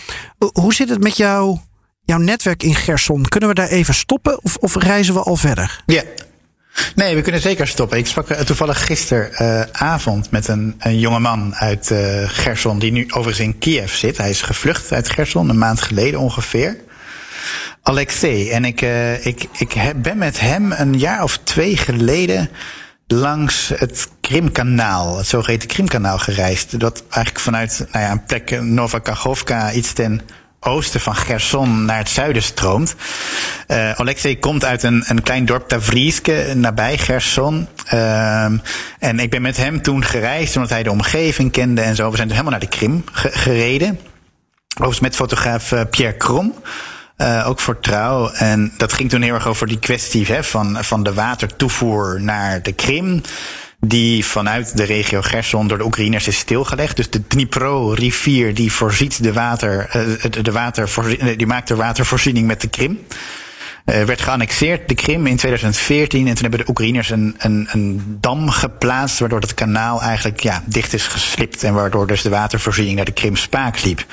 hoe 0.52 0.74
zit 0.74 0.88
het 0.88 1.02
met 1.02 1.16
jou, 1.16 1.58
jouw 2.04 2.18
netwerk 2.18 2.62
in 2.62 2.74
Gerson? 2.74 3.22
Kunnen 3.22 3.48
we 3.48 3.54
daar 3.54 3.68
even 3.68 3.94
stoppen 3.94 4.42
of, 4.42 4.56
of 4.56 4.76
reizen 4.76 5.14
we 5.14 5.20
al 5.20 5.36
verder? 5.36 5.82
Ja. 5.86 6.02
Nee, 6.94 7.14
we 7.14 7.22
kunnen 7.22 7.40
zeker 7.40 7.66
stoppen. 7.66 7.98
Ik 7.98 8.06
sprak 8.06 8.26
toevallig 8.26 8.86
gisteravond 8.86 10.30
met 10.30 10.48
een, 10.48 10.74
een 10.78 10.98
jongeman 10.98 11.54
uit 11.54 11.90
uh, 11.90 12.28
Gerson, 12.28 12.78
die 12.78 12.92
nu 12.92 13.04
overigens 13.08 13.46
in 13.46 13.58
Kiev 13.58 13.94
zit. 13.94 14.16
Hij 14.16 14.30
is 14.30 14.42
gevlucht 14.42 14.92
uit 14.92 15.10
Gerson, 15.10 15.48
een 15.48 15.58
maand 15.58 15.80
geleden 15.80 16.20
ongeveer. 16.20 16.76
Alexei. 17.82 18.50
En 18.50 18.64
ik, 18.64 18.82
uh, 18.82 19.26
ik, 19.26 19.46
ik 19.58 19.92
ben 19.96 20.18
met 20.18 20.40
hem 20.40 20.72
een 20.72 20.98
jaar 20.98 21.22
of 21.22 21.38
twee 21.42 21.76
geleden 21.76 22.48
langs 23.06 23.72
het 23.76 24.08
Krimkanaal, 24.20 25.16
het 25.16 25.26
zogeheten 25.26 25.68
Krimkanaal 25.68 26.18
gereisd. 26.18 26.80
Dat 26.80 27.02
eigenlijk 27.02 27.44
vanuit 27.44 27.86
nou 27.92 28.04
ja, 28.04 28.10
een 28.10 28.24
plek, 28.24 28.60
Nova 28.60 28.98
Kachovka, 28.98 29.72
iets 29.72 29.92
ten 29.92 30.20
oosten 30.64 31.00
van 31.00 31.16
Gerson 31.16 31.84
naar 31.84 31.98
het 31.98 32.08
zuiden 32.08 32.42
stroomt. 32.42 32.94
Uh, 33.68 33.90
Alexei 33.90 34.38
komt 34.38 34.64
uit 34.64 34.82
een, 34.82 35.04
een 35.06 35.22
klein 35.22 35.44
dorp 35.44 35.68
Tavriske 35.68 36.52
nabij 36.54 36.98
Gerson. 36.98 37.68
Uh, 37.94 38.44
en 38.98 39.18
ik 39.18 39.30
ben 39.30 39.42
met 39.42 39.56
hem 39.56 39.82
toen 39.82 40.04
gereisd 40.04 40.56
omdat 40.56 40.70
hij 40.70 40.82
de 40.82 40.90
omgeving 40.90 41.52
kende 41.52 41.80
en 41.80 41.96
zo. 41.96 42.10
We 42.10 42.16
zijn 42.16 42.28
toen 42.28 42.36
helemaal 42.36 42.58
naar 42.58 42.70
de 42.70 42.76
Krim 42.76 43.04
gereden. 43.12 43.98
Overigens 44.74 45.00
met 45.00 45.16
fotograaf 45.16 45.72
uh, 45.72 45.80
Pierre 45.90 46.16
Krom. 46.16 46.54
Uh, 47.18 47.48
ook 47.48 47.60
voor 47.60 47.80
trouw. 47.80 48.30
En 48.30 48.72
dat 48.76 48.92
ging 48.92 49.10
toen 49.10 49.22
heel 49.22 49.34
erg 49.34 49.46
over 49.46 49.66
die 49.66 49.78
kwestie 49.78 50.26
hè, 50.26 50.44
van, 50.44 50.84
van 50.84 51.02
de 51.02 51.14
watertoevoer 51.14 52.20
naar 52.20 52.62
de 52.62 52.72
Krim 52.72 53.22
die 53.86 54.24
vanuit 54.24 54.76
de 54.76 54.84
regio 54.84 55.22
Gerson 55.22 55.68
door 55.68 55.78
de 55.78 55.84
Oekraïners 55.84 56.28
is 56.28 56.38
stilgelegd. 56.38 56.96
Dus 56.96 57.10
de 57.10 57.26
Dnipro-rivier 57.26 58.54
die 58.54 58.72
voorziet 58.72 59.22
de 59.22 59.32
water, 59.32 59.90
uh, 59.96 60.42
de 60.42 60.52
water 60.52 60.88
die 61.36 61.46
maakt 61.46 61.68
de 61.68 61.76
watervoorziening 61.76 62.46
met 62.46 62.60
de 62.60 62.68
Krim. 62.68 62.98
Uh, 63.84 64.02
werd 64.02 64.20
geannexeerd, 64.20 64.88
de 64.88 64.94
Krim, 64.94 65.26
in 65.26 65.36
2014. 65.36 66.26
En 66.26 66.34
toen 66.34 66.42
hebben 66.42 66.60
de 66.60 66.68
Oekraïners 66.68 67.10
een, 67.10 67.34
een, 67.38 67.68
een 67.70 68.16
dam 68.20 68.50
geplaatst, 68.50 69.18
waardoor 69.18 69.40
het 69.40 69.54
kanaal 69.54 70.02
eigenlijk 70.02 70.40
ja, 70.40 70.62
dicht 70.66 70.92
is 70.92 71.06
geslipt. 71.06 71.62
En 71.62 71.74
waardoor 71.74 72.06
dus 72.06 72.22
de 72.22 72.28
watervoorziening 72.28 72.96
naar 72.96 73.04
de 73.04 73.12
Krim 73.12 73.36
spaak 73.36 73.82
liep 73.82 74.04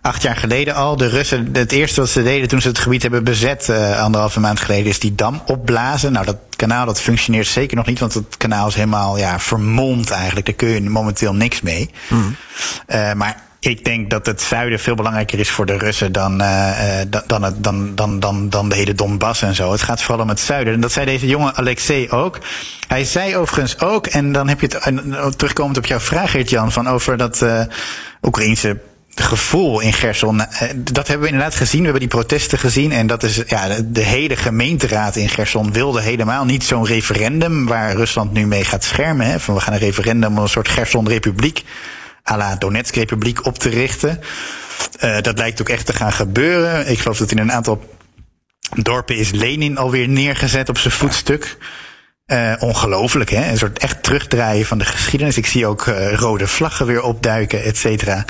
acht 0.00 0.22
jaar 0.22 0.36
geleden 0.36 0.74
al. 0.74 0.96
De 0.96 1.08
Russen, 1.08 1.48
het 1.52 1.72
eerste 1.72 2.00
wat 2.00 2.10
ze 2.10 2.22
deden 2.22 2.48
toen 2.48 2.60
ze 2.60 2.68
het 2.68 2.78
gebied 2.78 3.02
hebben 3.02 3.24
bezet, 3.24 3.68
uh, 3.70 4.00
anderhalve 4.00 4.40
maand 4.40 4.60
geleden, 4.60 4.86
is 4.86 4.98
die 4.98 5.14
dam 5.14 5.42
opblazen. 5.46 6.12
Nou, 6.12 6.26
dat 6.26 6.36
kanaal 6.56 6.86
dat 6.86 7.00
functioneert 7.00 7.46
zeker 7.46 7.76
nog 7.76 7.86
niet, 7.86 7.98
want 7.98 8.14
het 8.14 8.36
kanaal 8.36 8.68
is 8.68 8.74
helemaal 8.74 9.18
ja, 9.18 9.38
vermomd 9.38 10.10
eigenlijk. 10.10 10.46
Daar 10.46 10.54
kun 10.54 10.68
je 10.68 10.90
momenteel 10.90 11.34
niks 11.34 11.60
mee. 11.60 11.90
Mm. 12.08 12.36
Uh, 12.88 13.12
maar 13.12 13.36
ik 13.60 13.84
denk 13.84 14.10
dat 14.10 14.26
het 14.26 14.42
zuiden 14.42 14.78
veel 14.78 14.94
belangrijker 14.94 15.38
is 15.38 15.50
voor 15.50 15.66
de 15.66 15.78
Russen 15.78 16.12
dan, 16.12 16.40
uh, 16.42 17.00
dan, 17.08 17.22
dan, 17.26 17.54
dan, 17.58 17.94
dan, 17.94 18.20
dan, 18.20 18.48
dan 18.48 18.68
de 18.68 18.74
hele 18.74 18.94
Donbass 18.94 19.42
en 19.42 19.54
zo. 19.54 19.72
Het 19.72 19.82
gaat 19.82 20.02
vooral 20.02 20.22
om 20.22 20.28
het 20.28 20.40
zuiden. 20.40 20.74
En 20.74 20.80
dat 20.80 20.92
zei 20.92 21.06
deze 21.06 21.26
jonge 21.26 21.54
Alexei 21.54 22.10
ook. 22.10 22.38
Hij 22.88 23.04
zei 23.04 23.36
overigens 23.36 23.80
ook, 23.80 24.06
en 24.06 24.32
dan 24.32 24.48
heb 24.48 24.60
je 24.60 24.66
het 24.66 25.38
terugkomend 25.38 25.78
op 25.78 25.86
jouw 25.86 26.00
vraag, 26.00 26.30
Geert-Jan, 26.30 26.72
van 26.72 26.88
over 26.88 27.16
dat 27.16 27.40
uh, 27.42 27.60
Oekraïnse 28.22 28.78
gevoel 29.22 29.80
in 29.80 29.92
Gerson. 29.92 30.40
Eh, 30.40 30.68
dat 30.76 31.06
hebben 31.08 31.26
we 31.26 31.32
inderdaad 31.32 31.56
gezien. 31.56 31.78
We 31.78 31.84
hebben 31.84 32.08
die 32.08 32.18
protesten 32.18 32.58
gezien. 32.58 32.92
En 32.92 33.06
dat 33.06 33.22
is, 33.22 33.42
ja, 33.46 33.68
de 33.84 34.02
hele 34.02 34.36
gemeenteraad 34.36 35.16
in 35.16 35.28
Gerson 35.28 35.72
wilde 35.72 36.00
helemaal 36.00 36.44
niet 36.44 36.64
zo'n 36.64 36.86
referendum 36.86 37.66
waar 37.66 37.94
Rusland 37.94 38.32
nu 38.32 38.46
mee 38.46 38.64
gaat 38.64 38.84
schermen. 38.84 39.26
Hè, 39.26 39.40
van 39.40 39.54
we 39.54 39.60
gaan 39.60 39.72
een 39.72 39.78
referendum 39.78 40.36
om 40.36 40.42
een 40.42 40.48
soort 40.48 40.68
Gerson-republiek 40.68 41.64
à 42.30 42.36
la 42.36 42.56
Donetsk-republiek 42.56 43.46
op 43.46 43.58
te 43.58 43.68
richten. 43.68 44.20
Uh, 45.04 45.20
dat 45.20 45.38
lijkt 45.38 45.60
ook 45.60 45.68
echt 45.68 45.86
te 45.86 45.92
gaan 45.92 46.12
gebeuren. 46.12 46.90
Ik 46.90 46.98
geloof 46.98 47.18
dat 47.18 47.30
in 47.30 47.38
een 47.38 47.52
aantal 47.52 47.94
dorpen 48.82 49.16
is 49.16 49.30
Lenin 49.30 49.78
alweer 49.78 50.08
neergezet 50.08 50.68
op 50.68 50.78
zijn 50.78 50.92
voetstuk. 50.92 51.56
Uh, 52.26 52.54
ongelooflijk, 52.58 53.30
hè? 53.30 53.50
Een 53.50 53.58
soort 53.58 53.78
echt 53.78 54.02
terugdraaien 54.02 54.66
van 54.66 54.78
de 54.78 54.84
geschiedenis. 54.84 55.36
Ik 55.36 55.46
zie 55.46 55.66
ook 55.66 55.84
rode 56.12 56.46
vlaggen 56.46 56.86
weer 56.86 57.02
opduiken, 57.02 57.62
et 57.64 57.76
cetera. 57.76 58.24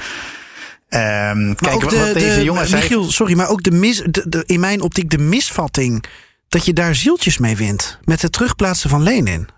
Ehm, 0.91 1.55
kijk, 1.55 1.89
de, 1.89 1.99
wat 1.99 2.15
deze 2.15 2.35
de- 2.35 2.45
jongen 2.45 2.67
zei. 2.69 2.83
Michiel, 2.83 3.11
sorry, 3.11 3.35
maar 3.35 3.49
ook 3.49 3.63
de 3.63 3.71
mis, 3.71 4.03
de, 4.05 4.43
in 4.47 4.61
mijn 4.61 4.81
optiek 4.81 5.11
de 5.11 5.19
misvatting 5.19 6.05
dat 6.49 6.65
je 6.65 6.73
daar 6.73 6.95
zieltjes 6.95 7.39
mee 7.39 7.57
wint 7.57 7.99
met 8.05 8.23
het 8.23 8.33
terugplaatsen 8.33 8.91
van 8.91 9.03
Lenin. 9.03 9.49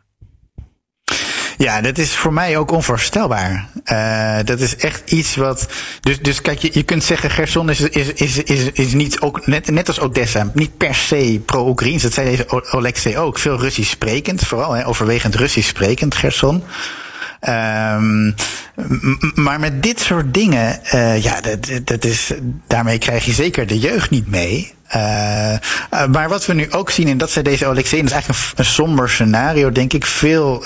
Ja, 1.57 1.81
dat 1.81 1.99
is 1.99 2.11
voor 2.17 2.33
mij 2.33 2.57
ook 2.57 2.71
onvoorstelbaar. 2.71 3.69
Eh, 3.85 4.39
dat 4.45 4.61
is 4.61 4.77
echt 4.77 5.11
iets 5.11 5.37
wat. 5.37 5.67
Dus, 6.01 6.19
dus 6.21 6.41
kijk, 6.41 6.59
je, 6.59 6.71
je 6.73 6.83
kunt 6.83 7.05
zeggen: 7.05 7.31
Gerson 7.31 7.71
is, 7.71 7.81
is, 7.81 8.13
is, 8.13 8.43
is, 8.43 8.71
is 8.73 8.93
niet 8.93 9.21
ook, 9.21 9.47
net, 9.47 9.71
net 9.71 9.89
als 9.89 10.01
Odessa, 10.01 10.51
niet 10.55 10.77
per 10.77 10.95
se 10.95 11.41
pro-Oekraïns. 11.47 12.03
Dat 12.03 12.13
zei 12.13 12.31
deze 12.31 12.65
Alexei 12.71 13.19
ook. 13.19 13.39
Veel 13.39 13.61
Russisch 13.61 13.91
sprekend, 13.91 14.47
vooral 14.47 14.73
hè, 14.73 14.87
overwegend 14.87 15.35
Russisch 15.35 15.69
sprekend, 15.69 16.15
Gerson. 16.15 16.65
Ehm, 17.43 18.31
maar 19.35 19.61
met 19.61 19.83
dit 19.83 20.01
soort 20.01 20.35
dingen, 20.35 20.85
eh, 20.85 21.23
ja, 21.23 21.41
dat, 21.41 21.81
dat 21.85 22.05
is, 22.05 22.33
daarmee 22.67 22.99
krijg 22.99 23.25
je 23.25 23.33
zeker 23.33 23.67
de 23.67 23.79
jeugd 23.79 24.11
niet 24.11 24.31
mee. 24.31 24.75
Eh, 24.87 25.53
eh, 25.53 25.59
maar 26.11 26.29
wat 26.29 26.47
we 26.47 26.55
nu 26.55 26.73
ook 26.73 26.91
zien, 26.91 27.09
en 27.09 27.19
dat 27.19 27.31
zei 27.31 27.45
deze 27.45 27.67
Alexei, 27.67 28.01
dat 28.03 28.11
is 28.11 28.17
eigenlijk 28.17 28.53
een, 28.57 28.65
somber 28.65 29.11
scenario, 29.11 29.73
denk 29.73 29.93
ik. 29.93 30.07
Veel 30.07 30.65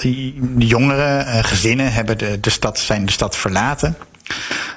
jongeren, 0.58 1.44
gezinnen 1.44 1.92
hebben 1.92 2.18
de, 2.18 2.40
de 2.40 2.50
stad, 2.50 2.78
zijn 2.78 3.06
de 3.06 3.12
stad 3.12 3.36
verlaten. 3.36 3.96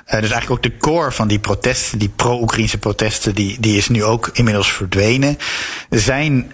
Dus 0.06 0.32
eigenlijk 0.32 0.50
ook 0.50 0.64
de 0.64 0.78
core 0.78 1.12
van 1.12 1.28
die 1.28 1.40
protesten, 1.40 2.00
die 2.00 2.12
pro-Oekraïnse 2.16 2.78
protesten, 2.78 3.36
die, 3.36 3.58
die 3.60 3.78
is 3.78 3.90
nu 3.90 4.04
ook 4.04 4.30
inmiddels 4.34 4.72
verdwenen. 4.72 5.38
Zijn 5.90 6.52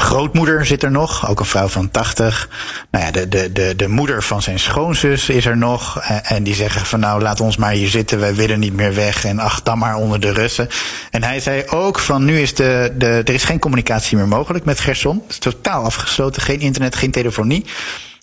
grootmoeder 0.00 0.66
zit 0.66 0.82
er 0.82 0.90
nog, 0.90 1.28
ook 1.28 1.40
een 1.40 1.46
vrouw 1.46 1.68
van 1.68 1.90
80. 1.90 2.48
Nou 2.90 3.04
ja, 3.04 3.10
de, 3.10 3.28
de, 3.28 3.52
de, 3.52 3.76
de 3.76 3.88
moeder 3.88 4.22
van 4.22 4.42
zijn 4.42 4.58
schoonzus 4.58 5.28
is 5.28 5.46
er 5.46 5.56
nog. 5.56 6.00
En, 6.00 6.24
en 6.24 6.42
die 6.42 6.54
zeggen 6.54 6.86
van 6.86 7.00
nou, 7.00 7.22
laat 7.22 7.40
ons 7.40 7.56
maar 7.56 7.72
hier 7.72 7.88
zitten, 7.88 8.20
wij 8.20 8.34
willen 8.34 8.58
niet 8.58 8.72
meer 8.72 8.94
weg. 8.94 9.24
En 9.24 9.38
ach, 9.38 9.62
dan 9.62 9.78
maar 9.78 9.96
onder 9.96 10.20
de 10.20 10.32
Russen. 10.32 10.68
En 11.10 11.22
hij 11.22 11.40
zei 11.40 11.64
ook 11.66 11.98
van 11.98 12.24
nu 12.24 12.40
is 12.40 12.54
de, 12.54 12.94
de, 12.98 13.06
er 13.24 13.34
is 13.34 13.44
geen 13.44 13.58
communicatie 13.58 14.16
meer 14.16 14.28
mogelijk 14.28 14.64
met 14.64 14.80
Gerson. 14.80 15.22
Het 15.22 15.30
is 15.30 15.38
totaal 15.38 15.84
afgesloten, 15.84 16.42
geen 16.42 16.60
internet, 16.60 16.96
geen 16.96 17.10
telefonie. 17.10 17.64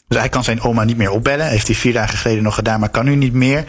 Dus 0.08 0.20
hij 0.20 0.30
kan 0.30 0.44
zijn 0.44 0.62
oma 0.62 0.84
niet 0.84 0.98
meer 0.98 1.12
opbellen. 1.12 1.48
Heeft 1.48 1.68
hij 1.68 1.76
vier 1.76 1.94
dagen 1.94 2.18
geleden 2.18 2.44
nog 2.44 2.56
gedaan, 2.56 2.80
maar 2.80 2.90
kan 2.90 3.06
nu 3.06 3.16
niet 3.16 3.34
meer. 3.34 3.64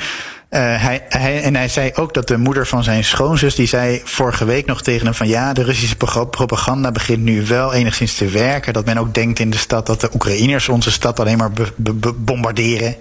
Uh, 0.51 0.61
hij, 0.83 1.07
hij, 1.09 1.43
en 1.43 1.57
hij 1.57 1.69
zei 1.69 1.91
ook 1.95 2.15
dat 2.15 2.29
de 2.29 2.37
moeder 2.37 2.67
van 2.67 2.85
zijn 2.85 3.05
schoonzus, 3.05 3.55
die 3.55 3.67
zei 3.67 4.01
vorige 4.05 4.45
week 4.45 4.67
nog 4.67 4.83
tegen 4.83 5.05
hem 5.05 5.15
van 5.15 5.29
ja, 5.29 5.53
de 5.53 5.63
Russische 5.63 5.97
propaganda 6.31 6.93
begint 6.93 7.23
nu 7.23 7.47
wel 7.47 7.73
enigszins 7.73 8.15
te 8.15 8.29
werken. 8.29 8.73
Dat 8.73 8.85
men 8.85 8.99
ook 8.99 9.15
denkt 9.15 9.39
in 9.39 9.51
de 9.51 9.57
stad 9.57 9.87
dat 9.87 10.01
de 10.01 10.11
Oekraïners 10.15 10.69
onze 10.69 10.91
stad 10.91 11.21
alleen 11.21 11.39
maar 11.39 11.51
bombarderen. 12.17 12.97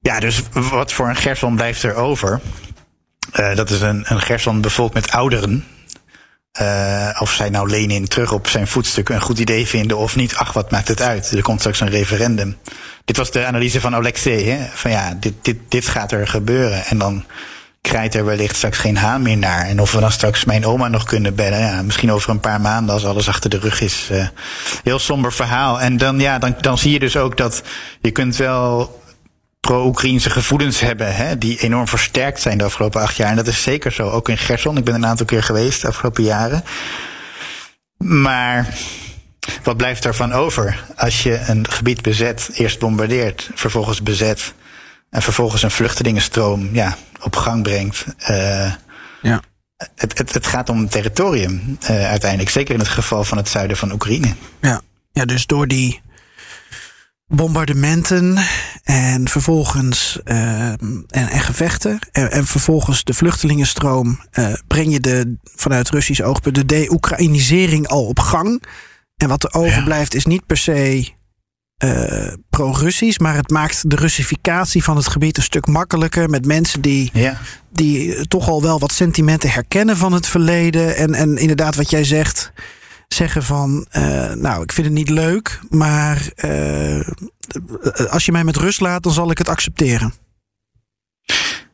Ja, 0.00 0.20
dus 0.20 0.42
wat 0.52 0.92
voor 0.92 1.08
een 1.08 1.16
Gerson 1.16 1.56
blijft 1.56 1.82
er 1.82 1.94
over? 1.94 2.40
Uh, 3.40 3.56
dat 3.56 3.70
is 3.70 3.80
een, 3.80 4.04
een 4.08 4.60
bevolkt 4.60 4.94
met 4.94 5.10
ouderen. 5.10 5.64
Uh, 6.60 7.16
of 7.18 7.32
zij 7.32 7.50
nou 7.50 7.70
Lenin 7.70 8.08
terug 8.08 8.32
op 8.32 8.48
zijn 8.48 8.66
voetstuk 8.66 9.08
een 9.08 9.20
goed 9.20 9.38
idee 9.38 9.66
vinden 9.66 9.96
of 9.96 10.16
niet, 10.16 10.34
ach, 10.34 10.52
wat 10.52 10.70
maakt 10.70 10.88
het 10.88 11.02
uit? 11.02 11.30
Er 11.30 11.42
komt 11.42 11.58
straks 11.58 11.80
een 11.80 11.90
referendum. 11.90 12.56
Dit 13.04 13.16
was 13.16 13.30
de 13.30 13.44
analyse 13.44 13.80
van 13.80 13.94
Alexei, 13.94 14.50
hè? 14.50 14.66
van 14.72 14.90
ja, 14.90 15.16
dit, 15.20 15.34
dit, 15.42 15.56
dit 15.68 15.88
gaat 15.88 16.12
er 16.12 16.28
gebeuren. 16.28 16.84
En 16.84 16.98
dan 16.98 17.24
krijgt 17.80 18.14
er 18.14 18.24
wellicht 18.24 18.56
straks 18.56 18.78
geen 18.78 18.96
haan 18.96 19.22
meer 19.22 19.36
naar. 19.36 19.66
En 19.66 19.80
of 19.80 19.92
we 19.92 20.00
dan 20.00 20.12
straks 20.12 20.44
mijn 20.44 20.66
oma 20.66 20.88
nog 20.88 21.04
kunnen 21.04 21.34
bellen, 21.34 21.58
ja, 21.58 21.82
misschien 21.82 22.12
over 22.12 22.30
een 22.30 22.40
paar 22.40 22.60
maanden 22.60 22.94
als 22.94 23.04
alles 23.04 23.28
achter 23.28 23.50
de 23.50 23.58
rug 23.58 23.80
is. 23.80 24.08
Uh, 24.12 24.26
heel 24.82 24.98
somber 24.98 25.32
verhaal. 25.32 25.80
En 25.80 25.96
dan, 25.96 26.20
ja, 26.20 26.38
dan, 26.38 26.56
dan 26.60 26.78
zie 26.78 26.92
je 26.92 26.98
dus 26.98 27.16
ook 27.16 27.36
dat 27.36 27.62
je 28.00 28.10
kunt 28.10 28.36
wel 28.36 28.98
pro-Oekraïnse 29.60 30.30
gevoelens 30.30 30.80
hebben, 30.80 31.16
hè, 31.16 31.38
die 31.38 31.60
enorm 31.60 31.88
versterkt 31.88 32.40
zijn 32.40 32.58
de 32.58 32.64
afgelopen 32.64 33.00
acht 33.00 33.16
jaar. 33.16 33.30
En 33.30 33.36
dat 33.36 33.46
is 33.46 33.62
zeker 33.62 33.92
zo, 33.92 34.08
ook 34.08 34.28
in 34.28 34.38
Gerson. 34.38 34.76
Ik 34.76 34.84
ben 34.84 34.94
een 34.94 35.06
aantal 35.06 35.26
keer 35.26 35.42
geweest 35.42 35.80
de 35.80 35.88
afgelopen 35.88 36.22
jaren. 36.22 36.64
Maar 37.96 38.68
wat 39.62 39.76
blijft 39.76 40.02
daarvan 40.02 40.32
over 40.32 40.84
als 40.96 41.22
je 41.22 41.40
een 41.46 41.70
gebied 41.70 42.02
bezet, 42.02 42.50
eerst 42.52 42.78
bombardeert, 42.78 43.50
vervolgens 43.54 44.02
bezet 44.02 44.54
en 45.10 45.22
vervolgens 45.22 45.62
een 45.62 45.70
vluchtelingenstroom 45.70 46.68
ja, 46.72 46.96
op 47.20 47.36
gang 47.36 47.62
brengt? 47.62 48.04
Uh, 48.30 48.72
ja. 49.22 49.40
het, 49.94 50.18
het, 50.18 50.34
het 50.34 50.46
gaat 50.46 50.68
om 50.68 50.88
territorium 50.88 51.78
uh, 51.82 51.88
uiteindelijk, 52.08 52.50
zeker 52.50 52.74
in 52.74 52.80
het 52.80 52.88
geval 52.88 53.24
van 53.24 53.36
het 53.36 53.48
zuiden 53.48 53.76
van 53.76 53.92
Oekraïne. 53.92 54.34
Ja, 54.60 54.80
ja 55.12 55.24
dus 55.24 55.46
door 55.46 55.66
die 55.66 56.00
bombardementen 57.30 58.38
en 58.82 59.28
vervolgens 59.28 60.20
uh, 60.24 60.68
en, 60.68 61.06
en, 61.08 61.40
gevechten 61.40 61.98
en, 62.12 62.30
en, 62.30 62.46
vervolgens 62.46 63.04
de 63.04 63.14
vluchtelingenstroom 63.14 64.20
uh, 64.32 64.52
breng 64.66 64.92
je 64.92 65.00
de 65.00 65.36
vanuit 65.54 65.90
Russisch 65.90 66.22
oogpunt 66.22 66.54
de 66.54 66.66
de-Oekraïnisering 66.66 67.88
al 67.88 68.04
op 68.04 68.18
gang. 68.18 68.62
En 69.16 69.28
wat 69.28 69.44
er 69.44 69.54
overblijft 69.54 70.12
ja. 70.12 70.18
is 70.18 70.24
niet 70.24 70.46
per 70.46 70.56
se 70.56 71.08
uh, 71.84 72.32
pro-Russisch, 72.50 73.18
maar 73.18 73.34
het 73.34 73.50
maakt 73.50 73.90
de 73.90 73.96
Russificatie 73.96 74.84
van 74.84 74.96
het 74.96 75.08
gebied 75.08 75.36
een 75.36 75.42
stuk 75.42 75.66
makkelijker 75.66 76.30
met 76.30 76.46
mensen 76.46 76.80
die, 76.80 77.10
ja. 77.12 77.38
die 77.72 78.26
toch 78.28 78.48
al 78.48 78.62
wel 78.62 78.78
wat 78.78 78.92
sentimenten 78.92 79.50
herkennen 79.50 79.96
van 79.96 80.12
het 80.12 80.26
verleden. 80.26 80.96
En, 80.96 81.14
en 81.14 81.36
inderdaad, 81.36 81.76
wat 81.76 81.90
jij 81.90 82.04
zegt, 82.04 82.52
zeggen 83.14 83.42
van, 83.42 83.86
uh, 83.96 84.32
nou, 84.32 84.62
ik 84.62 84.72
vind 84.72 84.86
het 84.86 84.96
niet 84.96 85.08
leuk, 85.08 85.60
maar 85.68 86.28
uh, 86.44 87.00
als 88.08 88.24
je 88.24 88.32
mij 88.32 88.44
met 88.44 88.56
rust 88.56 88.80
laat, 88.80 89.02
dan 89.02 89.12
zal 89.12 89.30
ik 89.30 89.38
het 89.38 89.48
accepteren. 89.48 90.14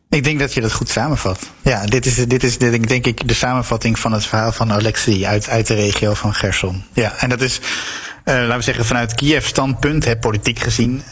Ik 0.09 0.25
denk 0.25 0.39
dat 0.39 0.55
je 0.55 0.61
dat 0.61 0.73
goed 0.73 0.89
samenvat. 0.89 1.51
Ja, 1.63 1.85
dit 1.85 2.07
is, 2.07 2.15
dit 2.15 2.45
is 2.45 2.59
dit, 2.59 2.89
denk 2.89 3.07
ik 3.07 3.29
de 3.29 3.35
samenvatting 3.35 3.99
van 3.99 4.13
het 4.13 4.27
verhaal 4.27 4.53
van 4.53 4.73
Alexei 4.73 5.27
uit, 5.27 5.49
uit 5.49 5.67
de 5.67 5.75
regio 5.75 6.15
van 6.15 6.35
Gerson. 6.35 6.85
Ja, 6.93 7.15
en 7.19 7.29
dat 7.29 7.41
is, 7.41 7.59
uh, 7.59 8.35
laten 8.35 8.57
we 8.57 8.63
zeggen, 8.63 8.85
vanuit 8.85 9.15
Kiev 9.15 9.47
standpunt, 9.47 10.05
hè, 10.05 10.17
politiek 10.17 10.59
gezien, 10.59 11.03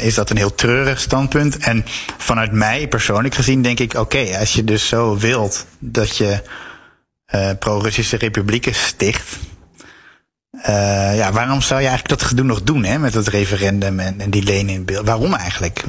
is 0.00 0.14
dat 0.14 0.30
een 0.30 0.36
heel 0.36 0.54
treurig 0.54 1.00
standpunt. 1.00 1.56
En 1.56 1.84
vanuit 2.18 2.52
mij 2.52 2.88
persoonlijk 2.88 3.34
gezien 3.34 3.62
denk 3.62 3.80
ik, 3.80 3.94
oké, 3.94 4.38
als 4.38 4.52
je 4.52 4.64
dus 4.64 4.88
zo 4.88 5.16
wilt 5.16 5.66
dat 5.78 6.16
je 6.16 6.42
pro-Russische 7.58 8.16
republieken 8.16 8.74
sticht, 8.74 9.36
uh, 10.68 11.16
ja, 11.16 11.32
waarom 11.32 11.60
zou 11.60 11.80
je 11.80 11.86
eigenlijk 11.86 12.20
dat 12.20 12.28
gedoe 12.28 12.44
nog 12.44 12.62
doen, 12.62 12.84
hè, 12.84 12.98
met 12.98 13.14
het 13.14 13.28
referendum 13.28 13.98
en, 14.00 14.20
en 14.20 14.30
die 14.30 14.42
lenen 14.42 14.74
in 14.74 14.84
beeld? 14.84 15.06
Waarom 15.06 15.34
eigenlijk? 15.34 15.84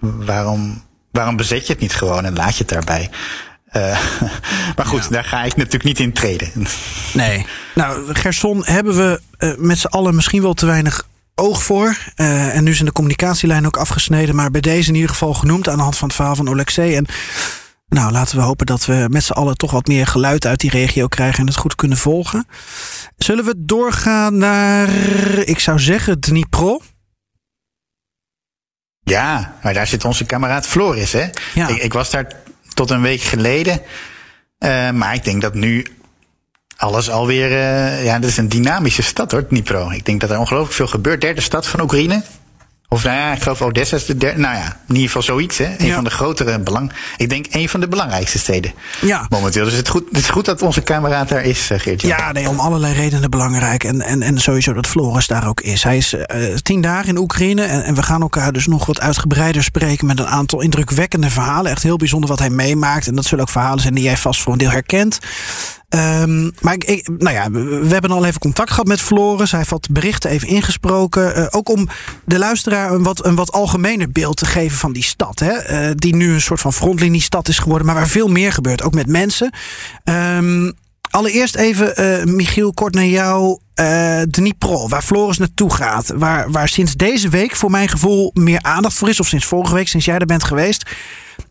Waarom, 0.00 0.82
waarom 1.10 1.36
bezet 1.36 1.66
je 1.66 1.72
het 1.72 1.82
niet 1.82 1.94
gewoon 1.94 2.24
en 2.24 2.36
laat 2.36 2.56
je 2.56 2.58
het 2.58 2.68
daarbij? 2.68 3.10
Uh, 3.72 4.00
maar 4.76 4.86
goed, 4.86 5.02
ja. 5.02 5.08
daar 5.08 5.24
ga 5.24 5.42
ik 5.42 5.56
natuurlijk 5.56 5.84
niet 5.84 6.00
in 6.00 6.12
treden. 6.12 6.48
Nee. 7.12 7.46
Nou, 7.74 8.14
Gerson 8.14 8.62
hebben 8.64 8.96
we 8.96 9.20
uh, 9.38 9.52
met 9.56 9.78
z'n 9.78 9.86
allen 9.86 10.14
misschien 10.14 10.42
wel 10.42 10.54
te 10.54 10.66
weinig 10.66 11.06
oog 11.34 11.62
voor. 11.62 11.96
Uh, 12.16 12.56
en 12.56 12.64
nu 12.64 12.74
zijn 12.74 12.86
de 12.86 12.92
communicatielijn 12.92 13.66
ook 13.66 13.76
afgesneden, 13.76 14.34
maar 14.34 14.50
bij 14.50 14.60
deze 14.60 14.88
in 14.88 14.94
ieder 14.94 15.10
geval 15.10 15.34
genoemd 15.34 15.68
aan 15.68 15.76
de 15.76 15.82
hand 15.82 15.96
van 15.96 16.08
het 16.08 16.16
verhaal 16.16 16.36
van 16.36 16.48
Alexei. 16.48 16.94
En 16.94 17.06
nou, 17.88 18.12
laten 18.12 18.36
we 18.36 18.42
hopen 18.42 18.66
dat 18.66 18.86
we 18.86 19.06
met 19.10 19.24
z'n 19.24 19.32
allen 19.32 19.56
toch 19.56 19.70
wat 19.70 19.86
meer 19.86 20.06
geluid 20.06 20.46
uit 20.46 20.60
die 20.60 20.70
regio 20.70 21.06
krijgen 21.06 21.40
en 21.40 21.46
het 21.46 21.56
goed 21.56 21.74
kunnen 21.74 21.98
volgen. 21.98 22.46
Zullen 23.16 23.44
we 23.44 23.54
doorgaan 23.56 24.36
naar, 24.36 24.88
ik 25.38 25.58
zou 25.58 25.78
zeggen, 25.78 26.20
Dnipro? 26.20 26.80
Ja, 29.02 29.54
maar 29.62 29.74
daar 29.74 29.86
zit 29.86 30.04
onze 30.04 30.24
kameraad 30.24 30.66
Floris, 30.66 31.12
hè? 31.12 31.26
Ja. 31.54 31.68
Ik, 31.68 31.76
ik 31.76 31.92
was 31.92 32.10
daar 32.10 32.32
tot 32.74 32.90
een 32.90 33.02
week 33.02 33.20
geleden. 33.20 33.80
Uh, 34.58 34.90
maar 34.90 35.14
ik 35.14 35.24
denk 35.24 35.42
dat 35.42 35.54
nu 35.54 35.86
alles 36.76 37.10
alweer. 37.10 37.50
Uh, 37.50 38.04
ja, 38.04 38.18
dat 38.18 38.30
is 38.30 38.36
een 38.36 38.48
dynamische 38.48 39.02
stad 39.02 39.32
hoor, 39.32 39.46
Dnipro. 39.46 39.90
Ik 39.90 40.04
denk 40.04 40.20
dat 40.20 40.30
er 40.30 40.38
ongelooflijk 40.38 40.74
veel 40.74 40.86
gebeurt. 40.86 41.20
Derde 41.20 41.40
stad 41.40 41.66
van 41.66 41.80
Oekraïne. 41.80 42.22
Of 42.90 43.04
nou 43.04 43.16
ja, 43.16 43.32
ik 43.32 43.42
geloof 43.42 43.62
Odessa 43.62 43.96
is 43.96 44.04
de 44.04 44.16
derde. 44.16 44.40
Nou 44.40 44.54
ja, 44.54 44.66
in 44.88 44.94
ieder 44.94 45.06
geval 45.06 45.22
zoiets. 45.22 45.58
Hè? 45.58 45.74
Een 45.78 45.86
ja. 45.86 45.94
van 45.94 46.04
de 46.04 46.10
grotere 46.10 46.58
belang. 46.58 46.92
Ik 47.16 47.28
denk 47.28 47.46
een 47.50 47.68
van 47.68 47.80
de 47.80 47.88
belangrijkste 47.88 48.38
steden. 48.38 48.72
Ja. 49.00 49.26
Momenteel. 49.28 49.64
Dus 49.64 49.72
het 49.72 49.84
is 49.84 49.90
goed, 49.90 50.04
het 50.08 50.18
is 50.18 50.28
goed 50.28 50.44
dat 50.44 50.62
onze 50.62 50.80
kameraad 50.80 51.28
daar 51.28 51.44
is, 51.44 51.70
uh, 51.70 51.78
Geert. 51.78 52.02
Ja, 52.02 52.32
nee, 52.32 52.48
om 52.48 52.58
allerlei 52.58 52.94
redenen 52.94 53.30
belangrijk. 53.30 53.84
En, 53.84 54.02
en, 54.02 54.22
en 54.22 54.38
sowieso 54.38 54.72
dat 54.72 54.86
Floris 54.86 55.26
daar 55.26 55.48
ook 55.48 55.60
is. 55.60 55.82
Hij 55.82 55.96
is 55.96 56.14
uh, 56.14 56.54
tien 56.54 56.80
dagen 56.80 57.08
in 57.08 57.18
Oekraïne. 57.18 57.62
En, 57.62 57.84
en 57.84 57.94
we 57.94 58.02
gaan 58.02 58.20
elkaar 58.20 58.52
dus 58.52 58.66
nog 58.66 58.86
wat 58.86 59.00
uitgebreider 59.00 59.62
spreken. 59.62 60.06
met 60.06 60.18
een 60.18 60.26
aantal 60.26 60.60
indrukwekkende 60.60 61.30
verhalen. 61.30 61.70
Echt 61.70 61.82
heel 61.82 61.96
bijzonder 61.96 62.30
wat 62.30 62.38
hij 62.38 62.50
meemaakt. 62.50 63.06
En 63.06 63.14
dat 63.14 63.24
zullen 63.24 63.44
ook 63.44 63.50
verhalen 63.50 63.80
zijn 63.80 63.94
die 63.94 64.04
jij 64.04 64.16
vast 64.16 64.42
voor 64.42 64.52
een 64.52 64.58
deel 64.58 64.70
herkent. 64.70 65.18
Um, 65.94 66.52
maar 66.60 66.76
nou 67.06 67.30
ja, 67.30 67.50
we 67.50 67.88
hebben 67.88 68.10
al 68.10 68.24
even 68.24 68.40
contact 68.40 68.70
gehad 68.70 68.86
met 68.86 69.00
Floris. 69.00 69.50
Hij 69.50 69.58
heeft 69.58 69.70
wat 69.70 69.88
berichten 69.90 70.30
even 70.30 70.48
ingesproken. 70.48 71.38
Uh, 71.38 71.46
ook 71.50 71.68
om 71.68 71.88
de 72.24 72.38
luisteraar 72.38 72.92
een 72.92 73.02
wat, 73.02 73.24
een 73.24 73.34
wat 73.34 73.52
algemener 73.52 74.10
beeld 74.10 74.36
te 74.36 74.46
geven 74.46 74.78
van 74.78 74.92
die 74.92 75.04
stad. 75.04 75.38
Hè? 75.38 75.88
Uh, 75.88 75.94
die 75.94 76.14
nu 76.14 76.32
een 76.32 76.40
soort 76.40 76.60
van 76.60 76.72
frontliniestad 76.72 77.48
is 77.48 77.58
geworden. 77.58 77.86
Maar 77.86 77.94
waar 77.94 78.08
veel 78.08 78.28
meer 78.28 78.52
gebeurt. 78.52 78.82
Ook 78.82 78.94
met 78.94 79.06
mensen. 79.06 79.52
Um, 80.04 80.72
allereerst 81.10 81.54
even, 81.54 82.00
uh, 82.00 82.34
Michiel, 82.34 82.72
kort 82.72 82.94
naar 82.94 83.04
jou. 83.04 83.58
uh, 83.74 84.22
Dnipro, 84.22 84.88
waar 84.88 85.02
Floris 85.02 85.38
naartoe 85.38 85.74
gaat. 85.74 86.12
Waar, 86.14 86.50
waar 86.50 86.68
sinds 86.68 86.94
deze 86.94 87.28
week 87.28 87.56
voor 87.56 87.70
mijn 87.70 87.88
gevoel 87.88 88.30
meer 88.34 88.62
aandacht 88.62 88.94
voor 88.94 89.08
is. 89.08 89.20
Of 89.20 89.28
sinds 89.28 89.46
vorige 89.46 89.74
week, 89.74 89.88
sinds 89.88 90.06
jij 90.06 90.18
er 90.18 90.26
bent 90.26 90.44
geweest. 90.44 90.90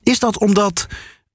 Is 0.04 0.20
dat 0.20 0.40
omdat 0.40 0.88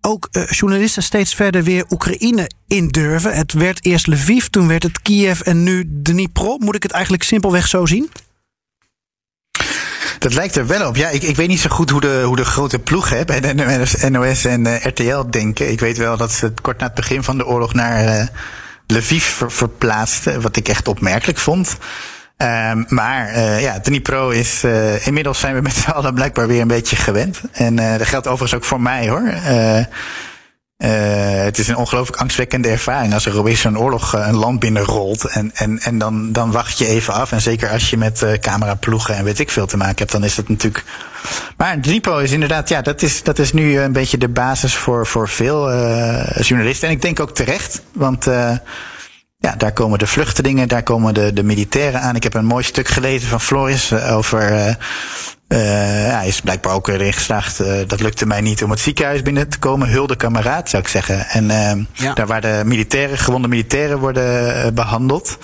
ook 0.07 0.28
uh, 0.32 0.50
journalisten 0.50 1.03
steeds 1.03 1.34
verder 1.34 1.62
weer 1.62 1.84
Oekraïne 1.90 2.50
indurven? 2.66 3.34
Het 3.34 3.53
werd 3.53 3.84
eerst 3.84 4.07
Lviv, 4.07 4.44
toen 4.44 4.68
werd 4.68 4.82
het 4.82 5.03
Kiev 5.03 5.40
en 5.40 5.62
nu 5.62 5.84
Dnipro. 6.03 6.59
Moet 6.59 6.74
ik 6.74 6.82
het 6.82 6.92
eigenlijk 6.92 7.22
simpelweg 7.22 7.66
zo 7.66 7.86
zien? 7.86 8.11
Dat 10.18 10.34
lijkt 10.34 10.57
er 10.57 10.66
wel 10.66 10.88
op. 10.88 10.96
Ja, 10.96 11.09
ik, 11.09 11.22
ik 11.22 11.36
weet 11.36 11.48
niet 11.48 11.61
zo 11.61 11.70
goed 11.70 11.90
hoe 11.90 12.00
de, 12.00 12.22
hoe 12.24 12.36
de 12.36 12.44
grote 12.44 12.78
ploegen 12.78 13.26
bij 13.26 13.53
NOS 14.09 14.44
en 14.44 14.64
uh, 14.64 14.84
RTL 14.84 15.22
denken. 15.30 15.70
Ik 15.70 15.80
weet 15.80 15.96
wel 15.98 16.16
dat 16.16 16.32
ze 16.32 16.53
kort 16.62 16.78
na 16.78 16.86
het 16.86 16.94
begin 16.94 17.22
van 17.22 17.38
de 17.38 17.46
oorlog 17.46 17.74
naar 17.74 18.20
uh, 18.20 18.26
Lviv 18.86 19.24
ver, 19.24 19.53
verplaatsten. 19.53 20.40
Wat 20.40 20.57
ik 20.57 20.68
echt 20.68 20.88
opmerkelijk 20.88 21.38
vond. 21.38 21.76
Um, 22.43 22.84
maar 22.88 23.36
uh, 23.36 23.62
ja, 23.62 23.80
Dnipro 23.80 24.30
is. 24.30 24.64
Uh, 24.64 25.07
inmiddels 25.07 25.40
zijn 25.40 25.55
we 25.55 25.61
met 25.61 25.74
z'n 25.74 25.90
allen 25.90 26.14
blijkbaar 26.14 26.47
weer 26.47 26.61
een 26.61 26.68
beetje 26.68 26.97
gewend. 26.97 27.40
En 27.53 27.80
uh, 27.80 27.99
dat 27.99 28.07
geldt 28.07 28.26
overigens 28.26 28.55
ook 28.55 28.64
voor 28.64 28.80
mij 28.80 29.09
hoor. 29.09 29.22
Het 31.43 31.59
is 31.59 31.68
een 31.68 31.76
ongelooflijk 31.76 32.20
angstwekkende 32.20 32.68
ervaring 32.68 33.14
als 33.14 33.26
er 33.26 33.38
opeens 33.38 33.61
zo'n 33.61 33.78
oorlog 33.78 34.12
een 34.12 34.36
land 34.36 34.61
binnenrolt. 34.61 35.24
En, 35.24 35.51
en, 35.55 35.78
en 35.78 35.99
dan, 35.99 36.32
dan 36.32 36.51
wacht 36.51 36.78
je 36.78 36.86
even 36.86 37.14
af. 37.14 37.32
En 37.32 37.40
zeker 37.40 37.70
als 37.70 37.90
je 37.90 37.97
met 37.97 38.26
cameraploegen 38.40 39.16
en 39.16 39.24
weet 39.24 39.38
ik 39.38 39.51
veel 39.51 39.66
te 39.66 39.76
maken 39.76 39.99
hebt, 39.99 40.12
dan 40.12 40.24
is 40.24 40.34
dat 40.34 40.49
natuurlijk. 40.49 40.84
Maar 41.57 41.80
Dnipro 41.80 42.18
is 42.18 42.30
inderdaad, 42.30 42.68
ja, 42.68 42.82
dat 42.82 43.03
is, 43.03 43.22
dat 43.22 43.38
is 43.38 43.53
nu 43.53 43.78
een 43.78 43.93
beetje 43.93 44.18
de 44.18 44.28
basis 44.28 44.74
voor, 44.74 45.07
voor 45.07 45.28
veel 45.28 45.70
journalisten. 46.40 46.88
En 46.88 46.95
ik 46.95 47.03
denk 47.03 47.20
ook 47.20 47.34
terecht, 47.34 47.82
want 47.93 48.26
ja, 49.43 49.55
daar 49.57 49.72
komen 49.72 49.99
de 49.99 50.07
vluchtelingen, 50.07 50.68
daar 50.68 50.82
komen 50.82 51.14
de, 51.14 51.32
de 51.32 51.43
militairen 51.43 52.01
aan. 52.01 52.16
Ik 52.16 52.22
heb 52.22 52.34
een 52.34 52.45
mooi 52.45 52.64
stuk 52.64 52.88
gelezen 52.88 53.28
van 53.28 53.40
Floris 53.40 53.93
over 53.93 54.76
uh, 55.53 55.59
hij 56.14 56.26
is 56.26 56.40
blijkbaar 56.40 56.74
ook 56.74 56.88
erin 56.88 57.12
geslaagd. 57.12 57.61
Uh, 57.61 57.72
dat 57.86 58.01
lukte 58.01 58.26
mij 58.26 58.40
niet 58.40 58.62
om 58.62 58.70
het 58.70 58.80
ziekenhuis 58.80 59.22
binnen 59.22 59.49
te 59.49 59.59
komen. 59.59 59.88
Hulde 59.88 60.16
kameraad, 60.16 60.70
zou 60.70 60.82
ik 60.82 60.88
zeggen. 60.88 61.28
En 61.28 61.45
uh, 61.45 61.84
ja. 61.93 62.14
daar 62.14 62.26
waar 62.26 62.40
de 62.40 62.62
militairen, 62.64 63.18
gewonde 63.18 63.49
militairen 63.49 63.99
worden 63.99 64.74
behandeld. 64.74 65.38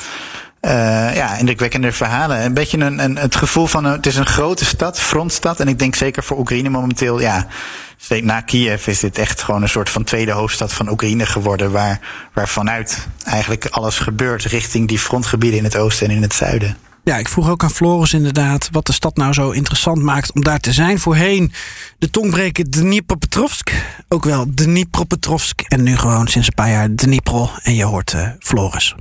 Ja, 0.61 1.37
indrukwekkende 1.37 1.93
verhalen. 1.93 2.45
Een 2.45 2.55
beetje 2.55 2.79
een, 2.79 3.05
een, 3.05 3.17
het 3.17 3.37
gevoel 3.37 3.67
van 3.67 3.85
een, 3.85 3.93
het 3.93 4.07
is 4.07 4.17
een 4.17 4.27
grote 4.27 4.65
stad, 4.65 5.01
frontstad. 5.01 5.61
En 5.61 5.69
ik 5.69 5.79
denk 5.79 5.95
zeker 5.95 6.25
voor 6.25 6.39
Oekraïne 6.39 6.69
momenteel, 6.69 7.21
ja, 7.21 7.47
na 8.23 8.41
Kiev 8.41 8.87
is 8.87 9.01
dit 9.01 9.19
echt 9.19 9.43
gewoon 9.43 9.63
een 9.63 9.69
soort 9.69 9.91
van 9.91 10.05
tweede 10.05 10.33
hoofdstad 10.33 10.73
van 10.73 10.91
Oekraïne 10.91 11.27
geworden. 11.27 11.71
Waar, 11.71 12.01
waar 12.33 12.49
vanuit 12.49 13.09
eigenlijk 13.25 13.67
alles 13.67 13.99
gebeurt 13.99 14.45
richting 14.45 14.89
die 14.89 14.99
frontgebieden 14.99 15.59
in 15.59 15.65
het 15.65 15.77
oosten 15.77 16.09
en 16.09 16.17
in 16.17 16.23
het 16.23 16.35
zuiden. 16.35 16.77
Ja, 17.05 17.17
ik 17.17 17.29
vroeg 17.29 17.49
ook 17.49 17.63
aan 17.63 17.71
Floris 17.71 18.13
inderdaad 18.13 18.69
wat 18.73 18.87
de 18.87 18.93
stad 18.93 19.17
nou 19.17 19.33
zo 19.33 19.51
interessant 19.51 20.03
maakt 20.03 20.33
om 20.33 20.45
daar 20.45 20.61
te 20.61 20.73
zijn. 20.73 20.99
Voorheen 20.99 21.53
de 21.99 22.11
tongbreker 22.11 22.71
Dnipropetrovsk, 22.71 23.73
ook 24.09 24.25
wel 24.25 24.47
Dnipropetrovsk. 24.55 25.61
En 25.61 25.83
nu 25.83 25.97
gewoon 25.97 26.29
sinds 26.29 26.47
een 26.47 26.55
paar 26.55 26.71
jaar 26.71 26.95
Dnipro. 26.95 27.51
En 27.63 27.75
je 27.75 27.85
hoort 27.85 28.13
uh, 28.13 28.29
Floris. 28.39 28.95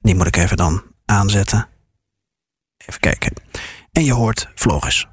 Die 0.00 0.14
moet 0.14 0.26
ik 0.26 0.36
even 0.36 0.56
dan 0.56 0.82
aanzetten. 1.04 1.68
Even 2.86 3.00
kijken. 3.00 3.32
En 3.92 4.04
je 4.04 4.12
hoort 4.12 4.48
Floris. 4.54 5.08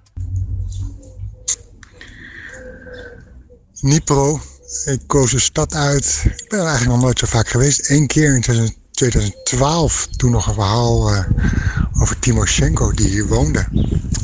Dnipro. 3.73 4.41
Ik 4.85 5.01
koos 5.07 5.33
een 5.33 5.39
stad 5.39 5.73
uit. 5.73 6.23
Ik 6.25 6.49
ben 6.49 6.59
er 6.59 6.65
eigenlijk 6.65 6.95
nog 6.95 7.01
nooit 7.01 7.19
zo 7.19 7.25
vaak 7.25 7.47
geweest. 7.47 7.89
Eén 7.89 8.07
keer 8.07 8.35
in 8.35 8.41
2000 8.41 8.85
2012 8.97 10.07
toen 10.07 10.31
nog 10.31 10.47
een 10.47 10.53
verhaal 10.53 11.13
uh, 11.13 11.23
over 11.99 12.19
Timoshenko 12.19 12.91
die 12.91 13.07
hier 13.07 13.27
woonde. 13.27 13.67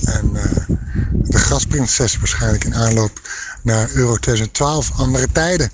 En 0.06 0.32
uh, 0.34 0.78
de 1.12 1.38
gasprinses 1.38 2.18
waarschijnlijk 2.18 2.64
in 2.64 2.76
aanloop 2.76 3.22
naar 3.64 3.90
Euro 3.92 4.16
2012, 4.16 4.92
andere 4.96 5.28
tijden. 5.32 5.72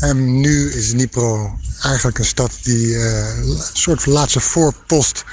En 0.00 0.40
nu 0.40 0.72
is 0.72 0.90
Dnipro 0.90 1.58
eigenlijk 1.84 2.18
een 2.18 2.24
stad 2.24 2.58
die 2.62 2.86
uh, 2.86 3.36
een 3.36 3.60
soort 3.72 4.06
laatste 4.06 4.40
voorpost 4.40 5.24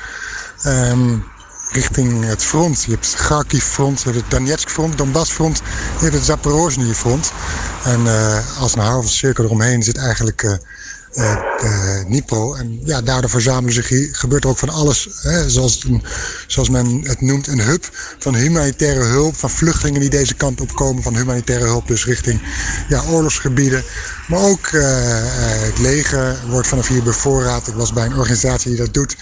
um, 0.66 1.24
richting 1.72 2.26
het 2.26 2.44
front. 2.44 2.84
Je 2.84 2.92
hebt 2.92 3.12
het 3.12 3.16
Kharkiv-front, 3.16 4.02
je 4.02 4.10
hebt 4.10 4.22
het 4.22 4.32
Donetsk-front, 4.32 4.98
Donbass-front, 4.98 5.58
je 5.98 6.04
hebt 6.04 6.14
het 6.14 6.26
Zaporozhye-front. 6.26 7.32
En 7.84 8.08
als 8.60 8.76
een 8.76 8.82
halve 8.82 9.10
cirkel 9.10 9.44
eromheen 9.44 9.84
zit 9.84 9.98
eigenlijk 9.98 10.60
uh, 11.14 11.38
uh, 11.64 12.06
Nipro. 12.08 12.56
En 12.56 12.80
ja, 12.84 13.02
daardoor 13.02 13.30
verzamelen 13.30 13.74
zich 13.74 13.90
hier, 13.90 14.10
gebeurt 14.12 14.44
er 14.44 14.50
ook 14.50 14.58
van 14.58 14.70
alles, 14.70 15.10
hè, 15.22 15.50
zoals, 15.50 15.86
zoals 16.48 16.70
men 16.70 17.02
het 17.04 17.22
noemt, 17.22 17.48
een 17.48 17.62
hub 17.62 17.90
van 18.20 18.36
humanitaire 18.36 19.04
hulp, 19.04 19.36
van 19.36 19.50
vluchtelingen 19.50 20.02
die 20.02 20.10
deze 20.10 20.34
kant 20.34 20.62
op 20.62 20.76
komen, 20.76 21.04
van 21.04 21.16
humanitaire 21.16 21.66
hulp 21.66 21.88
dus 21.88 22.06
richting 22.06 22.42
ja, 22.90 23.04
oorlogsgebieden. 23.10 23.84
Maar 24.28 24.40
ook 24.40 24.72
uh, 24.72 24.84
het 25.64 25.80
leger 25.80 26.38
wordt 26.48 26.68
vanaf 26.68 26.88
hier 26.88 27.04
bevoorraad. 27.04 27.68
Ik 27.68 27.74
was 27.74 27.94
bij 27.94 28.06
een 28.06 28.18
organisatie 28.18 28.70
die 28.70 28.80
dat 28.80 28.94
doet 28.94 29.16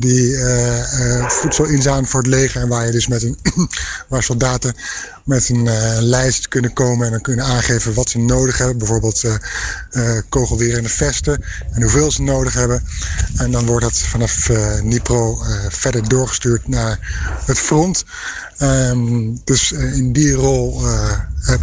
die 0.00 0.30
uh, 0.30 1.28
voedsel 1.28 1.64
inzamelen 1.64 2.08
voor 2.08 2.20
het 2.20 2.28
leger. 2.28 2.60
En 2.60 2.68
waar 2.68 2.86
je 2.86 2.92
dus 2.92 3.06
met 3.06 3.22
een 3.22 3.38
waar 4.08 4.22
soldaten 4.22 4.74
met 5.24 5.48
een 5.48 5.66
uh, 5.66 5.96
lijst 6.00 6.48
kunnen 6.48 6.72
komen 6.72 7.06
en 7.06 7.12
dan 7.12 7.20
kunnen 7.20 7.44
aangeven 7.44 7.94
wat 7.94 8.08
ze 8.08 8.18
nodig 8.18 8.58
hebben. 8.58 8.78
Bijvoorbeeld 8.78 9.22
uh, 9.22 10.18
kogelwerende 10.28 10.88
vesten 10.88 11.44
en 11.70 11.82
hoeveel 11.82 12.10
ze 12.10 12.22
nodig 12.22 12.54
hebben. 12.54 12.82
En 13.36 13.50
dan 13.50 13.66
wordt 13.66 13.84
dat 13.84 13.98
vanaf 13.98 14.48
Nipro 14.82 15.42
verder 15.68 16.08
doorgestuurd 16.08 16.68
naar 16.68 16.98
het 17.44 17.58
front. 17.58 18.04
Um, 18.62 19.40
dus 19.44 19.72
in 19.72 20.12
die 20.12 20.32
rol 20.32 20.82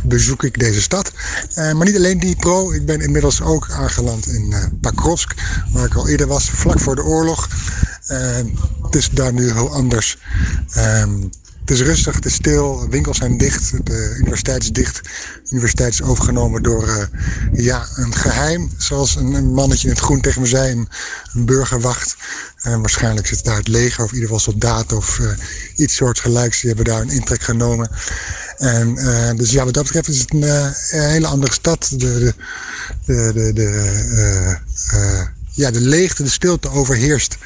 bezoek 0.03 0.43
ik 0.43 0.59
deze 0.59 0.81
stad. 0.81 1.11
maar 1.55 1.85
niet 1.85 1.95
alleen 1.95 2.19
Dnipro. 2.19 2.71
Ik 2.71 2.85
ben 2.85 3.01
inmiddels 3.01 3.41
ook 3.41 3.69
aangeland 3.71 4.27
in 4.27 4.55
Pakrovsk, 4.81 5.33
waar 5.71 5.85
ik 5.85 5.95
al 5.95 6.07
eerder 6.07 6.27
was, 6.27 6.49
vlak 6.49 6.79
voor 6.79 6.95
de 6.95 7.03
oorlog. 7.03 7.47
Het 8.81 8.95
is 8.95 9.09
daar 9.09 9.33
nu 9.33 9.51
heel 9.51 9.73
anders. 9.73 10.17
Um, 10.77 11.29
het 11.67 11.79
is 11.79 11.85
rustig, 11.85 12.15
het 12.15 12.25
is 12.25 12.33
stil, 12.33 12.89
winkels 12.89 13.17
zijn 13.17 13.37
dicht, 13.37 13.85
de 13.85 14.15
universiteit 14.17 14.63
is 14.63 14.71
dicht. 14.71 15.03
De 15.03 15.49
universiteit 15.49 15.93
is 15.93 16.01
overgenomen 16.01 16.63
door 16.63 16.87
uh, 16.87 17.03
ja, 17.65 17.87
een 17.95 18.15
geheim, 18.15 18.71
zoals 18.77 19.15
een, 19.15 19.53
mannetje 19.53 19.87
in 19.87 19.93
het 19.93 20.03
groen 20.03 20.21
tegen 20.21 20.41
me 20.41 20.47
zei, 20.47 20.71
een, 20.71 21.45
burgerwacht. 21.45 22.15
Waarschijnlijk 22.61 23.27
zit 23.27 23.43
daar 23.43 23.55
het 23.55 23.67
leger 23.67 24.03
of 24.03 24.09
in 24.09 24.15
ieder 24.15 24.29
geval 24.29 24.51
soldaten 24.51 24.97
of 24.97 25.19
uh, 25.19 25.29
iets 25.75 25.95
soortgelijks. 25.95 26.61
Die 26.61 26.67
hebben 26.67 26.93
daar 26.93 27.01
een 27.01 27.09
intrek 27.09 27.41
genomen. 27.41 27.89
En 28.57 28.97
uh, 28.97 29.31
dus 29.35 29.51
ja, 29.51 29.63
wat 29.63 29.73
dat 29.73 29.83
betreft 29.83 30.07
is 30.07 30.19
het 30.19 30.33
een, 30.33 30.73
hele 31.09 31.27
andere 31.27 31.53
stad. 31.53 31.93
De, 31.95 32.33
de, 33.05 33.31
de, 33.33 33.53
de 33.53 34.57
ja, 35.51 35.71
de 35.71 35.81
leegte, 35.81 36.23
de 36.23 36.29
stilte 36.29 36.69
overheerst 36.69 37.37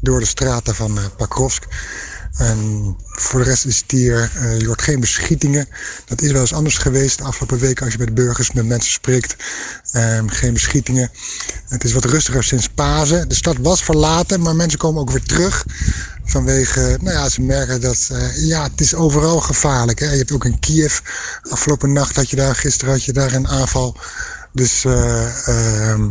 door 0.00 0.20
de 0.20 0.26
straten 0.26 0.74
van 0.74 0.98
Pakrovsk. 1.16 1.64
En 2.36 2.96
voor 3.06 3.40
de 3.40 3.46
rest 3.46 3.64
is 3.66 3.76
het 3.76 3.90
hier, 3.90 4.32
uh, 4.36 4.58
je 4.58 4.66
hoort 4.66 4.82
geen 4.82 5.00
beschietingen. 5.00 5.68
Dat 6.06 6.22
is 6.22 6.30
wel 6.30 6.40
eens 6.40 6.52
anders 6.52 6.78
geweest 6.78 7.18
de 7.18 7.24
afgelopen 7.24 7.58
weken 7.58 7.84
als 7.84 7.92
je 7.92 7.98
met 7.98 8.14
burgers, 8.14 8.52
met 8.52 8.66
mensen 8.66 8.92
spreekt. 8.92 9.36
Um, 9.92 10.28
geen 10.28 10.52
beschietingen. 10.52 11.10
Het 11.68 11.84
is 11.84 11.92
wat 11.92 12.04
rustiger 12.04 12.44
sinds 12.44 12.68
Pasen. 12.68 13.28
De 13.28 13.34
stad 13.34 13.56
was 13.60 13.82
verlaten, 13.82 14.40
maar 14.40 14.56
mensen 14.56 14.78
komen 14.78 15.00
ook 15.00 15.10
weer 15.10 15.22
terug. 15.22 15.64
Vanwege, 16.24 16.98
nou 17.00 17.16
ja, 17.16 17.28
ze 17.28 17.42
merken 17.42 17.80
dat, 17.80 18.08
uh, 18.12 18.46
ja, 18.46 18.62
het 18.62 18.80
is 18.80 18.94
overal 18.94 19.40
gevaarlijk. 19.40 19.98
Hè? 19.98 20.10
Je 20.10 20.18
hebt 20.18 20.32
ook 20.32 20.44
in 20.44 20.58
Kiev, 20.58 20.98
afgelopen 21.50 21.92
nacht 21.92 22.16
had 22.16 22.30
je 22.30 22.36
daar, 22.36 22.54
gisteren 22.54 22.94
had 22.94 23.04
je 23.04 23.12
daar 23.12 23.32
een 23.32 23.48
aanval. 23.48 23.96
Dus, 24.52 24.84
uh, 24.84 26.06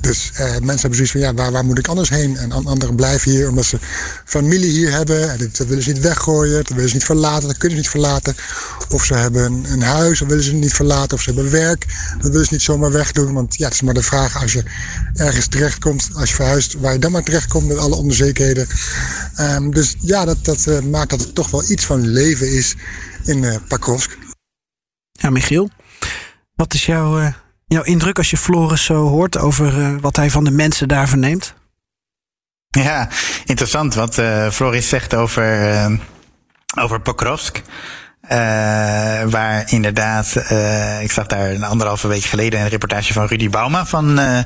dus 0.00 0.30
uh, 0.32 0.38
mensen 0.38 0.80
hebben 0.80 0.94
zoiets 0.94 1.10
van, 1.10 1.20
ja, 1.20 1.34
waar, 1.34 1.52
waar 1.52 1.64
moet 1.64 1.78
ik 1.78 1.88
anders 1.88 2.08
heen? 2.08 2.36
En 2.36 2.52
anderen 2.52 2.94
blijven 2.94 3.30
hier 3.30 3.48
omdat 3.48 3.64
ze 3.64 3.78
familie 4.24 4.70
hier 4.70 4.90
hebben. 4.90 5.30
En 5.30 5.38
dat 5.38 5.66
willen 5.66 5.82
ze 5.82 5.92
niet 5.92 6.02
weggooien, 6.02 6.56
dat 6.56 6.68
willen 6.68 6.88
ze 6.88 6.94
niet 6.94 7.04
verlaten, 7.04 7.48
dat 7.48 7.56
kunnen 7.58 7.76
ze 7.76 7.82
niet 7.82 7.90
verlaten. 7.90 8.34
Of 8.88 9.04
ze 9.04 9.14
hebben 9.14 9.44
een, 9.44 9.64
een 9.72 9.82
huis, 9.82 10.18
dat 10.18 10.28
willen 10.28 10.44
ze 10.44 10.52
niet 10.52 10.72
verlaten. 10.72 11.16
Of 11.16 11.22
ze 11.22 11.32
hebben 11.32 11.50
werk, 11.50 11.86
dat 12.20 12.30
willen 12.30 12.46
ze 12.46 12.52
niet 12.52 12.62
zomaar 12.62 12.92
wegdoen. 12.92 13.32
Want 13.32 13.56
ja, 13.56 13.64
het 13.64 13.74
is 13.74 13.82
maar 13.82 13.94
de 13.94 14.02
vraag 14.02 14.42
als 14.42 14.52
je 14.52 14.62
ergens 15.14 15.46
terechtkomt, 15.46 16.10
als 16.14 16.28
je 16.28 16.34
verhuist, 16.34 16.74
waar 16.74 16.92
je 16.92 16.98
dan 16.98 17.12
maar 17.12 17.24
terechtkomt 17.24 17.66
met 17.66 17.78
alle 17.78 17.96
onzekerheden. 17.96 18.66
Um, 19.40 19.74
dus 19.74 19.94
ja, 20.00 20.24
dat, 20.24 20.44
dat 20.44 20.66
uh, 20.66 20.80
maakt 20.80 21.10
dat 21.10 21.20
het 21.20 21.34
toch 21.34 21.50
wel 21.50 21.70
iets 21.70 21.84
van 21.84 22.06
leven 22.06 22.52
is 22.52 22.76
in 23.24 23.42
uh, 23.42 23.56
Pakrovsk. 23.68 24.18
Ja, 25.12 25.30
Michiel, 25.30 25.70
wat 26.54 26.74
is 26.74 26.86
jouw 26.86 27.32
jouw 27.74 27.82
indruk 27.82 28.18
als 28.18 28.30
je 28.30 28.36
Floris 28.36 28.84
zo 28.84 29.08
hoort 29.08 29.38
over 29.38 29.78
uh, 29.78 29.94
wat 30.00 30.16
hij 30.16 30.30
van 30.30 30.44
de 30.44 30.50
mensen 30.50 30.88
daar 30.88 31.08
verneemt? 31.08 31.54
Ja, 32.68 33.08
interessant 33.44 33.94
wat 33.94 34.18
uh, 34.18 34.50
Floris 34.50 34.88
zegt 34.88 35.14
over, 35.14 35.98
over 36.78 37.00
Pokrovsk. 37.00 37.62
Uh, 38.24 38.30
waar 39.30 39.64
inderdaad, 39.66 40.34
uh, 40.52 41.02
ik 41.02 41.12
zag 41.12 41.26
daar 41.26 41.50
een 41.50 41.64
anderhalve 41.64 42.08
week 42.08 42.22
geleden 42.22 42.60
een 42.60 42.68
reportage 42.68 43.12
van 43.12 43.26
Rudy 43.26 43.48
Bauma 43.48 43.86
van 43.86 44.20
uh, 44.20 44.38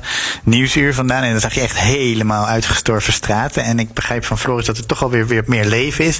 Nieuwsuur 0.43 0.93
vandaan. 0.93 1.23
En 1.23 1.31
dan 1.31 1.39
zag 1.39 1.53
je 1.53 1.61
echt 1.61 1.79
helemaal 1.79 2.47
uitgestorven 2.47 3.13
straten. 3.13 3.63
En 3.63 3.79
ik 3.79 3.93
begrijp 3.93 4.25
van 4.25 4.37
Floris 4.37 4.65
dat 4.65 4.77
er 4.77 4.85
toch 4.85 5.03
alweer 5.03 5.27
weer 5.27 5.43
meer 5.45 5.65
leven 5.65 6.05
is. 6.05 6.19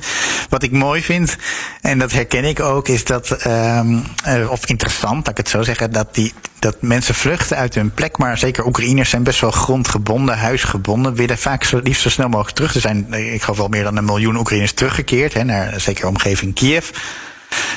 Wat 0.50 0.64
ik 0.64 0.72
mooi 0.72 1.02
vind, 1.02 1.36
en 1.82 2.00
dat 2.00 2.12
herken 2.12 2.44
ik 2.44 2.60
ook, 2.60 2.88
is 2.88 3.04
dat, 3.04 3.46
um, 3.48 4.04
of 4.50 4.66
interessant, 4.66 5.16
laat 5.16 5.30
ik 5.30 5.38
het 5.38 5.50
zo 5.50 5.64
zeggen, 5.64 5.92
dat, 5.92 6.16
die, 6.16 6.34
dat 6.60 6.76
mensen 6.80 7.16
vluchten 7.16 7.58
uit 7.58 7.76
hun 7.76 7.94
plek. 7.94 8.18
Maar 8.18 8.38
zeker 8.38 8.66
Oekraïners 8.66 9.10
zijn 9.10 9.24
best 9.24 9.42
wel 9.42 9.52
grondgebonden, 9.52 10.38
huisgebonden. 10.38 11.16
Willen 11.16 11.38
vaak 11.38 11.64
zo, 11.64 11.80
liefst 11.84 12.02
zo 12.02 12.10
snel 12.10 12.30
mogelijk 12.30 12.56
terug. 12.56 12.76
Er 12.76 12.82
zijn, 12.82 13.14
ik 13.14 13.42
geloof 13.42 13.58
wel 13.58 13.68
meer 13.68 13.84
dan 13.84 13.98
een 13.98 14.06
miljoen 14.06 14.38
Oekraïners 14.38 14.74
teruggekeerd, 14.74 15.34
hè, 15.34 15.44
naar 15.44 15.80
zeker 15.80 16.08
omgeving 16.08 16.54
Kiev 16.54 16.90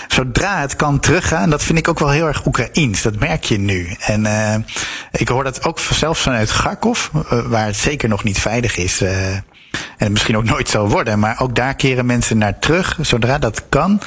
zodra 0.09 0.61
het 0.61 0.77
kan 0.77 1.01
teruggaan, 1.01 1.51
dat 1.51 1.63
vind 1.63 1.79
ik 1.79 1.89
ook 1.89 1.99
wel 1.99 2.11
heel 2.11 2.27
erg 2.27 2.47
Oekraïens. 2.47 3.03
Dat 3.03 3.19
merk 3.19 3.45
je 3.45 3.59
nu. 3.59 3.97
En 3.99 4.25
uh, 4.25 4.55
ik 5.13 5.29
hoor 5.29 5.45
dat 5.45 5.65
ook 5.65 5.79
zelfs 5.79 6.21
vanuit 6.21 6.53
Kharkov, 6.53 7.09
uh, 7.15 7.47
waar 7.47 7.67
het 7.67 7.77
zeker 7.77 8.09
nog 8.09 8.25
niet 8.25 8.39
veilig 8.39 8.77
is. 8.77 9.03
En 9.97 10.13
misschien 10.13 10.37
ook 10.37 10.45
nooit 10.45 10.69
zal 10.69 10.89
worden. 10.89 11.19
Maar 11.19 11.41
ook 11.41 11.55
daar 11.55 11.75
keren 11.75 12.07
mensen 12.07 12.39
naar 12.39 12.59
terug, 12.59 12.99
zodra 13.01 13.39
dat 13.39 13.63
kan. 13.69 14.01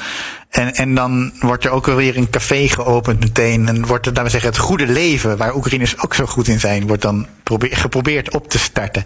En, 0.50 0.74
en 0.74 0.94
dan 0.94 1.32
wordt 1.40 1.64
er 1.64 1.70
ook 1.70 1.88
alweer 1.88 2.16
een 2.16 2.30
café 2.30 2.68
geopend 2.68 3.20
meteen. 3.20 3.68
En 3.68 3.86
wordt 3.86 4.06
er, 4.06 4.12
laten 4.12 4.24
we 4.24 4.30
zeggen, 4.30 4.50
het 4.50 4.58
goede 4.58 4.86
leven, 4.86 5.36
waar 5.36 5.54
Oekraïners 5.54 5.98
ook 5.98 6.14
zo 6.14 6.26
goed 6.26 6.48
in 6.48 6.60
zijn, 6.60 6.86
wordt 6.86 7.02
dan 7.02 7.26
probeer, 7.42 7.76
geprobeerd 7.76 8.34
op 8.34 8.48
te 8.48 8.58
starten. 8.58 9.04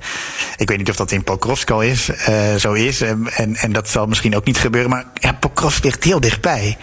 Ik 0.57 0.69
weet 0.69 0.79
niet 0.79 0.91
of 0.91 0.97
dat 0.97 1.11
in 1.11 1.25
Pokrovsko 1.25 1.81
is, 1.81 2.11
uh, 2.29 2.55
zo 2.55 2.73
is. 2.73 3.01
En, 3.01 3.29
en, 3.33 3.57
en 3.57 3.73
dat 3.73 3.89
zal 3.89 4.07
misschien 4.07 4.37
ook 4.37 4.45
niet 4.45 4.59
gebeuren. 4.59 4.91
Maar 4.91 5.05
ja, 5.15 5.33
Pokrovsk 5.33 5.85
ligt 5.85 6.05
heel 6.05 6.21
dichtbij. 6.21 6.77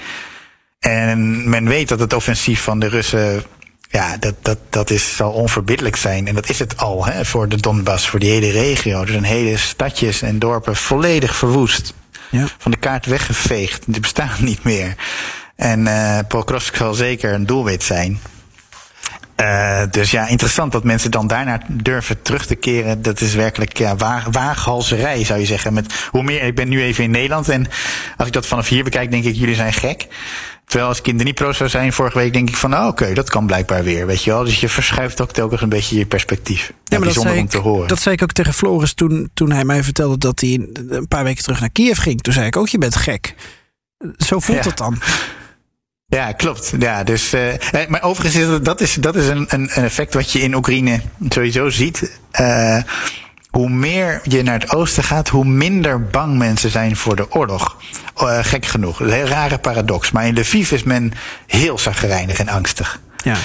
En 0.79 1.49
men 1.49 1.67
weet 1.67 1.87
dat 1.87 1.99
het 1.99 2.13
offensief 2.13 2.61
van 2.61 2.79
de 2.79 2.87
Russen 2.87 3.43
ja, 3.93 4.17
dat, 4.17 4.35
dat, 4.41 4.57
dat 4.69 4.89
is, 4.89 5.15
zal 5.15 5.31
onverbiddelijk 5.31 5.95
zijn. 5.95 6.27
En 6.27 6.35
dat 6.35 6.49
is 6.49 6.59
het 6.59 6.77
al 6.77 7.05
hè, 7.05 7.25
voor 7.25 7.49
de 7.49 7.61
Donbass, 7.61 8.07
voor 8.07 8.19
die 8.19 8.31
hele 8.31 8.51
regio. 8.51 9.01
Er 9.01 9.07
zijn 9.07 9.23
hele 9.23 9.57
stadjes 9.57 10.21
en 10.21 10.39
dorpen 10.39 10.75
volledig 10.75 11.35
verwoest. 11.35 11.93
Ja. 12.29 12.47
Van 12.57 12.71
de 12.71 12.77
kaart 12.77 13.05
weggeveegd. 13.05 13.83
Die 13.87 14.01
bestaan 14.01 14.43
niet 14.43 14.63
meer. 14.63 14.95
En 15.55 15.79
uh, 15.79 16.19
Pokrovsk 16.27 16.75
zal 16.75 16.93
zeker 16.93 17.33
een 17.33 17.45
doelwit 17.45 17.83
zijn. 17.83 18.19
Uh, 19.43 19.81
dus 19.91 20.11
ja, 20.11 20.27
interessant 20.27 20.71
dat 20.71 20.83
mensen 20.83 21.11
dan 21.11 21.27
daarna 21.27 21.61
durven 21.67 22.21
terug 22.21 22.45
te 22.45 22.55
keren. 22.55 23.01
Dat 23.01 23.21
is 23.21 23.35
werkelijk 23.35 23.77
ja, 23.77 23.95
waag, 23.95 24.25
waaghalserij, 24.31 25.25
zou 25.25 25.39
je 25.39 25.45
zeggen. 25.45 25.73
Met 25.73 26.07
hoe 26.11 26.23
meer, 26.23 26.43
ik 26.43 26.55
ben 26.55 26.69
nu 26.69 26.81
even 26.83 27.03
in 27.03 27.11
Nederland 27.11 27.49
en 27.49 27.67
als 28.17 28.27
ik 28.27 28.33
dat 28.33 28.45
vanaf 28.45 28.67
hier 28.67 28.83
bekijk, 28.83 29.11
denk 29.11 29.23
ik, 29.23 29.35
jullie 29.35 29.55
zijn 29.55 29.73
gek. 29.73 30.07
Terwijl 30.65 30.89
als 30.89 30.99
ik 30.99 31.07
in 31.07 31.17
de 31.17 31.23
Nipro 31.23 31.51
zou 31.51 31.69
zijn 31.69 31.93
vorige 31.93 32.17
week, 32.17 32.33
denk 32.33 32.49
ik 32.49 32.55
van, 32.55 32.69
nou 32.69 32.87
oké, 32.87 33.01
okay, 33.01 33.13
dat 33.13 33.29
kan 33.29 33.45
blijkbaar 33.45 33.83
weer, 33.83 34.05
weet 34.05 34.23
je 34.23 34.31
wel. 34.31 34.43
Dus 34.43 34.59
je 34.59 34.69
verschuift 34.69 35.21
ook 35.21 35.31
telkens 35.31 35.61
een 35.61 35.69
beetje 35.69 35.97
je 35.97 36.05
perspectief. 36.05 36.73
Ja, 36.83 36.97
maar 36.97 37.07
dat 37.07 37.21
zei, 37.21 37.39
om 37.39 37.47
te 37.47 37.57
horen. 37.57 37.87
dat 37.87 38.01
zei 38.01 38.15
ik 38.15 38.21
ook 38.21 38.31
tegen 38.31 38.53
Floris 38.53 38.93
toen, 38.93 39.29
toen 39.33 39.51
hij 39.51 39.65
mij 39.65 39.83
vertelde 39.83 40.17
dat 40.17 40.39
hij 40.39 40.67
een 40.89 41.07
paar 41.07 41.23
weken 41.23 41.43
terug 41.43 41.59
naar 41.59 41.69
Kiev 41.69 41.99
ging. 41.99 42.21
Toen 42.21 42.33
zei 42.33 42.45
ik 42.45 42.57
ook, 42.57 42.67
je 42.67 42.77
bent 42.77 42.95
gek. 42.95 43.35
Zo 44.17 44.39
voelt 44.39 44.63
ja. 44.63 44.69
het 44.69 44.77
dan. 44.77 44.97
Ja, 46.05 46.31
klopt. 46.31 46.73
Ja, 46.79 47.03
dus, 47.03 47.33
uh, 47.33 47.53
maar 47.87 48.03
overigens 48.03 48.43
is 48.43 48.61
dat, 48.61 48.81
is, 48.81 48.93
dat 48.93 49.15
is 49.15 49.27
een, 49.27 49.45
een, 49.49 49.69
effect 49.69 50.13
wat 50.13 50.31
je 50.31 50.39
in 50.39 50.55
Oekraïne 50.55 50.99
sowieso 51.29 51.69
ziet. 51.69 52.19
Uh, 52.39 52.77
hoe 53.49 53.69
meer 53.69 54.21
je 54.23 54.43
naar 54.43 54.59
het 54.59 54.75
oosten 54.75 55.03
gaat, 55.03 55.29
hoe 55.29 55.45
minder 55.45 56.05
bang 56.05 56.37
mensen 56.37 56.69
zijn 56.69 56.95
voor 56.95 57.15
de 57.15 57.31
oorlog. 57.31 57.77
Gek 58.41 58.65
genoeg. 58.65 58.99
Een 58.99 59.11
heel 59.11 59.25
rare 59.25 59.57
paradox. 59.57 60.11
Maar 60.11 60.27
in 60.27 60.39
Lviv 60.39 60.71
is 60.71 60.83
men 60.83 61.13
heel 61.47 61.77
zagrijnig 61.77 62.39
en 62.39 62.49
angstig. 62.49 62.99
Ja. 63.23 63.35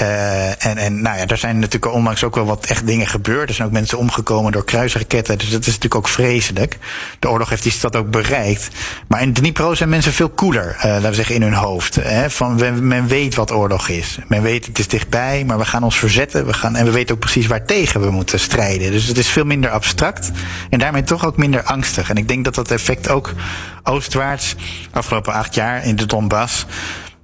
Uh, 0.00 0.66
en, 0.66 0.76
en 0.76 1.02
nou 1.02 1.18
ja, 1.18 1.26
daar 1.26 1.38
zijn 1.38 1.58
natuurlijk 1.58 1.92
onlangs 1.92 2.24
ook 2.24 2.34
wel 2.34 2.46
wat 2.46 2.66
echt 2.66 2.86
dingen 2.86 3.06
gebeurd. 3.06 3.48
Er 3.48 3.54
zijn 3.54 3.68
ook 3.68 3.74
mensen 3.74 3.98
omgekomen 3.98 4.52
door 4.52 4.64
kruisraketten. 4.64 5.38
Dus 5.38 5.50
dat 5.50 5.60
is 5.60 5.66
natuurlijk 5.66 5.94
ook 5.94 6.08
vreselijk. 6.08 6.78
De 7.18 7.30
oorlog 7.30 7.48
heeft 7.48 7.62
die 7.62 7.72
stad 7.72 7.96
ook 7.96 8.10
bereikt. 8.10 8.68
Maar 9.08 9.22
in 9.22 9.32
Dnipro 9.32 9.74
zijn 9.74 9.88
mensen 9.88 10.12
veel 10.12 10.28
koeler, 10.28 10.76
uh, 10.76 10.82
laten 10.82 11.08
we 11.08 11.14
zeggen, 11.14 11.34
in 11.34 11.42
hun 11.42 11.54
hoofd. 11.54 11.94
Hè? 11.94 12.30
Van, 12.30 12.86
men 12.86 13.06
weet 13.06 13.34
wat 13.34 13.52
oorlog 13.52 13.88
is. 13.88 14.18
Men 14.28 14.42
weet 14.42 14.66
het 14.66 14.78
is 14.78 14.88
dichtbij, 14.88 15.44
maar 15.44 15.58
we 15.58 15.64
gaan 15.64 15.82
ons 15.82 15.98
verzetten. 15.98 16.46
We 16.46 16.52
gaan, 16.52 16.76
en 16.76 16.84
we 16.84 16.90
weten 16.90 17.14
ook 17.14 17.20
precies 17.20 17.46
waar 17.46 17.64
tegen 17.64 18.00
we 18.00 18.10
moeten 18.10 18.40
strijden. 18.40 18.90
Dus 18.90 19.06
het 19.06 19.18
is 19.18 19.28
veel 19.28 19.44
minder 19.44 19.70
abstract. 19.70 20.30
En 20.70 20.78
daarmee 20.78 21.02
toch 21.02 21.26
ook 21.26 21.36
minder 21.36 21.62
angstig. 21.62 22.10
En 22.10 22.16
ik 22.16 22.28
denk 22.28 22.44
dat 22.44 22.54
dat 22.54 22.70
effect 22.70 23.08
ook 23.08 23.34
oostwaarts, 23.82 24.54
afgelopen 24.90 25.32
acht 25.32 25.54
jaar 25.54 25.84
in 25.84 25.96
de 25.96 26.06
Donbass 26.06 26.66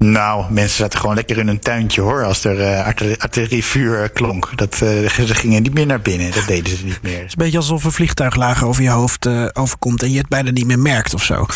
nou, 0.03 0.53
mensen 0.53 0.77
zaten 0.77 1.01
gewoon 1.01 1.15
lekker 1.15 1.39
in 1.39 1.49
een 1.49 1.59
tuintje 1.59 2.01
hoor, 2.01 2.25
als 2.25 2.45
er 2.45 2.59
uh, 2.61 2.87
artillerievuur 3.19 4.09
klonk. 4.09 4.51
Dat, 4.55 4.81
uh, 4.83 5.09
ze 5.09 5.35
gingen 5.35 5.63
niet 5.63 5.75
meer 5.75 5.87
naar 5.87 6.01
binnen, 6.01 6.31
dat 6.31 6.47
deden 6.47 6.77
ze 6.77 6.85
niet 6.85 7.03
meer. 7.03 7.17
Het 7.17 7.27
is 7.27 7.33
een 7.33 7.45
beetje 7.45 7.59
alsof 7.59 7.85
een 7.85 7.93
vliegtuig 7.93 8.37
lager 8.37 8.67
over 8.67 8.83
je 8.83 8.91
hoofd 8.91 9.29
overkomt 9.53 10.03
en 10.03 10.11
je 10.11 10.19
het 10.19 10.29
bijna 10.29 10.51
niet 10.51 10.67
meer 10.67 10.79
merkt 10.79 11.15
of 11.15 11.25
zo. 11.25 11.47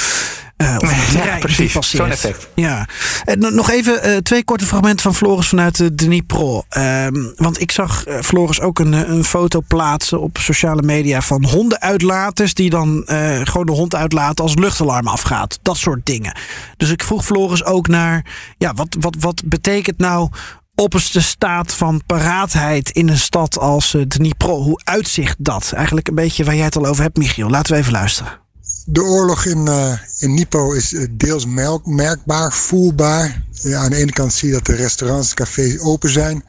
Uh, 0.56 0.76
of 0.80 1.12
ja, 1.12 1.38
precies. 1.38 1.72
Zo'n 1.72 2.10
effect. 2.10 2.48
Ja. 2.54 2.88
En 3.24 3.54
nog 3.54 3.70
even 3.70 4.08
uh, 4.08 4.16
twee 4.16 4.44
korte 4.44 4.66
fragmenten 4.66 5.00
van 5.00 5.14
Floris 5.14 5.48
vanuit 5.48 5.76
de 5.76 5.94
Dnipro. 5.94 6.62
Um, 6.78 7.32
want 7.36 7.60
ik 7.60 7.72
zag 7.72 8.04
Floris 8.22 8.60
ook 8.60 8.78
een, 8.78 8.92
een 8.92 9.24
foto 9.24 9.60
plaatsen 9.66 10.20
op 10.20 10.38
sociale 10.38 10.82
media 10.82 11.20
van 11.20 11.44
hondenuitlaters 11.44 12.54
die 12.54 12.70
dan 12.70 13.02
gewoon 13.44 13.66
de 13.66 13.72
hond 13.72 13.94
uitlaten 13.94 14.44
als 14.44 14.54
luchtalarm 14.54 15.06
afgaat. 15.06 15.58
Dat 15.62 15.76
soort 15.76 16.06
dingen. 16.06 16.36
Dus 16.76 16.90
ik 16.90 17.02
vroeg 17.02 17.24
Floris 17.24 17.64
ook 17.64 17.88
naar, 17.88 18.24
ja, 18.58 18.74
wat, 18.74 18.96
wat, 19.00 19.16
wat 19.18 19.42
betekent 19.44 19.98
nou 19.98 20.30
opperste 20.74 21.22
staat 21.22 21.74
van 21.74 22.02
paraatheid 22.06 22.90
in 22.90 23.08
een 23.08 23.18
stad 23.18 23.58
als 23.58 23.96
Dnipro? 24.08 24.62
Hoe 24.62 24.80
uitzicht 24.84 25.36
dat? 25.38 25.72
Eigenlijk 25.74 26.08
een 26.08 26.14
beetje 26.14 26.44
waar 26.44 26.56
jij 26.56 26.64
het 26.64 26.76
al 26.76 26.86
over 26.86 27.02
hebt, 27.02 27.16
Michiel. 27.16 27.50
Laten 27.50 27.72
we 27.72 27.78
even 27.78 27.92
luisteren. 27.92 28.45
De 28.88 29.02
oorlog 29.02 29.44
in, 29.44 29.66
uh, 29.66 29.92
in 30.18 30.34
Nipo 30.34 30.72
is 30.72 30.94
deels 31.10 31.46
merkbaar, 31.84 32.52
voelbaar. 32.52 33.44
Ja, 33.50 33.78
aan 33.78 33.90
de 33.90 33.96
ene 33.96 34.12
kant 34.12 34.32
zie 34.32 34.48
je 34.48 34.54
dat 34.54 34.66
de 34.66 34.74
restaurants, 34.74 35.34
cafés 35.34 35.78
open 35.78 36.10
zijn. 36.10 36.44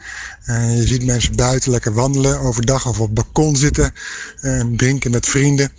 Uh, 0.48 0.80
je 0.80 0.88
ziet 0.88 1.06
mensen 1.06 1.36
buiten 1.36 1.72
lekker 1.72 1.94
wandelen, 1.94 2.40
overdag 2.40 2.88
of 2.88 3.00
op 3.00 3.06
het 3.06 3.14
balkon 3.14 3.56
zitten 3.56 3.94
en 4.42 4.78
drinken 4.78 5.12
met 5.12 5.26
vrienden. 5.26 5.72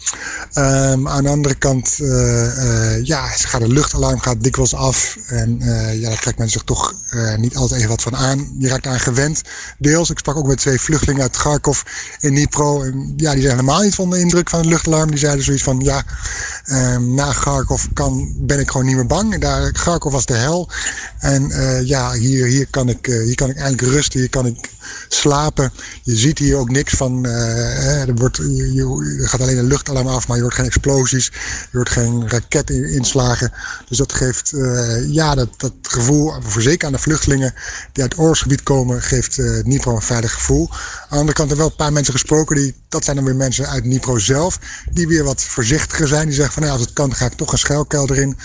Um, 0.55 1.09
aan 1.09 1.23
de 1.23 1.29
andere 1.29 1.55
kant, 1.55 1.99
uh, 2.01 3.05
ja, 3.05 3.27
gaat 3.27 3.61
de 3.61 3.69
luchtalarm 3.69 4.21
gaat 4.21 4.43
dikwijls 4.43 4.75
af. 4.75 5.17
En 5.27 5.59
ja, 6.01 6.09
daar 6.09 6.21
trekt 6.21 6.39
men 6.39 6.51
zich 6.51 6.63
toch 6.63 6.95
niet 7.37 7.57
altijd 7.57 7.79
even 7.79 7.91
wat 7.91 8.03
van 8.03 8.17
aan. 8.17 8.57
Je 8.59 8.69
raakt 8.69 8.87
aan 8.87 9.01
gewend. 9.01 9.43
Deels, 9.79 10.11
ik 10.11 10.19
sprak 10.19 10.37
ook 10.37 10.47
met 10.47 10.59
twee 10.59 10.81
vluchtelingen 10.81 11.23
uit 11.23 11.37
Kharkov 11.37 11.83
in 12.21 12.31
Dnipro. 12.31 12.83
En 12.83 13.13
ja, 13.17 13.33
die 13.33 13.43
zijn 13.43 13.55
helemaal 13.55 13.83
niet 13.83 13.95
van 13.95 14.11
de 14.11 14.19
indruk 14.19 14.51
van 14.51 14.59
het 14.59 14.69
luchtalarm. 14.69 15.11
Die 15.11 15.19
zeiden 15.19 15.45
zoiets 15.45 15.63
van, 15.63 15.81
ja, 15.81 16.05
um, 16.67 17.15
na 17.15 17.33
Kharkov 17.33 17.85
kan, 17.93 18.33
ben 18.37 18.61
ik 18.61 18.71
gewoon 18.71 18.87
niet 18.87 18.97
meer 18.97 19.07
bang. 19.07 19.41
Daar, 19.41 19.73
Kharkov 19.73 20.13
was 20.13 20.27
de 20.27 20.35
hel. 20.35 20.71
En 21.19 21.49
ja, 21.85 22.13
hier, 22.13 22.47
hier, 22.47 22.67
kan 22.71 22.89
ik, 22.89 23.07
hier 23.07 23.35
kan 23.35 23.51
ik 23.51 23.57
eigenlijk 23.57 23.93
rusten, 23.93 24.21
hier 24.21 24.29
kan 24.29 24.47
ik 24.47 24.58
slapen. 25.09 25.73
Je 26.03 26.17
ziet 26.17 26.39
hier 26.39 26.57
ook 26.57 26.71
niks 26.71 26.95
van. 26.95 27.27
Uh, 27.27 28.09
er, 28.09 28.15
wordt, 28.15 28.37
je, 28.37 29.17
gaat 29.21 29.41
alleen 29.41 29.59
een 29.59 29.67
luchtalarm 29.67 30.07
af, 30.07 30.29
maar 30.29 30.37
je 30.37 30.43
hoort 30.43 30.55
geen 30.55 30.65
explosies. 30.65 31.27
Je 31.71 31.77
hoort 31.77 31.89
geen 31.89 32.29
raketinslagen. 32.29 33.53
Dus 33.89 33.99
dat 33.99 34.13
geeft 34.13 34.53
ja, 35.07 35.35
dat, 35.35 35.49
dat 35.57 35.73
gevoel, 35.83 36.33
voor 36.43 36.63
zeker 36.63 36.87
aan 36.87 36.93
de 36.93 36.99
vluchtelingen 36.99 37.55
die 37.93 38.03
uit 38.03 38.13
het 38.13 38.21
oorlogsgebied 38.21 38.63
komen, 38.63 39.03
geeft 39.03 39.39
uh, 39.39 39.61
Dnipro 39.63 39.95
een 39.95 40.03
veilig 40.03 40.33
gevoel. 40.33 40.69
Aan 40.71 41.09
de 41.09 41.17
andere 41.17 41.33
kant 41.33 41.49
hebben 41.49 41.57
we 41.57 41.57
wel 41.57 41.71
een 41.71 41.77
paar 41.77 41.93
mensen 41.93 42.13
gesproken, 42.13 42.57
die, 42.57 42.75
dat 42.89 43.05
zijn 43.05 43.17
dan 43.17 43.25
weer 43.25 43.37
mensen 43.37 43.69
uit 43.69 43.83
Dnipro 43.83 44.19
zelf, 44.19 44.59
die 44.93 45.09
weer 45.09 45.25
wat 45.25 45.43
voorzichtiger 45.43 46.09
zijn. 46.09 46.27
Die 46.27 46.35
zeggen 46.35 46.55
van 46.55 46.63
nou, 46.63 46.75
als 46.75 46.85
het 46.85 46.93
kan, 46.93 47.15
ga 47.15 47.27
ik 47.27 47.33
toch 47.33 47.53
een 47.53 47.59
schuilkelder 47.59 48.17
in. 48.17 48.37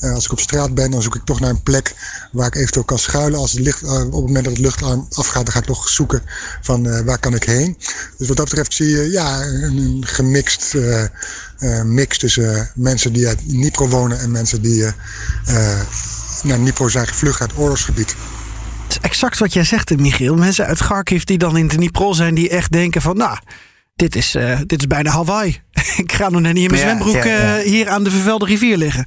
als 0.00 0.24
ik 0.24 0.32
op 0.32 0.40
straat 0.40 0.74
ben, 0.74 0.90
dan 0.90 1.02
zoek 1.02 1.14
ik 1.14 1.24
toch 1.24 1.40
naar 1.40 1.50
een 1.50 1.62
plek 1.62 1.94
waar 2.32 2.46
ik 2.46 2.54
eventueel 2.54 2.84
kan 2.84 2.98
schuilen. 2.98 3.38
Als 3.38 3.52
het 3.52 3.60
licht, 3.60 3.82
op 3.82 3.98
het 3.98 4.10
moment 4.12 4.44
dat 4.44 4.52
het 4.52 4.62
luchtalarm 4.62 5.06
afgaat, 5.10 5.44
dan 5.44 5.52
ga 5.52 5.60
ik 5.62 5.68
toch 5.68 5.88
zoeken 5.88 6.22
van 6.60 6.86
uh, 6.86 7.00
waar 7.00 7.18
kan 7.18 7.34
ik 7.34 7.44
heen. 7.44 7.76
Dus 8.18 8.28
wat 8.28 8.36
dat 8.36 8.48
betreft 8.48 8.74
zie 8.74 8.88
je 8.88 9.10
ja, 9.10 9.42
een, 9.42 9.76
een 9.76 10.06
gemixt 10.06 10.74
uh, 10.74 11.82
mix 11.84 12.18
tussen 12.18 12.70
mensen 12.74 13.12
die 13.12 13.26
uit 13.26 13.46
Nipro 13.46 13.88
wonen 13.88 14.20
en 14.20 14.30
mensen 14.30 14.62
die 14.62 14.84
naar 16.42 16.58
Nipro 16.58 16.88
zijn 16.88 17.06
gevlucht 17.06 17.40
uit 17.40 17.56
oorlogsgebied. 17.56 18.14
Het 18.82 18.90
is 18.90 18.98
exact 19.00 19.38
wat 19.38 19.52
jij 19.52 19.64
zegt, 19.64 19.96
Michiel. 19.96 20.36
Mensen 20.36 20.66
uit 20.66 20.78
Kharkiv 20.78 21.22
die 21.22 21.38
dan 21.38 21.56
in 21.56 21.68
de 21.68 21.76
Dnipro 21.76 22.12
zijn, 22.12 22.34
die 22.34 22.48
echt 22.48 22.72
denken 22.72 23.02
van, 23.02 23.16
nou, 23.16 23.38
dit 23.96 24.16
is, 24.16 24.36
dit 24.66 24.78
is 24.78 24.86
bijna 24.86 25.10
Hawaii. 25.10 25.60
ik 25.96 26.12
ga 26.12 26.28
nog 26.28 26.40
net 26.40 26.54
niet 26.54 26.64
in 26.64 26.70
mijn 26.70 26.82
ja, 26.82 26.88
zwembroek 26.88 27.24
ja, 27.24 27.56
ja. 27.56 27.62
hier 27.62 27.88
aan 27.88 28.04
de 28.04 28.10
vervelde 28.10 28.44
rivier 28.44 28.76
liggen. 28.76 29.04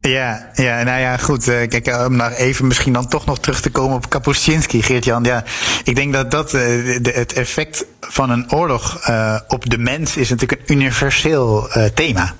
Ja, 0.00 0.50
ja, 0.54 0.82
nou 0.82 1.00
ja, 1.00 1.16
goed. 1.16 1.48
Uh, 1.48 1.68
kijk, 1.68 2.06
om 2.06 2.16
nou 2.16 2.32
even 2.32 2.66
misschien 2.66 2.92
dan 2.92 3.08
toch 3.08 3.26
nog 3.26 3.38
terug 3.38 3.60
te 3.60 3.70
komen 3.70 3.96
op 3.96 4.08
Kapuscinski, 4.08 4.82
Geert-Jan. 4.82 5.24
Ja, 5.24 5.44
ik 5.84 5.94
denk 5.94 6.12
dat 6.12 6.30
dat 6.30 6.54
uh, 6.54 6.60
de, 7.02 7.10
het 7.14 7.32
effect 7.32 7.86
van 8.00 8.30
een 8.30 8.52
oorlog 8.52 9.08
uh, 9.08 9.40
op 9.48 9.70
de 9.70 9.78
mens 9.78 10.16
is 10.16 10.30
natuurlijk 10.30 10.60
een 10.60 10.76
universeel 10.76 11.68
thema. 11.94 12.34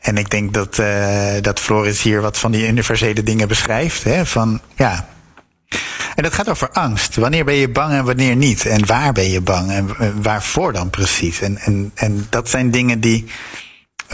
En 0.00 0.16
ik 0.16 0.30
denk 0.30 0.54
dat, 0.54 0.78
uh, 0.78 1.32
dat 1.40 1.60
Floris 1.60 2.02
hier 2.02 2.20
wat 2.20 2.38
van 2.38 2.52
die 2.52 2.68
universele 2.68 3.22
dingen 3.22 3.48
beschrijft. 3.48 4.04
Hè? 4.04 4.26
Van 4.26 4.60
ja. 4.76 5.08
En 6.14 6.22
dat 6.22 6.34
gaat 6.34 6.48
over 6.48 6.70
angst. 6.70 7.16
Wanneer 7.16 7.44
ben 7.44 7.54
je 7.54 7.68
bang 7.68 7.92
en 7.92 8.04
wanneer 8.04 8.36
niet? 8.36 8.66
En 8.66 8.86
waar 8.86 9.12
ben 9.12 9.30
je 9.30 9.40
bang 9.40 9.70
en 9.70 9.96
waarvoor 10.22 10.72
dan 10.72 10.90
precies? 10.90 11.40
En, 11.40 11.58
en, 11.58 11.90
en 11.94 12.26
dat 12.30 12.48
zijn 12.48 12.70
dingen 12.70 13.00
die 13.00 13.26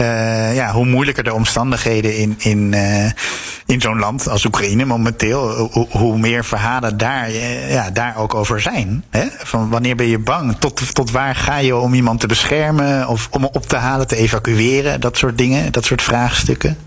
uh, 0.01 0.55
ja, 0.55 0.73
hoe 0.73 0.87
moeilijker 0.87 1.25
de 1.25 1.35
omstandigheden 1.35 2.17
in, 2.17 2.35
in, 2.39 2.73
uh, 2.73 3.11
in 3.67 3.81
zo'n 3.81 3.99
land 3.99 4.29
als 4.29 4.45
Oekraïne 4.45 4.85
momenteel, 4.85 5.71
hoe, 5.91 6.19
meer 6.19 6.45
verhalen 6.45 6.97
daar, 6.97 7.31
uh, 7.31 7.73
ja, 7.73 7.91
daar 7.91 8.17
ook 8.17 8.35
over 8.35 8.61
zijn. 8.61 9.05
Hè? 9.11 9.27
Van 9.39 9.69
wanneer 9.69 9.97
ben 9.97 10.07
je 10.07 10.19
bang? 10.19 10.57
Tot, 10.59 10.95
tot 10.95 11.11
waar 11.11 11.35
ga 11.35 11.57
je 11.57 11.77
om 11.77 11.95
iemand 11.95 12.21
te 12.21 12.27
beschermen 12.27 13.09
of 13.09 13.29
om 13.31 13.45
op 13.45 13.67
te 13.67 13.77
halen, 13.77 14.07
te 14.07 14.17
evacueren? 14.17 15.01
Dat 15.01 15.17
soort 15.17 15.39
dingen, 15.39 15.73
dat 15.73 15.85
soort 15.85 16.03
vraagstukken. 16.03 16.79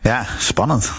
Ja, 0.00 0.26
spannend 0.38 0.92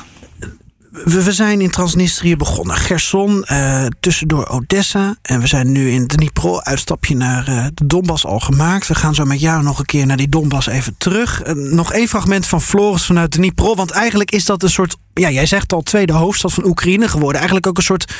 we, 1.03 1.31
zijn 1.31 1.61
in 1.61 1.69
Transnistrië 1.69 2.35
begonnen. 2.35 2.75
Gerson, 2.75 3.45
uh, 3.51 3.85
tussendoor 3.99 4.47
Odessa. 4.47 5.15
En 5.21 5.39
we 5.39 5.47
zijn 5.47 5.71
nu 5.71 5.91
in 5.91 6.07
Dnipro, 6.07 6.59
uitstapje 6.59 7.15
naar 7.15 7.49
uh, 7.49 7.65
de 7.73 7.85
Donbass 7.85 8.25
al 8.25 8.39
gemaakt. 8.39 8.87
We 8.87 8.95
gaan 8.95 9.15
zo 9.15 9.25
met 9.25 9.39
jou 9.39 9.63
nog 9.63 9.79
een 9.79 9.85
keer 9.85 10.05
naar 10.05 10.17
die 10.17 10.29
Donbass 10.29 10.67
even 10.67 10.95
terug. 10.97 11.45
Uh, 11.45 11.53
nog 11.53 11.93
één 11.93 12.07
fragment 12.07 12.47
van 12.47 12.61
Floris 12.61 13.05
vanuit 13.05 13.31
Dnipro. 13.31 13.75
Want 13.75 13.91
eigenlijk 13.91 14.31
is 14.31 14.45
dat 14.45 14.63
een 14.63 14.69
soort, 14.69 14.95
ja, 15.13 15.29
jij 15.29 15.45
zegt 15.45 15.73
al, 15.73 15.81
tweede 15.81 16.13
hoofdstad 16.13 16.53
van 16.53 16.65
Oekraïne 16.65 17.07
geworden. 17.07 17.35
Eigenlijk 17.35 17.67
ook 17.67 17.77
een 17.77 17.83
soort 17.83 18.13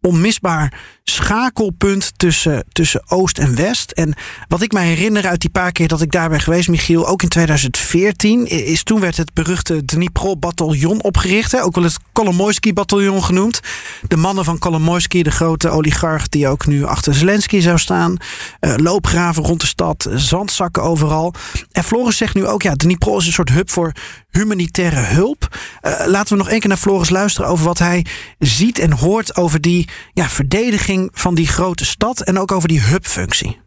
onmisbaar 0.00 0.72
schakelpunt 1.10 2.12
tussen, 2.16 2.64
tussen 2.72 3.02
Oost 3.08 3.38
en 3.38 3.54
West. 3.54 3.90
En 3.90 4.14
wat 4.48 4.62
ik 4.62 4.72
mij 4.72 4.86
herinner 4.86 5.26
uit 5.26 5.40
die 5.40 5.50
paar 5.50 5.72
keer 5.72 5.88
dat 5.88 6.00
ik 6.00 6.10
daar 6.10 6.28
ben 6.28 6.40
geweest, 6.40 6.68
Michiel, 6.68 7.08
ook 7.08 7.22
in 7.22 7.28
2014, 7.28 8.46
is 8.46 8.82
toen 8.82 9.00
werd 9.00 9.16
het 9.16 9.34
beruchte 9.34 9.84
Dnipro-bataljon 9.84 11.02
opgericht. 11.02 11.52
Hè, 11.52 11.62
ook 11.62 11.74
wel 11.74 11.84
het 11.84 11.98
Kolomoisky-bataljon 12.12 13.22
genoemd. 13.22 13.60
De 14.08 14.16
mannen 14.16 14.44
van 14.44 14.58
Kolomoisky, 14.58 15.22
de 15.22 15.30
grote 15.30 15.68
oligarch 15.68 16.28
die 16.28 16.48
ook 16.48 16.66
nu 16.66 16.84
achter 16.84 17.14
Zelensky 17.14 17.60
zou 17.60 17.78
staan. 17.78 18.16
Uh, 18.60 18.74
loopgraven 18.76 19.42
rond 19.42 19.60
de 19.60 19.66
stad, 19.66 20.08
zandzakken 20.14 20.82
overal. 20.82 21.34
En 21.72 21.84
Floris 21.84 22.16
zegt 22.16 22.34
nu 22.34 22.46
ook, 22.46 22.62
ja, 22.62 22.74
Dnipro 22.74 23.16
is 23.16 23.26
een 23.26 23.32
soort 23.32 23.50
hub 23.50 23.70
voor 23.70 23.92
humanitaire 24.30 25.00
hulp. 25.00 25.56
Uh, 25.82 26.06
laten 26.06 26.32
we 26.32 26.42
nog 26.42 26.50
één 26.50 26.60
keer 26.60 26.68
naar 26.68 26.78
Floris 26.78 27.10
luisteren 27.10 27.50
over 27.50 27.64
wat 27.64 27.78
hij 27.78 28.06
ziet 28.38 28.78
en 28.78 28.92
hoort 28.92 29.36
over 29.36 29.60
die 29.60 29.88
ja, 30.12 30.28
verdediging 30.28 30.95
van 31.12 31.34
die 31.34 31.46
grote 31.46 31.84
stad 31.84 32.20
en 32.20 32.38
ook 32.38 32.52
over 32.52 32.68
die 32.68 32.80
hubfunctie. 32.80 33.60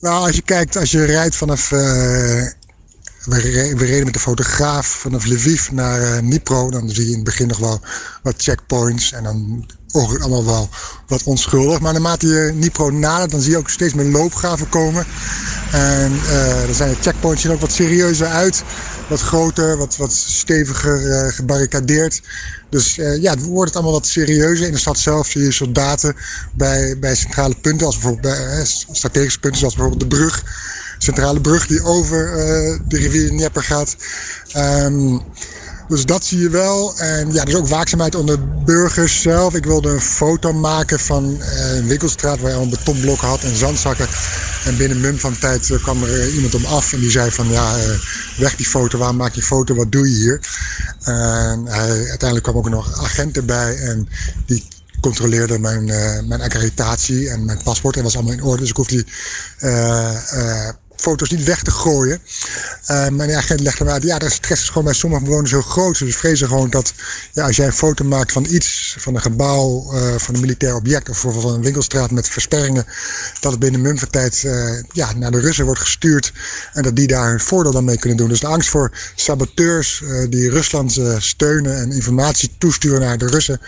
Nou, 0.00 0.26
als 0.26 0.36
je 0.36 0.42
kijkt, 0.42 0.76
als 0.76 0.90
je 0.90 1.04
rijdt 1.04 1.36
vanaf. 1.36 1.70
Uh, 1.70 1.78
we, 3.24 3.74
reden 3.76 4.04
met 4.04 4.12
de 4.12 4.20
fotograaf 4.20 4.86
vanaf 4.86 5.24
Lviv 5.24 5.70
naar 5.70 6.00
uh, 6.00 6.18
Dnipro. 6.18 6.70
Dan 6.70 6.88
zie 6.88 7.04
je 7.04 7.10
in 7.10 7.14
het 7.14 7.24
begin 7.24 7.46
nog 7.46 7.58
wel 7.58 7.80
wat 8.22 8.42
checkpoints. 8.42 9.12
En 9.12 9.24
dan 9.24 9.66
ook 9.92 10.18
allemaal 10.18 10.44
wel 10.44 10.68
wat 11.06 11.22
onschuldig. 11.22 11.80
Maar 11.80 11.92
naarmate 11.92 12.26
je 12.26 12.50
Dnipro 12.52 12.90
nadert, 12.90 13.30
dan 13.30 13.40
zie 13.40 13.50
je 13.50 13.58
ook 13.58 13.70
steeds 13.70 13.94
meer 13.94 14.10
loopgraven 14.10 14.68
komen. 14.68 15.06
En 15.72 16.12
uh, 16.12 16.64
dan 16.64 16.74
zijn 16.74 16.90
de 16.90 16.96
checkpoints 17.00 17.42
zien 17.42 17.52
ook 17.52 17.60
wat 17.60 17.72
serieuzer 17.72 18.26
uit. 18.26 18.62
Wat 19.08 19.20
groter, 19.20 19.76
wat, 19.76 19.96
wat 19.96 20.12
steviger 20.12 21.02
uh, 21.02 21.32
gebarricadeerd. 21.32 22.22
Dus 22.70 22.98
uh, 22.98 23.22
ja, 23.22 23.30
het 23.30 23.42
wordt 23.42 23.66
het 23.66 23.74
allemaal 23.74 24.00
wat 24.00 24.06
serieuzer. 24.06 24.66
In 24.66 24.72
de 24.72 24.78
stad 24.78 24.98
zelf 24.98 25.26
zie 25.26 25.42
je 25.42 25.52
soldaten 25.52 26.16
bij, 26.52 26.98
bij 26.98 27.14
centrale 27.14 27.54
punten, 27.60 27.86
als 27.86 27.98
bijvoorbeeld 27.98 28.34
bij 28.34 28.64
strategische 28.92 29.40
punten, 29.40 29.58
zoals 29.58 29.74
bijvoorbeeld 29.74 30.10
de 30.10 30.16
brug. 30.16 30.42
Centrale 30.98 31.40
brug 31.40 31.66
die 31.66 31.82
over 31.82 32.30
de 32.88 32.96
rivier 32.96 33.28
Dnieper 33.28 33.62
gaat. 33.62 33.96
Um, 34.56 35.22
dus 35.90 36.04
dat 36.04 36.24
zie 36.24 36.38
je 36.38 36.48
wel. 36.48 36.98
En 36.98 37.32
ja, 37.32 37.44
is 37.44 37.54
ook 37.54 37.68
waakzaamheid 37.68 38.14
onder 38.14 38.62
burgers 38.64 39.22
zelf. 39.22 39.54
Ik 39.54 39.64
wilde 39.64 39.88
een 39.88 40.00
foto 40.00 40.52
maken 40.52 41.00
van 41.00 41.40
eh, 41.40 41.76
een 41.76 41.86
winkelstraat 41.86 42.40
waar 42.40 42.50
je 42.50 42.56
al 42.56 42.62
een 42.62 42.70
betonblokken 42.70 43.28
had 43.28 43.42
en 43.42 43.56
zandzakken. 43.56 44.08
En 44.64 44.76
binnen 44.76 45.00
mum 45.00 45.18
van 45.18 45.38
tijd 45.38 45.70
eh, 45.70 45.82
kwam 45.82 46.02
er 46.02 46.30
iemand 46.30 46.54
om 46.54 46.64
af 46.64 46.92
en 46.92 47.00
die 47.00 47.10
zei 47.10 47.30
van 47.30 47.48
ja, 47.48 47.76
weg 48.36 48.56
die 48.56 48.66
foto, 48.66 48.98
waarom 48.98 49.16
maak 49.16 49.34
je 49.34 49.42
foto, 49.42 49.74
wat 49.74 49.92
doe 49.92 50.10
je 50.10 50.16
hier? 50.16 50.40
En 51.02 51.68
uiteindelijk 51.68 52.42
kwam 52.42 52.56
ook 52.56 52.68
nog 52.68 53.02
agent 53.02 53.36
erbij 53.36 53.76
en 53.76 54.08
die 54.46 54.68
controleerde 55.00 55.58
mijn, 55.58 55.84
mijn 56.28 56.40
accreditatie 56.40 57.30
en 57.30 57.44
mijn 57.44 57.62
paspoort. 57.62 57.96
En 57.96 58.02
was 58.02 58.14
allemaal 58.14 58.32
in 58.32 58.42
orde, 58.42 58.60
dus 58.60 58.70
ik 58.70 58.76
hoefde 58.76 58.94
die 58.94 59.06
foto's 61.00 61.30
niet 61.30 61.44
weg 61.44 61.62
te 61.62 61.70
gooien. 61.70 62.20
Uh, 62.90 63.08
mijn 63.08 63.34
agent 63.34 63.60
legde 63.60 63.84
me 63.84 63.90
uit, 63.90 64.02
ja, 64.02 64.18
de 64.18 64.30
stress 64.30 64.62
is 64.62 64.68
gewoon 64.68 64.84
bij 64.84 64.92
sommige 64.92 65.24
bewoners 65.24 65.50
heel 65.50 65.62
groot. 65.62 65.98
Dus 65.98 66.16
vrezen 66.16 66.48
gewoon 66.48 66.70
dat 66.70 66.92
ja, 67.32 67.46
als 67.46 67.56
jij 67.56 67.66
een 67.66 67.72
foto 67.72 68.04
maakt 68.04 68.32
van 68.32 68.46
iets, 68.50 68.96
van 68.98 69.14
een 69.14 69.20
gebouw, 69.20 69.94
uh, 69.94 70.14
van 70.16 70.34
een 70.34 70.40
militair 70.40 70.74
object 70.74 71.08
of 71.08 71.18
van 71.18 71.54
een 71.54 71.62
winkelstraat 71.62 72.10
met 72.10 72.28
versperringen, 72.28 72.84
dat 73.40 73.50
het 73.50 73.60
binnen 73.60 73.80
mumvertijd 73.80 74.42
uh, 74.46 74.82
ja, 74.92 75.12
naar 75.12 75.30
de 75.30 75.40
Russen 75.40 75.64
wordt 75.64 75.80
gestuurd 75.80 76.32
en 76.72 76.82
dat 76.82 76.96
die 76.96 77.06
daar 77.06 77.28
hun 77.28 77.40
voordeel 77.40 77.72
dan 77.72 77.84
mee 77.84 77.98
kunnen 77.98 78.18
doen. 78.18 78.28
Dus 78.28 78.40
de 78.40 78.46
angst 78.46 78.68
voor 78.68 78.90
saboteurs 79.14 80.02
die 80.28 80.50
Rusland 80.50 81.00
steunen 81.18 81.76
en 81.76 81.92
informatie 81.92 82.50
toesturen 82.58 83.00
naar 83.00 83.18
de 83.18 83.26
Russen, 83.26 83.60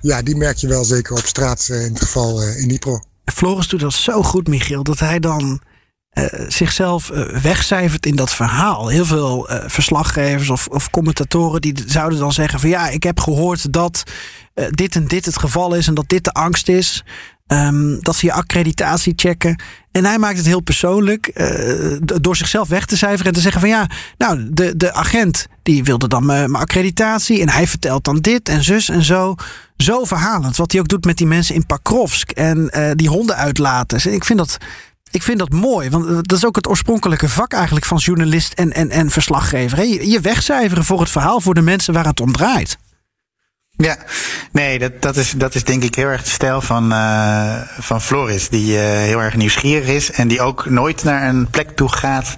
ja, 0.00 0.22
die 0.22 0.36
merk 0.36 0.56
je 0.56 0.68
wel 0.68 0.84
zeker 0.84 1.16
op 1.16 1.26
straat 1.26 1.68
in 1.68 1.92
het 1.92 2.02
geval 2.02 2.42
in 2.42 2.68
Dnipro. 2.68 3.02
Floris 3.24 3.68
doet 3.68 3.80
dat 3.80 3.92
zo 3.92 4.22
goed, 4.22 4.48
Michiel, 4.48 4.82
dat 4.82 4.98
hij 4.98 5.18
dan 5.18 5.60
uh, 6.18 6.24
zichzelf 6.48 7.10
uh, 7.10 7.20
wegcijfert 7.20 8.06
in 8.06 8.16
dat 8.16 8.34
verhaal. 8.34 8.88
Heel 8.88 9.04
veel 9.04 9.50
uh, 9.50 9.58
verslaggevers 9.66 10.50
of, 10.50 10.66
of, 10.66 10.90
commentatoren 10.90 11.60
die 11.60 11.82
zouden 11.86 12.18
dan 12.18 12.32
zeggen 12.32 12.60
van 12.60 12.68
ja, 12.68 12.88
ik 12.88 13.02
heb 13.02 13.20
gehoord 13.20 13.72
dat 13.72 14.02
dit 14.70 14.94
en 14.94 15.06
dit 15.06 15.24
het 15.24 15.38
geval 15.38 15.74
is 15.74 15.86
en 15.86 15.94
dat 15.94 16.08
dit 16.08 16.24
de 16.24 16.32
angst 16.32 16.68
is. 16.68 17.04
Um, 17.46 18.02
dat 18.02 18.16
ze 18.16 18.26
je 18.26 18.32
accreditatie 18.32 19.12
checken. 19.16 19.62
En 19.92 20.04
hij 20.04 20.18
maakt 20.18 20.36
het 20.36 20.46
heel 20.46 20.60
persoonlijk 20.60 21.32
door 22.22 22.36
zichzelf 22.36 22.68
weg 22.68 22.84
te 22.86 22.96
cijferen 22.96 23.26
en 23.26 23.32
te 23.32 23.40
zeggen 23.40 23.60
van 23.60 23.70
ja, 23.70 23.86
nou, 24.18 24.48
de, 24.50 24.76
de 24.76 24.92
agent 24.92 25.46
die 25.62 25.84
wilde 25.84 26.08
dan 26.08 26.26
mijn 26.26 26.54
accreditatie 26.54 27.40
en 27.40 27.48
hij 27.48 27.66
vertelt 27.66 28.04
dan 28.04 28.18
dit 28.18 28.48
en 28.48 28.64
zus 28.64 28.88
en 28.88 29.02
zo. 29.02 29.34
Zo 29.76 30.04
verhalend. 30.04 30.56
Wat 30.56 30.72
hij 30.72 30.80
ook 30.80 30.88
doet 30.88 31.04
met 31.04 31.16
die 31.16 31.26
mensen 31.26 31.54
in 31.54 31.66
Pakrovsk 31.66 32.30
en 32.30 32.70
die 32.96 33.08
honden 33.08 33.36
uitlaten. 33.36 34.00
En 34.00 34.12
ik 34.12 34.24
vind 34.24 34.38
dat 34.38 34.58
ik 35.10 35.22
vind 35.22 35.38
dat 35.38 35.52
mooi, 35.52 35.90
want 35.90 36.28
dat 36.28 36.38
is 36.38 36.44
ook 36.44 36.56
het 36.56 36.68
oorspronkelijke 36.68 37.28
vak 37.28 37.52
eigenlijk 37.52 37.84
van 37.84 37.98
journalist 37.98 38.52
en, 38.52 38.72
en, 38.72 38.90
en 38.90 39.10
verslaggever. 39.10 39.84
Je, 39.84 40.10
je 40.10 40.20
wegcijferen 40.20 40.84
voor 40.84 41.00
het 41.00 41.10
verhaal 41.10 41.40
voor 41.40 41.54
de 41.54 41.62
mensen 41.62 41.94
waar 41.94 42.06
het 42.06 42.20
om 42.20 42.32
draait. 42.32 42.78
Ja, 43.76 43.96
nee, 44.52 44.78
dat, 44.78 45.02
dat, 45.02 45.16
is, 45.16 45.30
dat 45.30 45.54
is 45.54 45.64
denk 45.64 45.82
ik 45.82 45.94
heel 45.94 46.06
erg 46.06 46.22
de 46.22 46.30
stijl 46.30 46.60
van, 46.60 46.92
uh, 46.92 47.60
van 47.78 48.00
Floris. 48.00 48.48
Die 48.48 48.74
uh, 48.74 48.80
heel 48.80 49.22
erg 49.22 49.36
nieuwsgierig 49.36 49.86
is 49.86 50.10
en 50.10 50.28
die 50.28 50.40
ook 50.40 50.68
nooit 50.68 51.04
naar 51.04 51.28
een 51.28 51.50
plek 51.50 51.70
toe 51.76 51.92
gaat. 51.92 52.36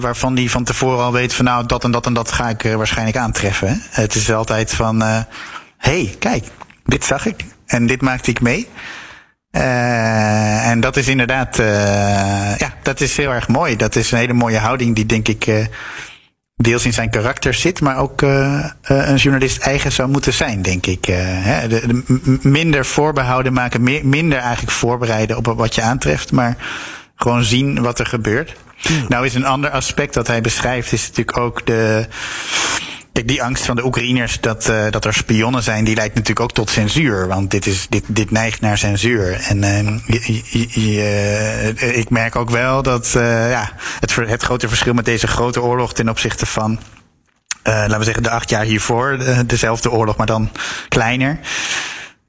Waarvan 0.00 0.34
die 0.34 0.50
van 0.50 0.64
tevoren 0.64 1.04
al 1.04 1.12
weet 1.12 1.34
van 1.34 1.44
nou 1.44 1.66
dat 1.66 1.84
en 1.84 1.90
dat 1.90 2.06
en 2.06 2.14
dat 2.14 2.32
ga 2.32 2.48
ik 2.48 2.62
waarschijnlijk 2.62 3.16
aantreffen. 3.16 3.82
Het 3.90 4.14
is 4.14 4.32
altijd 4.32 4.74
van 4.74 5.00
hé, 5.00 5.24
hey, 5.76 6.16
kijk, 6.18 6.44
dit 6.84 7.04
zag 7.04 7.26
ik 7.26 7.44
en 7.66 7.86
dit 7.86 8.00
maakte 8.00 8.30
ik 8.30 8.40
mee. 8.40 8.68
Uh, 9.52 10.68
en 10.68 10.80
dat 10.80 10.96
is 10.96 11.08
inderdaad, 11.08 11.58
uh, 11.58 11.66
ja, 12.56 12.74
dat 12.82 13.00
is 13.00 13.16
heel 13.16 13.30
erg 13.30 13.48
mooi. 13.48 13.76
Dat 13.76 13.96
is 13.96 14.10
een 14.10 14.18
hele 14.18 14.32
mooie 14.32 14.58
houding 14.58 14.94
die 14.94 15.06
denk 15.06 15.28
ik 15.28 15.46
uh, 15.46 15.64
deels 16.56 16.84
in 16.84 16.92
zijn 16.92 17.10
karakter 17.10 17.54
zit, 17.54 17.80
maar 17.80 17.96
ook 17.96 18.22
een 18.82 19.16
journalist 19.16 19.58
eigen 19.58 19.92
zou 19.92 20.08
moeten 20.08 20.32
zijn, 20.32 20.62
denk 20.62 20.86
ik. 20.86 21.04
Hè, 21.04 21.68
de, 21.68 21.86
de, 21.86 22.38
minder 22.42 22.86
voorbehouden 22.86 23.52
maken, 23.52 23.82
meer, 23.82 24.06
minder 24.06 24.38
eigenlijk 24.38 24.72
voorbereiden 24.72 25.36
op 25.36 25.46
wat 25.46 25.74
je 25.74 25.82
aantreft, 25.82 26.32
maar 26.32 26.56
gewoon 27.16 27.44
zien 27.44 27.82
wat 27.82 27.98
er 27.98 28.06
gebeurt. 28.06 28.56
Ja. 28.76 28.90
Nou 29.08 29.26
is 29.26 29.34
een 29.34 29.44
ander 29.44 29.70
aspect 29.70 30.14
dat 30.14 30.26
hij 30.26 30.40
beschrijft, 30.40 30.92
is 30.92 31.08
natuurlijk 31.08 31.38
ook 31.38 31.66
de 31.66 32.06
Kijk, 33.12 33.28
die 33.28 33.42
angst 33.42 33.64
van 33.64 33.76
de 33.76 33.84
Oekraïners 33.84 34.40
dat, 34.40 34.68
uh, 34.68 34.90
dat 34.90 35.04
er 35.04 35.14
spionnen 35.14 35.62
zijn, 35.62 35.84
die 35.84 35.94
leidt 35.94 36.14
natuurlijk 36.14 36.40
ook 36.40 36.52
tot 36.52 36.70
censuur. 36.70 37.28
Want 37.28 37.50
dit, 37.50 37.66
is, 37.66 37.86
dit, 37.88 38.04
dit 38.06 38.30
neigt 38.30 38.60
naar 38.60 38.78
censuur. 38.78 39.32
En 39.32 39.62
uh, 39.62 39.88
ik 41.98 42.10
merk 42.10 42.36
ook 42.36 42.50
wel 42.50 42.82
dat 42.82 43.10
ja, 43.14 43.72
het, 44.00 44.14
het 44.14 44.42
grote 44.42 44.68
verschil 44.68 44.94
met 44.94 45.04
deze 45.04 45.26
grote 45.26 45.62
oorlog 45.62 45.94
ten 45.94 46.08
opzichte 46.08 46.46
van 46.46 46.78
laten 47.62 47.98
we 47.98 48.04
zeggen, 48.04 48.22
de 48.22 48.30
acht 48.30 48.50
jaar 48.50 48.64
hiervoor, 48.64 49.18
dezelfde 49.46 49.90
oorlog, 49.90 50.16
maar 50.16 50.26
dan 50.26 50.50
kleiner. 50.88 51.38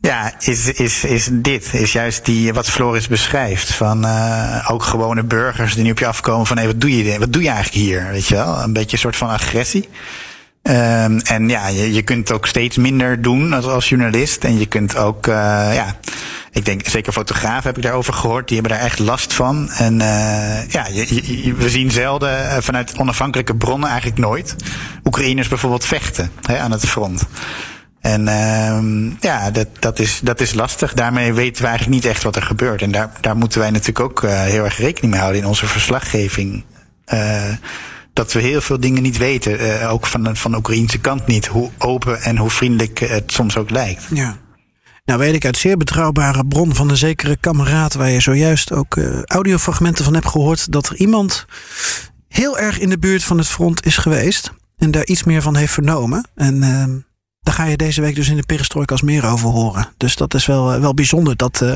Ja, 0.02 0.34
is, 0.40 0.72
is, 0.72 1.04
is 1.04 1.30
dit. 1.32 1.74
Is 1.74 1.92
juist 1.92 2.26
die, 2.26 2.54
wat 2.54 2.70
Floris 2.70 3.08
beschrijft. 3.08 3.74
Van 3.74 4.06
uh, 4.06 4.68
ook 4.72 4.84
gewone 4.84 5.24
burgers 5.24 5.74
die 5.74 5.84
nu 5.84 5.92
op 5.92 6.00
je 6.00 6.08
afkomen 6.08 6.46
van 6.46 6.58
hé, 6.58 6.66
wat 6.66 6.82
doe 6.82 6.98
je 6.98 7.20
Wat 7.20 7.34
doe 7.34 7.42
je 7.42 7.50
eigenlijk 7.50 7.86
hier? 7.86 8.08
Weet 8.12 8.28
je 8.28 8.36
wel? 8.36 8.58
Een 8.60 8.74
beetje 8.74 8.92
een 8.92 8.98
soort 8.98 9.16
van 9.16 9.30
agressie. 9.30 9.90
Um, 10.64 11.20
en 11.20 11.49
ja, 11.49 11.68
je, 11.68 11.93
je 11.93 12.01
kunt 12.01 12.32
ook 12.32 12.47
steeds 12.47 12.78
minder 12.78 13.22
doen 13.22 13.53
als, 13.53 13.66
als 13.66 13.89
journalist. 13.89 14.43
En 14.43 14.59
je 14.59 14.66
kunt 14.66 14.97
ook 14.97 15.28
uh, 15.28 15.34
ja, 15.74 15.95
ik 16.51 16.66
denk, 16.66 16.88
zeker 16.88 17.14
fotografen 17.14 17.64
heb 17.64 17.78
ik 17.78 17.84
daarover 17.84 18.14
gehoord, 18.14 18.47
die 18.47 18.57
hebben 18.59 18.78
daar 18.78 18.86
echt 18.86 18.99
last 18.99 19.34
van. 19.34 19.70
En 19.70 19.93
uh, 19.93 20.68
ja, 20.68 20.88
je, 20.88 21.43
je, 21.43 21.53
we 21.53 21.70
zien 21.70 21.91
zelden 21.91 22.43
uh, 22.43 22.57
vanuit 22.59 22.97
onafhankelijke 22.97 23.55
bronnen 23.55 23.89
eigenlijk 23.89 24.20
nooit 24.20 24.55
Oekraïners 25.03 25.47
bijvoorbeeld 25.47 25.86
vechten 25.86 26.32
hè, 26.41 26.57
aan 26.57 26.72
het 26.72 26.88
front. 26.88 27.24
En 28.01 28.22
uh, 28.22 29.12
ja, 29.20 29.51
dat, 29.51 29.68
dat, 29.80 29.99
is, 29.99 30.20
dat 30.24 30.41
is 30.41 30.53
lastig. 30.53 30.93
Daarmee 30.93 31.34
weten 31.34 31.62
we 31.62 31.68
eigenlijk 31.68 32.03
niet 32.03 32.12
echt 32.12 32.24
wat 32.24 32.36
er 32.36 32.43
gebeurt. 32.43 32.82
En 32.82 32.91
daar, 32.91 33.12
daar 33.22 33.38
moeten 33.38 33.59
wij 33.59 33.70
natuurlijk 33.70 33.99
ook 33.99 34.22
heel 34.30 34.64
erg 34.64 34.78
rekening 34.78 35.12
mee 35.12 35.22
houden 35.22 35.41
in 35.41 35.47
onze 35.47 35.68
verslaggeving. 35.68 36.64
Dat 38.22 38.34
we 38.34 38.42
heel 38.42 38.62
veel 38.62 38.80
dingen 38.80 39.02
niet 39.02 39.18
weten, 39.18 39.90
ook 39.90 40.08
van, 40.08 40.36
van 40.38 40.52
de 40.52 40.58
Oekraïnse 40.58 40.98
kant 41.00 41.28
niet, 41.28 41.48
hoe 41.48 41.70
open 41.78 42.22
en 42.22 42.38
hoe 42.38 42.50
vriendelijk 42.50 43.00
het 43.00 43.32
soms 43.32 43.58
ook 43.58 43.70
lijkt. 43.70 44.08
Ja. 44.14 44.38
Nou 45.06 45.20
weet 45.20 45.34
ik 45.34 45.46
uit 45.46 45.58
zeer 45.58 45.78
betrouwbare 45.78 46.46
bron 46.46 46.76
van 46.76 46.90
een 46.90 46.98
zekere 46.98 47.38
kameraad... 47.38 47.94
waar 47.94 48.10
je 48.10 48.20
zojuist 48.20 48.72
ook 48.72 48.96
uh, 48.96 49.22
audiofragmenten 49.24 50.04
van 50.04 50.14
hebt 50.14 50.28
gehoord... 50.28 50.72
dat 50.72 50.90
er 50.90 50.96
iemand 50.96 51.46
heel 52.28 52.60
erg 52.60 52.80
in 52.80 52.90
de 52.90 53.00
buurt 53.00 53.24
van 53.24 53.38
het 53.38 53.48
front 53.48 53.86
is 53.86 53.98
geweest... 53.98 54.52
en 54.78 54.92
daar 54.92 55.06
iets 55.06 55.24
meer 55.24 55.42
van 55.42 55.56
heeft 55.56 55.74
vernomen. 55.74 56.28
En 56.36 56.56
uh, 56.56 56.84
daar 57.52 57.66
ga 57.66 57.72
je 57.72 57.78
deze 57.78 58.02
week 58.02 58.16
dus 58.16 58.30
in 58.30 58.36
de 58.36 58.43
perestrojkas 58.45 59.02
meer 59.02 59.26
over 59.26 59.49
horen. 59.49 59.93
Dus 59.97 60.16
dat 60.16 60.34
is 60.34 60.45
wel, 60.45 60.80
wel 60.80 60.93
bijzonder 60.93 61.36
dat, 61.36 61.62
uh, 61.64 61.74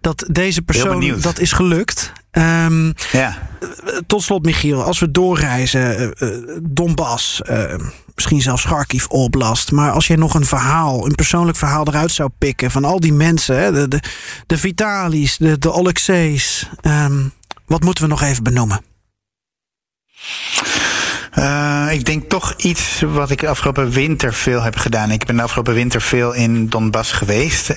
dat 0.00 0.24
deze 0.30 0.62
persoon 0.62 1.20
dat 1.20 1.38
is 1.38 1.52
gelukt. 1.52 2.12
Um, 2.32 2.94
ja. 3.12 3.48
Tot 4.06 4.22
slot, 4.22 4.44
Michiel, 4.44 4.82
als 4.82 4.98
we 4.98 5.10
doorreizen, 5.10 6.14
uh, 6.18 6.56
Donbass, 6.62 7.40
uh, 7.50 7.74
misschien 8.14 8.42
zelfs 8.42 8.64
Kharkiv 8.64 9.06
Oblast. 9.06 9.72
Maar 9.72 9.90
als 9.90 10.06
je 10.06 10.16
nog 10.16 10.34
een 10.34 10.46
verhaal, 10.46 11.06
een 11.06 11.14
persoonlijk 11.14 11.58
verhaal 11.58 11.86
eruit 11.86 12.10
zou 12.12 12.30
pikken 12.38 12.70
van 12.70 12.84
al 12.84 13.00
die 13.00 13.12
mensen, 13.12 13.58
hè, 13.58 13.72
de, 13.72 13.88
de, 13.88 14.00
de 14.46 14.58
Vitalis, 14.58 15.36
de, 15.36 15.58
de 15.58 15.72
Alexeis, 15.72 16.68
um, 16.82 17.32
wat 17.66 17.82
moeten 17.82 18.04
we 18.04 18.10
nog 18.10 18.22
even 18.22 18.42
benoemen? 18.42 18.80
Uh, 21.38 21.86
ik 21.90 22.04
denk 22.04 22.28
toch 22.28 22.54
iets 22.56 23.00
wat 23.00 23.30
ik 23.30 23.44
afgelopen 23.44 23.90
winter 23.90 24.34
veel 24.34 24.62
heb 24.62 24.76
gedaan. 24.76 25.10
Ik 25.10 25.26
ben 25.26 25.40
afgelopen 25.40 25.74
winter 25.74 26.00
veel 26.00 26.32
in 26.32 26.68
Donbass 26.68 27.12
geweest. 27.12 27.76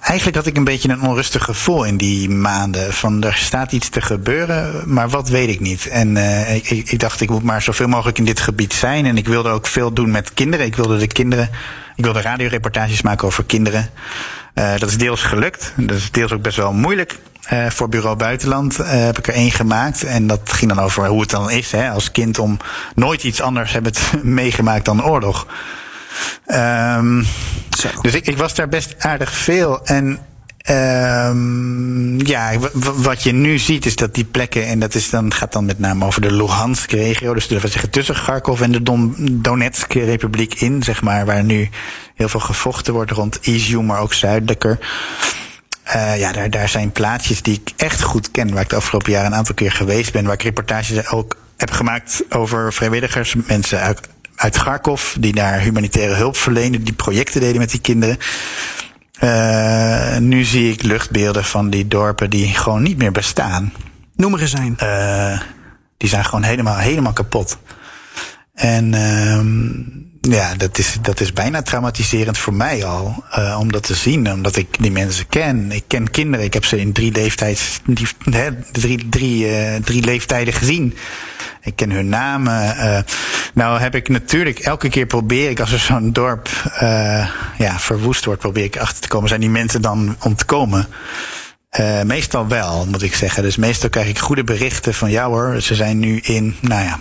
Eigenlijk 0.00 0.36
had 0.36 0.46
ik 0.46 0.56
een 0.56 0.64
beetje 0.64 0.88
een 0.88 1.02
onrustig 1.02 1.44
gevoel 1.44 1.84
in 1.84 1.96
die 1.96 2.30
maanden. 2.30 2.92
Van 2.92 3.22
er 3.22 3.34
staat 3.34 3.72
iets 3.72 3.88
te 3.88 4.00
gebeuren, 4.00 4.82
maar 4.86 5.08
wat 5.08 5.28
weet 5.28 5.48
ik 5.48 5.60
niet. 5.60 5.86
En 5.86 6.16
uh, 6.16 6.54
ik, 6.54 6.68
ik, 6.68 6.98
dacht, 6.98 7.20
ik 7.20 7.30
moet 7.30 7.42
maar 7.42 7.62
zoveel 7.62 7.88
mogelijk 7.88 8.18
in 8.18 8.24
dit 8.24 8.40
gebied 8.40 8.72
zijn. 8.72 9.06
En 9.06 9.16
ik 9.16 9.28
wilde 9.28 9.48
ook 9.48 9.66
veel 9.66 9.92
doen 9.92 10.10
met 10.10 10.34
kinderen. 10.34 10.66
Ik 10.66 10.76
wilde 10.76 10.98
de 10.98 11.06
kinderen. 11.06 11.50
Ik 11.96 12.04
wilde 12.04 12.20
radioreportages 12.20 13.02
maken 13.02 13.26
over 13.26 13.44
kinderen. 13.44 13.90
Uh, 14.54 14.70
dat 14.78 14.88
is 14.88 14.98
deels 14.98 15.22
gelukt. 15.22 15.72
Dat 15.76 15.96
is 15.96 16.10
deels 16.10 16.32
ook 16.32 16.42
best 16.42 16.56
wel 16.56 16.72
moeilijk. 16.72 17.18
Uh, 17.52 17.66
voor 17.70 17.88
Bureau 17.88 18.16
Buitenland 18.16 18.80
uh, 18.80 18.86
heb 18.88 19.18
ik 19.18 19.26
er 19.26 19.34
één 19.34 19.50
gemaakt. 19.50 20.04
En 20.04 20.26
dat 20.26 20.52
ging 20.52 20.74
dan 20.74 20.84
over 20.84 21.06
hoe 21.06 21.20
het 21.20 21.30
dan 21.30 21.50
is 21.50 21.72
hè, 21.72 21.90
als 21.90 22.10
kind 22.10 22.38
om 22.38 22.56
nooit 22.94 23.24
iets 23.24 23.40
anders 23.40 23.72
hebben 23.72 23.92
meegemaakt 24.22 24.84
dan 24.84 25.04
oorlog. 25.04 25.46
Um, 26.46 27.26
dus 28.02 28.14
ik, 28.14 28.26
ik, 28.26 28.36
was 28.36 28.54
daar 28.54 28.68
best 28.68 28.94
aardig 28.98 29.32
veel. 29.32 29.86
En 29.86 30.18
um, 30.70 32.26
ja, 32.26 32.52
wat 32.96 33.22
je 33.22 33.32
nu 33.32 33.58
ziet 33.58 33.86
is 33.86 33.96
dat 33.96 34.14
die 34.14 34.24
plekken, 34.24 34.66
en 34.66 34.78
dat 34.78 34.94
is 34.94 35.10
dan, 35.10 35.34
gaat 35.34 35.52
dan 35.52 35.64
met 35.64 35.78
name 35.78 36.04
over 36.04 36.20
de 36.20 36.32
Luhansk-regio, 36.32 37.34
dus 37.34 37.48
zeggen 37.48 37.90
tussen 37.90 38.14
Kharkov 38.14 38.60
en 38.60 38.72
de 38.72 38.82
Don, 38.82 39.14
Donetsk-republiek 39.30 40.54
in, 40.54 40.82
zeg 40.82 41.02
maar, 41.02 41.26
waar 41.26 41.44
nu 41.44 41.68
heel 42.14 42.28
veel 42.28 42.40
gevochten 42.40 42.92
wordt 42.92 43.10
rond 43.10 43.38
Izium, 43.42 43.86
maar 43.86 44.00
ook 44.00 44.14
zuidelijker. 44.14 44.78
Uh, 45.86 46.18
ja, 46.18 46.32
daar, 46.32 46.50
daar 46.50 46.68
zijn 46.68 46.92
plaatsjes 46.92 47.42
die 47.42 47.60
ik 47.64 47.72
echt 47.76 48.02
goed 48.02 48.30
ken, 48.30 48.52
waar 48.52 48.62
ik 48.62 48.68
de 48.68 48.76
afgelopen 48.76 49.12
jaren 49.12 49.26
een 49.26 49.36
aantal 49.36 49.54
keer 49.54 49.72
geweest 49.72 50.12
ben, 50.12 50.24
waar 50.24 50.34
ik 50.34 50.42
reportages 50.42 51.08
ook 51.08 51.36
heb 51.56 51.70
gemaakt 51.70 52.24
over 52.28 52.72
vrijwilligers, 52.72 53.34
mensen 53.46 53.80
uit, 53.80 54.00
uit 54.36 54.58
Kharkov, 54.58 55.14
die 55.18 55.32
daar 55.32 55.58
humanitaire 55.58 56.14
hulp 56.14 56.36
verlenen, 56.36 56.84
die 56.84 56.94
projecten 56.94 57.40
deden 57.40 57.58
met 57.58 57.70
die 57.70 57.80
kinderen. 57.80 58.18
Uh, 59.24 60.16
nu 60.18 60.44
zie 60.44 60.72
ik 60.72 60.82
luchtbeelden 60.82 61.44
van 61.44 61.70
die 61.70 61.88
dorpen 61.88 62.30
die 62.30 62.54
gewoon 62.54 62.82
niet 62.82 62.98
meer 62.98 63.12
bestaan. 63.12 63.72
Noem 64.14 64.34
er 64.34 64.40
eens 64.40 64.52
een. 64.52 64.76
Uh, 64.82 65.40
die 65.96 66.08
zijn 66.08 66.24
gewoon 66.24 66.42
helemaal, 66.42 66.76
helemaal 66.76 67.12
kapot. 67.12 67.58
En 68.54 68.94
um, 68.94 70.11
ja, 70.30 70.54
dat 70.54 70.78
is, 70.78 70.96
dat 71.00 71.20
is 71.20 71.32
bijna 71.32 71.62
traumatiserend 71.62 72.38
voor 72.38 72.54
mij 72.54 72.84
al. 72.84 73.24
Uh, 73.38 73.56
om 73.60 73.72
dat 73.72 73.82
te 73.82 73.94
zien, 73.94 74.32
omdat 74.32 74.56
ik 74.56 74.82
die 74.82 74.90
mensen 74.90 75.28
ken. 75.28 75.72
Ik 75.72 75.84
ken 75.86 76.10
kinderen, 76.10 76.46
ik 76.46 76.54
heb 76.54 76.64
ze 76.64 76.80
in 76.80 76.92
drie, 76.92 77.12
leeftijds, 77.12 77.80
die, 77.84 78.06
hè, 78.30 78.50
drie, 78.72 79.08
drie, 79.08 79.46
uh, 79.50 79.76
drie 79.76 80.04
leeftijden 80.04 80.54
gezien. 80.54 80.96
Ik 81.62 81.76
ken 81.76 81.90
hun 81.90 82.08
namen. 82.08 82.76
Uh, 82.76 82.98
nou 83.54 83.80
heb 83.80 83.94
ik 83.94 84.08
natuurlijk 84.08 84.58
elke 84.58 84.88
keer 84.88 85.06
probeer 85.06 85.50
ik 85.50 85.60
als 85.60 85.72
er 85.72 85.78
zo'n 85.78 86.12
dorp 86.12 86.48
ja, 87.58 87.78
verwoest 87.78 88.24
wordt, 88.24 88.40
probeer 88.40 88.64
ik 88.64 88.76
achter 88.76 89.00
te 89.00 89.08
komen. 89.08 89.28
Zijn 89.28 89.40
die 89.40 89.50
mensen 89.50 89.82
dan 89.82 90.16
ontkomen? 90.20 90.86
Meestal 92.04 92.48
wel, 92.48 92.86
moet 92.86 93.02
ik 93.02 93.14
zeggen. 93.14 93.42
Dus 93.42 93.56
meestal 93.56 93.88
krijg 93.88 94.08
ik 94.08 94.18
goede 94.18 94.44
berichten 94.44 94.94
van 94.94 95.10
ja 95.10 95.26
hoor, 95.26 95.60
ze 95.60 95.74
zijn 95.74 95.98
nu 95.98 96.20
in, 96.20 96.56
nou 96.60 96.84
ja, 96.84 96.98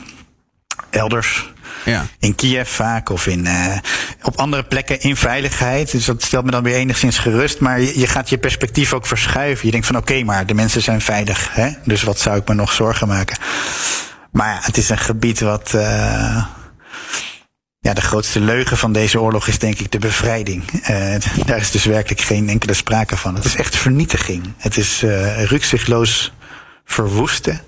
elders 0.90 1.52
ja. 1.86 2.06
In 2.20 2.36
Kiev 2.36 2.70
vaak 2.70 3.10
of 3.10 3.28
in, 3.28 3.46
uh, 3.46 3.78
op 4.22 4.38
andere 4.38 4.64
plekken 4.64 5.02
in 5.02 5.16
veiligheid. 5.16 5.92
Dus 5.92 6.06
dat 6.06 6.24
stelt 6.24 6.46
me 6.46 6.52
dan 6.52 6.64
weer 6.64 6.76
enigszins 6.76 7.18
gerust. 7.18 7.60
Maar 7.60 7.82
je, 7.82 8.00
je 8.00 8.08
gaat 8.08 8.30
je 8.30 8.38
perspectief 8.38 8.94
ook 8.94 9.06
verschuiven. 9.06 9.66
Je 9.66 9.72
denkt 9.72 9.88
van 9.88 9.98
oké, 9.98 10.24
maar 10.24 10.46
de 10.46 10.54
mensen 10.54 10.82
zijn 10.82 11.02
veilig. 11.02 11.50
Hè? 11.54 11.70
Dus 11.86 12.04
wat 12.04 12.20
zou 12.20 12.38
ik 12.38 12.48
me 12.48 12.54
nog 12.54 12.74
zorgen 12.74 13.08
maken? 13.08 13.38
Maar 14.32 14.54
ja, 14.54 14.60
het 14.62 14.78
is 14.78 14.90
een 14.90 14.98
gebied 14.98 15.40
wat. 15.40 15.72
Uh, 15.76 16.46
ja, 17.80 17.94
de 17.94 18.02
grootste 18.02 18.40
leugen 18.40 18.78
van 18.78 18.94
deze 18.94 19.22
oorlog 19.22 19.48
is 19.48 19.60
denk 19.60 19.80
ik 19.80 19.92
de 19.92 20.00
bevrijding. 20.00 20.64
Uh, 20.72 21.16
daar 21.46 21.58
is 21.58 21.72
dus 21.72 21.86
werkelijk 21.86 22.22
geen 22.22 22.50
enkele 22.50 22.74
sprake 22.74 23.18
van. 23.18 23.36
Het 23.36 23.46
is 23.46 23.56
echt 23.56 23.76
vernietiging. 23.76 24.54
Het 24.58 24.78
is 24.78 25.04
uh, 25.04 25.44
rukzichtloos 25.44 26.34
verwoesten. 26.86 27.62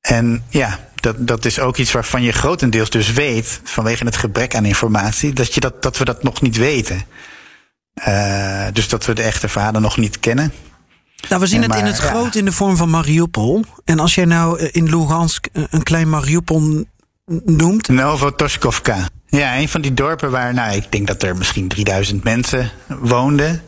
En 0.00 0.44
ja, 0.48 0.78
dat, 1.04 1.26
dat 1.26 1.44
is 1.44 1.58
ook 1.58 1.76
iets 1.76 1.92
waarvan 1.92 2.22
je 2.22 2.32
grotendeels 2.32 2.90
dus 2.90 3.12
weet, 3.12 3.60
vanwege 3.64 4.04
het 4.04 4.16
gebrek 4.16 4.54
aan 4.54 4.64
informatie, 4.64 5.32
dat, 5.32 5.54
je 5.54 5.60
dat, 5.60 5.82
dat 5.82 5.98
we 5.98 6.04
dat 6.04 6.22
nog 6.22 6.42
niet 6.42 6.56
weten. 6.56 7.02
Uh, 8.08 8.66
dus 8.72 8.88
dat 8.88 9.04
we 9.04 9.12
de 9.12 9.22
echte 9.22 9.48
verhalen 9.48 9.82
nog 9.82 9.96
niet 9.96 10.20
kennen. 10.20 10.52
Nou, 11.28 11.40
we 11.40 11.46
zien 11.46 11.60
het 11.60 11.70
maar, 11.70 11.78
in 11.78 11.84
het 11.84 11.96
ja. 11.96 12.02
groot 12.02 12.34
in 12.34 12.44
de 12.44 12.52
vorm 12.52 12.76
van 12.76 12.90
Mariupol. 12.90 13.64
En 13.84 13.98
als 13.98 14.14
jij 14.14 14.24
nou 14.24 14.60
in 14.60 14.84
Lugansk 14.84 15.46
een 15.52 15.82
klein 15.82 16.10
Mariupol 16.10 16.84
noemt. 17.44 17.88
Novotoskovka. 17.88 19.08
Ja, 19.26 19.58
een 19.58 19.68
van 19.68 19.80
die 19.80 19.94
dorpen 19.94 20.30
waar, 20.30 20.54
nou, 20.54 20.76
ik 20.76 20.92
denk 20.92 21.06
dat 21.06 21.22
er 21.22 21.36
misschien 21.36 21.68
3000 21.68 22.24
mensen 22.24 22.70
woonden. 22.86 23.62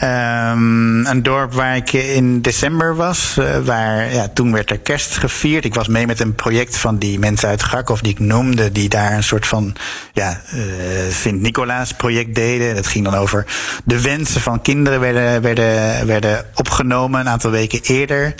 Um, 0.00 1.06
een 1.06 1.22
dorp 1.22 1.52
waar 1.52 1.76
ik 1.76 1.92
in 1.92 2.40
december 2.40 2.96
was, 2.96 3.36
uh, 3.38 3.58
waar 3.58 4.12
ja, 4.12 4.28
toen 4.28 4.52
werd 4.52 4.70
er 4.70 4.78
kerst 4.78 5.16
gevierd. 5.16 5.64
Ik 5.64 5.74
was 5.74 5.88
mee 5.88 6.06
met 6.06 6.20
een 6.20 6.34
project 6.34 6.76
van 6.76 6.98
die 6.98 7.18
mensen 7.18 7.48
uit 7.48 7.62
Garkov 7.62 8.00
die 8.00 8.12
ik 8.12 8.18
noemde, 8.18 8.72
die 8.72 8.88
daar 8.88 9.12
een 9.12 9.22
soort 9.22 9.46
van 9.46 9.74
ja, 10.12 10.40
uh, 10.54 10.62
Sint-Nicolaas 11.10 11.92
project 11.92 12.34
deden. 12.34 12.74
Dat 12.74 12.86
ging 12.86 13.04
dan 13.04 13.14
over 13.14 13.46
de 13.84 14.00
wensen 14.00 14.40
van 14.40 14.62
kinderen 14.62 15.00
werden, 15.00 15.42
werden, 15.42 16.06
werden 16.06 16.44
opgenomen 16.54 17.20
een 17.20 17.28
aantal 17.28 17.50
weken 17.50 17.80
eerder. 17.82 18.34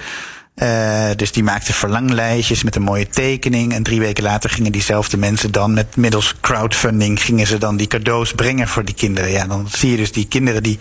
Uh, 0.57 1.05
dus 1.17 1.33
die 1.33 1.43
maakten 1.43 1.75
verlanglijstjes 1.75 2.63
met 2.63 2.77
een 2.77 2.83
mooie 2.83 3.09
tekening. 3.09 3.73
En 3.73 3.83
drie 3.83 4.01
weken 4.01 4.23
later 4.23 4.51
gingen 4.51 4.73
diezelfde 4.73 5.17
mensen 5.17 5.53
dan 5.53 5.75
met 5.75 5.97
middels 5.97 6.35
crowdfunding 6.41 7.23
gingen 7.23 7.47
ze 7.47 7.59
dan 7.59 7.77
die 7.77 7.87
cadeaus 7.87 8.33
brengen 8.33 8.69
voor 8.69 8.85
die 8.85 8.95
kinderen. 8.95 9.31
Ja, 9.31 9.47
dan 9.47 9.69
zie 9.71 9.91
je 9.91 9.97
dus 9.97 10.13
die 10.13 10.27
kinderen 10.27 10.63
die 10.63 10.79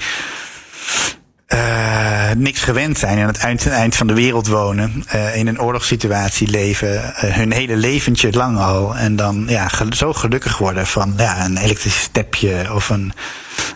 uh, 1.53 2.31
niks 2.37 2.61
gewend 2.61 2.97
zijn 2.97 3.17
en 3.17 3.21
aan 3.21 3.27
het 3.27 3.37
eind, 3.37 3.67
eind 3.67 3.95
van 3.95 4.07
de 4.07 4.13
wereld 4.13 4.47
wonen, 4.47 5.03
uh, 5.15 5.35
in 5.35 5.47
een 5.47 5.61
oorlogssituatie 5.61 6.47
leven, 6.47 6.93
uh, 6.93 7.11
hun 7.15 7.51
hele 7.51 7.75
leventje 7.75 8.31
lang 8.31 8.57
al. 8.57 8.95
En 8.95 9.15
dan 9.15 9.45
ja, 9.47 9.69
zo 9.89 10.13
gelukkig 10.13 10.57
worden 10.57 10.87
van 10.87 11.13
ja, 11.17 11.45
een 11.45 11.57
elektrisch 11.57 12.01
stepje 12.01 12.73
of 12.73 12.89
een, 12.89 13.13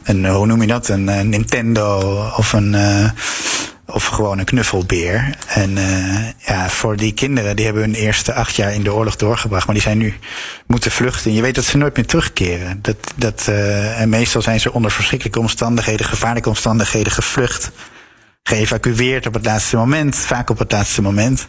een 0.03 0.25
hoe 0.25 0.45
noem 0.45 0.61
je 0.61 0.67
dat, 0.67 0.87
een, 0.87 1.07
een 1.07 1.29
Nintendo 1.29 1.99
of 2.37 2.53
een 2.53 2.75
of 3.85 4.05
gewoon 4.05 4.39
een 4.39 4.45
knuffelbeer. 4.45 5.35
En 5.47 5.77
uh, 5.77 6.29
ja, 6.37 6.69
voor 6.69 6.95
die 6.95 7.13
kinderen, 7.13 7.55
die 7.55 7.65
hebben 7.65 7.83
hun 7.83 7.93
eerste 7.93 8.33
acht 8.33 8.55
jaar 8.55 8.73
in 8.73 8.83
de 8.83 8.93
oorlog 8.93 9.15
doorgebracht. 9.15 9.65
Maar 9.65 9.75
die 9.75 9.83
zijn 9.83 9.97
nu 9.97 10.13
moeten 10.67 10.91
vluchten. 10.91 11.29
En 11.29 11.35
je 11.35 11.41
weet 11.41 11.55
dat 11.55 11.63
ze 11.63 11.77
nooit 11.77 11.95
meer 11.95 12.05
terugkeren. 12.05 12.81
Dat, 12.81 12.97
dat, 13.15 13.45
uh, 13.49 14.01
en 14.01 14.09
meestal 14.09 14.41
zijn 14.41 14.59
ze 14.59 14.73
onder 14.73 14.91
verschrikkelijke 14.91 15.39
omstandigheden, 15.39 16.05
gevaarlijke 16.05 16.49
omstandigheden 16.49 17.11
gevlucht. 17.11 17.71
Geëvacueerd 18.43 19.27
op 19.27 19.33
het 19.33 19.45
laatste 19.45 19.75
moment. 19.77 20.15
Vaak 20.15 20.49
op 20.49 20.59
het 20.59 20.71
laatste 20.71 21.01
moment. 21.01 21.47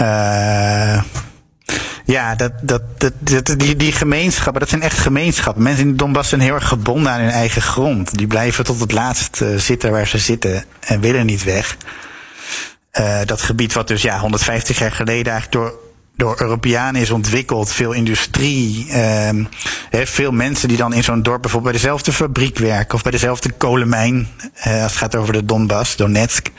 Uh, 0.00 1.02
Ja, 2.12 2.34
dat, 2.34 2.52
dat, 2.62 2.82
dat, 2.98 3.12
dat, 3.20 3.58
die, 3.58 3.76
die 3.76 3.92
gemeenschappen, 3.92 4.60
dat 4.60 4.68
zijn 4.68 4.82
echt 4.82 4.98
gemeenschappen. 4.98 5.62
Mensen 5.62 5.84
in 5.84 5.90
de 5.90 5.96
Donbass 5.96 6.28
zijn 6.28 6.40
heel 6.40 6.54
erg 6.54 6.68
gebonden 6.68 7.12
aan 7.12 7.20
hun 7.20 7.30
eigen 7.30 7.62
grond. 7.62 8.18
Die 8.18 8.26
blijven 8.26 8.64
tot 8.64 8.80
het 8.80 8.92
laatst 8.92 9.40
uh, 9.40 9.56
zitten 9.56 9.90
waar 9.90 10.06
ze 10.06 10.18
zitten 10.18 10.64
en 10.80 11.00
willen 11.00 11.26
niet 11.26 11.44
weg. 11.44 11.76
Uh, 13.00 13.18
dat 13.24 13.42
gebied 13.42 13.72
wat 13.72 13.88
dus 13.88 14.02
ja, 14.02 14.18
150 14.20 14.78
jaar 14.78 14.92
geleden 14.92 15.32
eigenlijk 15.32 15.52
door, 15.52 15.78
door 16.16 16.40
Europeanen 16.40 17.00
is 17.00 17.10
ontwikkeld. 17.10 17.72
Veel 17.72 17.92
industrie. 17.92 18.86
Uh, 18.88 19.30
veel 19.90 20.32
mensen 20.32 20.68
die 20.68 20.76
dan 20.76 20.92
in 20.92 21.04
zo'n 21.04 21.22
dorp 21.22 21.42
bijvoorbeeld 21.42 21.72
bij 21.72 21.82
dezelfde 21.82 22.12
fabriek 22.12 22.58
werken. 22.58 22.94
Of 22.94 23.02
bij 23.02 23.12
dezelfde 23.12 23.50
kolenmijn. 23.50 24.28
Uh, 24.66 24.82
als 24.82 24.92
het 24.92 25.00
gaat 25.00 25.16
over 25.16 25.32
de 25.32 25.44
Donbass, 25.44 25.96
Donetsk. 25.96 26.50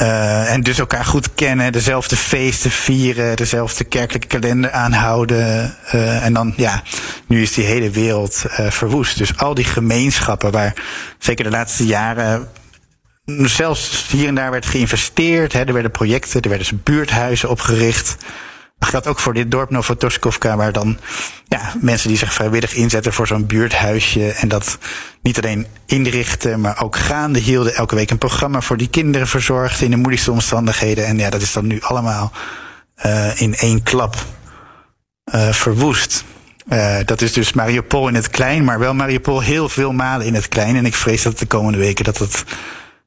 Uh, 0.00 0.52
en 0.52 0.60
dus 0.60 0.78
elkaar 0.78 1.04
goed 1.04 1.34
kennen, 1.34 1.72
dezelfde 1.72 2.16
feesten 2.16 2.70
vieren, 2.70 3.36
dezelfde 3.36 3.84
kerkelijke 3.84 4.26
kalender 4.26 4.70
aanhouden. 4.70 5.74
Uh, 5.94 6.24
en 6.24 6.32
dan, 6.32 6.52
ja, 6.56 6.82
nu 7.26 7.42
is 7.42 7.52
die 7.52 7.64
hele 7.64 7.90
wereld 7.90 8.44
uh, 8.46 8.70
verwoest. 8.70 9.18
Dus 9.18 9.36
al 9.36 9.54
die 9.54 9.64
gemeenschappen 9.64 10.50
waar 10.50 10.74
zeker 11.18 11.44
de 11.44 11.50
laatste 11.50 11.86
jaren 11.86 12.48
zelfs 13.36 14.06
hier 14.10 14.28
en 14.28 14.34
daar 14.34 14.50
werd 14.50 14.66
geïnvesteerd. 14.66 15.52
Hè, 15.52 15.64
er 15.64 15.72
werden 15.72 15.90
projecten, 15.90 16.40
er 16.40 16.48
werden 16.48 16.80
buurthuizen 16.84 17.48
opgericht. 17.48 18.16
Dat 18.80 18.88
geldt 18.88 19.06
ook 19.06 19.18
voor 19.18 19.34
dit 19.34 19.50
dorp 19.50 19.70
Novotoskovka, 19.70 20.56
waar 20.56 20.72
dan 20.72 20.98
ja, 21.44 21.72
mensen 21.80 22.08
die 22.08 22.18
zich 22.18 22.32
vrijwillig 22.32 22.74
inzetten 22.74 23.12
voor 23.12 23.26
zo'n 23.26 23.46
buurthuisje 23.46 24.32
en 24.32 24.48
dat 24.48 24.78
niet 25.22 25.38
alleen 25.38 25.66
inrichten, 25.86 26.60
maar 26.60 26.82
ook 26.82 26.96
gaande 26.96 27.38
hielden. 27.38 27.74
Elke 27.74 27.94
week 27.94 28.10
een 28.10 28.18
programma 28.18 28.60
voor 28.60 28.76
die 28.76 28.88
kinderen 28.88 29.28
verzorgd 29.28 29.80
in 29.80 29.90
de 29.90 29.96
moeilijkste 29.96 30.32
omstandigheden. 30.32 31.06
En 31.06 31.18
ja, 31.18 31.30
dat 31.30 31.42
is 31.42 31.52
dan 31.52 31.66
nu 31.66 31.80
allemaal 31.80 32.32
uh, 33.06 33.40
in 33.40 33.54
één 33.54 33.82
klap 33.82 34.16
uh, 35.34 35.52
verwoest. 35.52 36.24
Uh, 36.72 36.96
dat 37.04 37.20
is 37.20 37.32
dus 37.32 37.52
Mariupol 37.52 38.08
in 38.08 38.14
het 38.14 38.30
klein, 38.30 38.64
maar 38.64 38.78
wel 38.78 38.94
Mariupol 38.94 39.40
heel 39.40 39.68
veel 39.68 39.92
malen 39.92 40.26
in 40.26 40.34
het 40.34 40.48
klein. 40.48 40.76
En 40.76 40.86
ik 40.86 40.94
vrees 40.94 41.22
dat 41.22 41.38
de 41.38 41.46
komende 41.46 41.78
weken 41.78 42.04
dat 42.04 42.18
het 42.18 42.44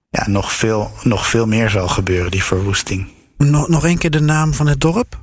ja, 0.09 0.28
nog, 0.28 0.51
veel, 0.51 0.91
nog 1.03 1.28
veel 1.28 1.45
meer 1.45 1.69
zal 1.69 1.88
gebeuren, 1.88 2.32
die 2.32 2.43
verwoesting. 2.43 3.07
Nog, 3.38 3.67
nog 3.67 3.86
één 3.86 3.97
keer 3.97 4.11
de 4.11 4.21
naam 4.21 4.53
van 4.53 4.67
het 4.67 4.82
dorp? 4.82 5.21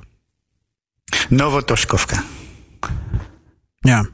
Novotoskovka. 1.29 2.23
Ja. 3.79 4.05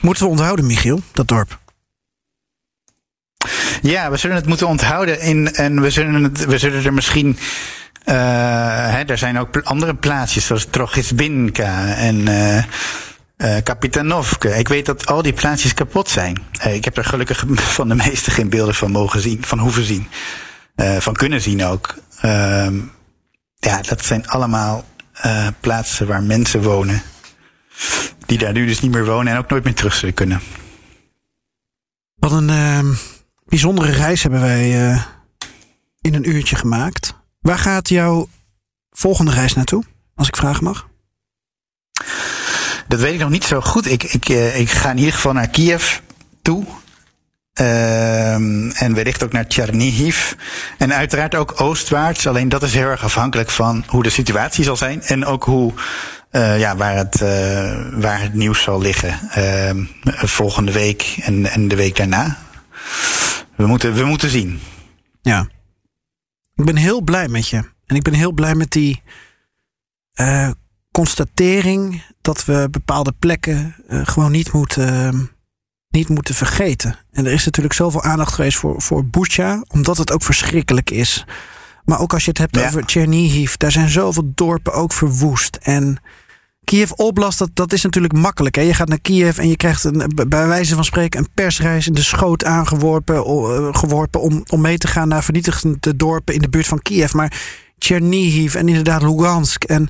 Moeten 0.00 0.24
we 0.24 0.30
onthouden, 0.30 0.66
Michiel, 0.66 1.00
dat 1.12 1.28
dorp? 1.28 1.58
Ja, 3.82 4.10
we 4.10 4.16
zullen 4.16 4.36
het 4.36 4.46
moeten 4.46 4.66
onthouden. 4.66 5.20
In, 5.20 5.54
en 5.54 5.80
we 5.80 5.90
zullen, 5.90 6.22
het, 6.22 6.44
we 6.44 6.58
zullen 6.58 6.84
er 6.84 6.92
misschien. 6.92 7.38
Uh, 8.06 8.14
hè, 8.90 9.02
er 9.02 9.18
zijn 9.18 9.38
ook 9.38 9.56
andere 9.62 9.94
plaatsjes, 9.94 10.46
zoals 10.46 10.66
Trochisbinka 10.70 11.94
en 11.94 12.16
uh, 12.16 12.56
uh, 12.56 13.56
Kapitanovka. 13.62 14.48
Ik 14.48 14.68
weet 14.68 14.86
dat 14.86 15.06
al 15.06 15.22
die 15.22 15.32
plaatsjes 15.32 15.74
kapot 15.74 16.08
zijn. 16.08 16.42
Uh, 16.66 16.74
ik 16.74 16.84
heb 16.84 16.96
er 16.96 17.04
gelukkig 17.04 17.44
van 17.78 17.88
de 17.88 17.94
meeste 17.94 18.30
geen 18.30 18.50
beelden 18.50 18.74
van 18.74 18.90
mogen 18.90 19.20
zien, 19.20 19.44
van 19.44 19.58
hoeven 19.58 19.84
zien. 19.84 20.08
Uh, 20.76 20.96
van 20.96 21.14
kunnen 21.14 21.40
zien 21.40 21.64
ook. 21.64 21.94
Uh, 22.24 22.66
ja, 23.58 23.80
dat 23.80 24.04
zijn 24.04 24.28
allemaal 24.28 24.84
uh, 25.26 25.46
plaatsen 25.60 26.06
waar 26.06 26.22
mensen 26.22 26.62
wonen. 26.62 27.02
Die 28.26 28.38
daar 28.38 28.52
nu 28.52 28.66
dus 28.66 28.80
niet 28.80 28.92
meer 28.92 29.06
wonen 29.06 29.32
en 29.32 29.38
ook 29.38 29.50
nooit 29.50 29.64
meer 29.64 29.74
terug 29.74 29.94
zullen 29.94 30.14
kunnen. 30.14 30.40
Wat 32.14 32.32
een 32.32 32.48
uh, 32.48 32.96
bijzondere 33.44 33.90
reis 33.90 34.22
hebben 34.22 34.40
wij 34.40 34.90
uh, 34.90 35.02
in 36.00 36.14
een 36.14 36.28
uurtje 36.28 36.56
gemaakt. 36.56 37.14
Waar 37.40 37.58
gaat 37.58 37.88
jouw 37.88 38.28
volgende 38.90 39.30
reis 39.30 39.54
naartoe, 39.54 39.84
als 40.14 40.28
ik 40.28 40.36
vragen 40.36 40.64
mag? 40.64 40.88
Dat 42.88 43.00
weet 43.00 43.14
ik 43.14 43.20
nog 43.20 43.30
niet 43.30 43.44
zo 43.44 43.60
goed. 43.60 43.86
Ik, 43.86 44.02
ik, 44.02 44.28
uh, 44.28 44.60
ik 44.60 44.70
ga 44.70 44.90
in 44.90 44.98
ieder 44.98 45.12
geval 45.12 45.32
naar 45.32 45.48
Kiev 45.48 45.98
toe. 46.42 46.64
Uh, 47.62 48.82
en 48.82 48.94
wellicht 48.94 49.22
ook 49.22 49.32
naar 49.32 49.46
Tchernihiv. 49.46 50.32
En 50.78 50.94
uiteraard 50.94 51.34
ook 51.34 51.60
oostwaarts. 51.60 52.26
Alleen 52.26 52.48
dat 52.48 52.62
is 52.62 52.74
heel 52.74 52.86
erg 52.86 53.04
afhankelijk 53.04 53.50
van 53.50 53.84
hoe 53.86 54.02
de 54.02 54.10
situatie 54.10 54.64
zal 54.64 54.76
zijn. 54.76 55.02
En 55.02 55.24
ook 55.24 55.44
hoe, 55.44 55.72
uh, 56.32 56.58
ja, 56.58 56.76
waar, 56.76 56.96
het, 56.96 57.20
uh, 57.20 58.00
waar 58.00 58.20
het 58.20 58.34
nieuws 58.34 58.62
zal 58.62 58.80
liggen. 58.80 59.18
Uh, 59.38 59.86
volgende 60.04 60.72
week 60.72 61.16
en, 61.22 61.46
en 61.46 61.68
de 61.68 61.76
week 61.76 61.96
daarna. 61.96 62.38
We 63.56 63.66
moeten, 63.66 63.94
we 63.94 64.04
moeten 64.04 64.30
zien. 64.30 64.60
Ja. 65.20 65.48
Ik 66.54 66.64
ben 66.64 66.76
heel 66.76 67.00
blij 67.00 67.28
met 67.28 67.48
je. 67.48 67.56
En 67.86 67.96
ik 67.96 68.02
ben 68.02 68.14
heel 68.14 68.32
blij 68.32 68.54
met 68.54 68.70
die 68.70 69.02
uh, 70.20 70.50
constatering 70.90 72.02
dat 72.20 72.44
we 72.44 72.68
bepaalde 72.70 73.12
plekken 73.18 73.74
gewoon 73.88 74.32
niet 74.32 74.52
moeten 74.52 75.30
niet 75.92 76.08
moeten 76.08 76.34
vergeten. 76.34 76.96
En 77.12 77.26
er 77.26 77.32
is 77.32 77.44
natuurlijk 77.44 77.74
zoveel 77.74 78.02
aandacht 78.02 78.32
geweest 78.32 78.58
voor, 78.58 78.82
voor 78.82 79.04
Bucha, 79.04 79.64
omdat 79.68 79.96
het 79.96 80.12
ook 80.12 80.22
verschrikkelijk 80.22 80.90
is. 80.90 81.24
Maar 81.84 82.00
ook 82.00 82.12
als 82.12 82.24
je 82.24 82.30
het 82.30 82.38
hebt 82.38 82.56
ja. 82.56 82.66
over 82.66 82.82
Chernihiv, 82.86 83.54
daar 83.54 83.72
zijn 83.72 83.88
zoveel 83.88 84.32
dorpen 84.34 84.72
ook 84.72 84.92
verwoest. 84.92 85.56
En 85.56 86.00
Kiev 86.64 86.90
Oblast, 86.90 87.38
dat, 87.38 87.50
dat 87.54 87.72
is 87.72 87.82
natuurlijk 87.82 88.12
makkelijk. 88.12 88.54
Hè? 88.54 88.62
Je 88.62 88.74
gaat 88.74 88.88
naar 88.88 89.00
Kiev 89.00 89.38
en 89.38 89.48
je 89.48 89.56
krijgt 89.56 89.84
een, 89.84 90.12
bij 90.28 90.46
wijze 90.46 90.74
van 90.74 90.84
spreken 90.84 91.20
een 91.20 91.28
persreis 91.34 91.86
in 91.86 91.92
de 91.92 92.02
schoot 92.02 92.44
aangeworpen 92.44 93.14
uh, 93.14 93.68
geworpen 93.72 94.20
om, 94.20 94.44
om 94.50 94.60
mee 94.60 94.78
te 94.78 94.86
gaan 94.86 95.08
naar 95.08 95.24
vernietigende 95.24 95.96
dorpen 95.96 96.34
in 96.34 96.40
de 96.40 96.48
buurt 96.48 96.66
van 96.66 96.82
Kiev. 96.82 97.12
Maar 97.12 97.40
Chernihiv 97.78 98.54
en 98.54 98.68
inderdaad 98.68 99.02
Lugansk 99.02 99.64
en 99.64 99.88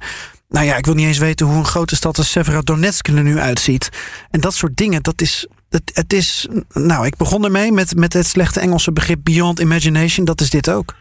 nou 0.49 0.67
ja, 0.67 0.77
ik 0.77 0.85
wil 0.85 0.95
niet 0.95 1.07
eens 1.07 1.19
weten 1.19 1.47
hoe 1.47 1.57
een 1.57 1.65
grote 1.65 1.97
stad 1.97 2.19
als 2.19 2.31
Severodonetsk 2.31 3.09
er 3.09 3.23
nu 3.23 3.39
uitziet. 3.39 3.89
En 4.31 4.41
dat 4.41 4.55
soort 4.55 4.77
dingen, 4.77 5.03
dat 5.03 5.21
is, 5.21 5.47
het, 5.73 5.91
het 5.95 6.13
is, 6.13 6.47
nou, 6.73 7.07
ik 7.07 7.17
begon 7.17 7.45
ermee 7.45 7.73
met, 7.73 7.97
met 7.97 8.13
het 8.13 8.27
slechte 8.27 8.61
Engelse 8.61 8.93
begrip 8.93 9.19
beyond 9.23 9.61
imagination. 9.61 10.25
Dat 10.25 10.41
is 10.41 10.51
dit 10.51 10.71
ook. 10.71 10.95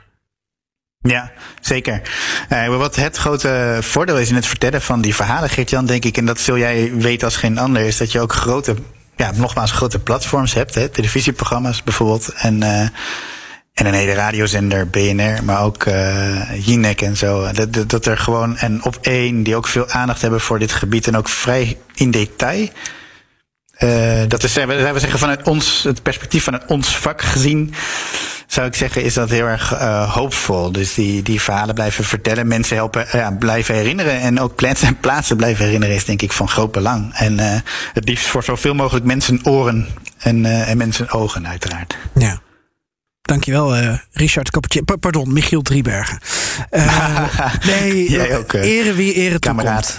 Ja, 1.02 1.32
zeker. 1.62 2.02
Uh, 2.50 2.78
wat 2.78 2.96
het 2.96 3.18
grote 3.18 3.78
voordeel 3.82 4.20
is 4.20 4.30
in 4.30 4.36
het 4.36 4.46
vertellen 4.46 4.82
van 4.82 5.02
die 5.02 5.16
verhalen, 5.16 5.50
Geert-Jan, 5.50 5.86
denk 5.86 6.06
ik, 6.06 6.18
en 6.18 6.26
dat 6.26 6.40
zul 6.40 6.58
jij 6.58 6.92
weten 6.94 7.28
als 7.28 7.38
geen 7.38 7.58
ander, 7.58 7.82
is 7.82 7.98
dat 7.98 8.12
je 8.12 8.20
ook 8.20 8.34
grote, 8.34 8.76
ja, 9.16 9.32
nogmaals 9.36 9.72
grote 9.72 10.00
platforms 10.00 10.54
hebt, 10.54 10.76
hè, 10.76 10.90
televisieprogramma's 10.90 11.84
bijvoorbeeld, 11.84 12.34
en, 12.34 12.62
uh, 12.62 12.82
en 13.74 13.86
een 13.86 13.94
hele 13.94 14.14
radiozender, 14.14 14.90
BNR, 14.90 15.44
maar 15.44 15.62
ook 15.64 15.86
uh, 15.86 16.66
Jinek 16.66 17.02
en 17.02 17.18
zo. 17.18 17.52
Dat, 17.52 17.90
dat 17.90 18.06
er 18.06 18.18
gewoon, 18.18 18.58
en 18.58 18.84
op 18.84 18.98
één, 19.02 19.44
die 19.44 19.56
ook 19.56 19.68
veel 19.68 19.90
aandacht 19.90 20.22
hebben 20.22 20.42
voor 20.42 20.60
dit 20.60 20.72
gebied 20.72 21.08
en 21.08 21.18
ook 21.18 21.30
vrij 21.30 21.78
in 21.96 22.12
detail. 22.12 22.70
Uh, 23.84 24.22
dat 24.28 24.44
is, 24.44 24.54
we 24.54 24.94
zeggen 24.96 25.20
vanuit 25.20 25.48
ons, 25.48 25.84
het 25.84 26.04
perspectief 26.04 26.44
van 26.44 26.62
ons 26.68 26.98
vak 26.98 27.22
gezien, 27.22 27.74
zou 28.48 28.68
ik 28.68 28.76
zeggen, 28.76 29.04
is 29.04 29.14
dat 29.14 29.30
heel 29.30 29.46
erg 29.46 29.74
uh, 29.74 30.14
hoopvol. 30.14 30.72
Dus 30.72 30.94
die, 30.94 31.22
die 31.22 31.42
verhalen 31.42 31.76
blijven 31.76 32.04
vertellen, 32.04 32.48
mensen 32.48 32.76
helpen, 32.76 33.06
uh, 33.06 33.14
ja, 33.14 33.32
blijven 33.32 33.76
herinneren 33.76 34.20
en 34.20 34.40
ook 34.40 34.56
plaatsen 34.56 34.88
en 34.88 35.00
plaatsen 35.06 35.38
blijven 35.38 35.66
herinneren 35.66 35.96
is 35.96 36.06
denk 36.06 36.22
ik 36.22 36.32
van 36.32 36.50
groot 36.50 36.72
belang. 36.72 37.14
En 37.14 37.34
uh, 37.40 37.56
het 37.94 38.08
liefst 38.08 38.28
voor 38.28 38.44
zoveel 38.44 38.76
mogelijk 38.76 39.06
mensen 39.06 39.40
oren 39.44 39.88
en, 40.18 40.46
en 40.46 40.78
mensen 40.78 41.12
ogen 41.12 41.48
uiteraard. 41.48 41.98
Ja. 42.14 42.42
Dankjewel, 43.22 43.78
uh, 43.78 43.98
Richard 44.12 44.50
Kappertje. 44.50 44.84
Pa 44.84 44.96
pardon, 44.96 45.34
Michiel 45.34 45.62
Driebergen. 45.62 46.20
Uh, 46.72 47.24
nee, 47.66 48.12
Jij 48.12 48.38
ook, 48.38 48.54
uh, 48.54 48.62
ere 48.62 48.94
wie 48.94 49.14
ere 49.14 49.40
toekomt. 49.40 49.98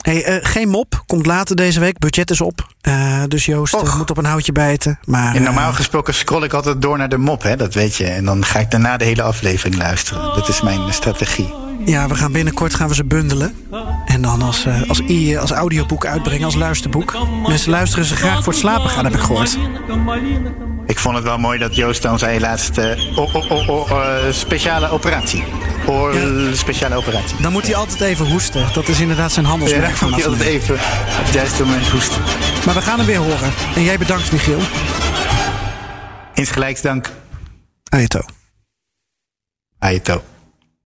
Hey, 0.00 0.28
uh, 0.28 0.36
geen 0.42 0.68
mop, 0.68 1.02
komt 1.06 1.26
later 1.26 1.56
deze 1.56 1.80
week. 1.80 1.98
Budget 1.98 2.30
is 2.30 2.40
op. 2.40 2.66
Uh, 2.88 3.22
dus 3.28 3.46
Joost 3.46 3.74
uh, 3.74 3.96
moet 3.96 4.10
op 4.10 4.16
een 4.16 4.24
houtje 4.24 4.52
bijten. 4.52 4.98
Maar, 5.04 5.34
en 5.34 5.42
normaal 5.42 5.72
gesproken 5.72 6.14
scroll 6.14 6.42
ik 6.42 6.52
altijd 6.52 6.82
door 6.82 6.98
naar 6.98 7.08
de 7.08 7.18
mop, 7.18 7.42
hè? 7.42 7.56
dat 7.56 7.74
weet 7.74 7.96
je. 7.96 8.04
En 8.04 8.24
dan 8.24 8.44
ga 8.44 8.58
ik 8.58 8.70
daarna 8.70 8.96
de 8.96 9.04
hele 9.04 9.22
aflevering 9.22 9.76
luisteren. 9.76 10.34
Dat 10.34 10.48
is 10.48 10.60
mijn 10.60 10.92
strategie. 10.92 11.69
Ja, 11.84 12.08
we 12.08 12.14
gaan 12.14 12.32
binnenkort 12.32 12.74
gaan 12.74 12.88
we 12.88 12.94
ze 12.94 13.04
bundelen. 13.04 13.54
En 14.06 14.22
dan 14.22 14.42
als, 14.42 14.66
uh, 14.66 14.88
als, 14.88 15.00
i, 15.00 15.36
als 15.36 15.50
audioboek 15.50 16.06
uitbrengen, 16.06 16.44
als 16.44 16.54
luisterboek. 16.54 17.14
Mensen 17.46 17.70
luisteren 17.70 18.04
ze 18.04 18.16
graag 18.16 18.42
voor 18.44 18.52
het 18.52 18.62
slapen 18.62 18.90
gaan, 18.90 19.04
heb 19.04 19.14
ik 19.14 19.20
gehoord. 19.20 19.58
Ik 20.86 20.98
vond 20.98 21.14
het 21.14 21.24
wel 21.24 21.38
mooi 21.38 21.58
dat 21.58 21.76
Joost 21.76 22.02
dan 22.02 22.18
zei 22.18 22.40
laatste 22.40 22.98
oh, 23.16 23.34
oh, 23.34 23.50
oh, 23.50 23.68
oh, 23.68 23.90
uh, 23.90 24.32
speciale 24.32 24.88
operatie. 24.90 25.44
Oor, 25.86 26.14
ja. 26.14 26.54
speciale 26.54 26.94
operatie. 26.94 27.36
Dan 27.40 27.52
moet 27.52 27.66
hij 27.66 27.74
altijd 27.74 28.00
even 28.00 28.30
hoesten. 28.30 28.66
Dat 28.72 28.88
is 28.88 29.00
inderdaad 29.00 29.32
zijn 29.32 29.46
handelsmerk. 29.46 29.94
Ja, 29.94 30.00
dan 30.00 30.10
moet 30.10 30.18
hij 30.18 30.28
altijd 30.28 30.48
even 30.48 30.74
op 31.18 31.24
het 31.24 31.34
juiste 31.34 31.64
moment 31.64 31.88
hoesten. 31.88 32.22
Maar 32.66 32.74
we 32.74 32.80
gaan 32.80 32.98
hem 32.98 33.06
weer 33.06 33.18
horen. 33.18 33.52
En 33.74 33.82
jij 33.82 33.98
bedankt, 33.98 34.32
Michiel. 34.32 34.58
Insgelijks 36.34 36.82
dank. 36.82 37.10
Ajeto. 37.88 38.20
Ajeto. 39.78 40.22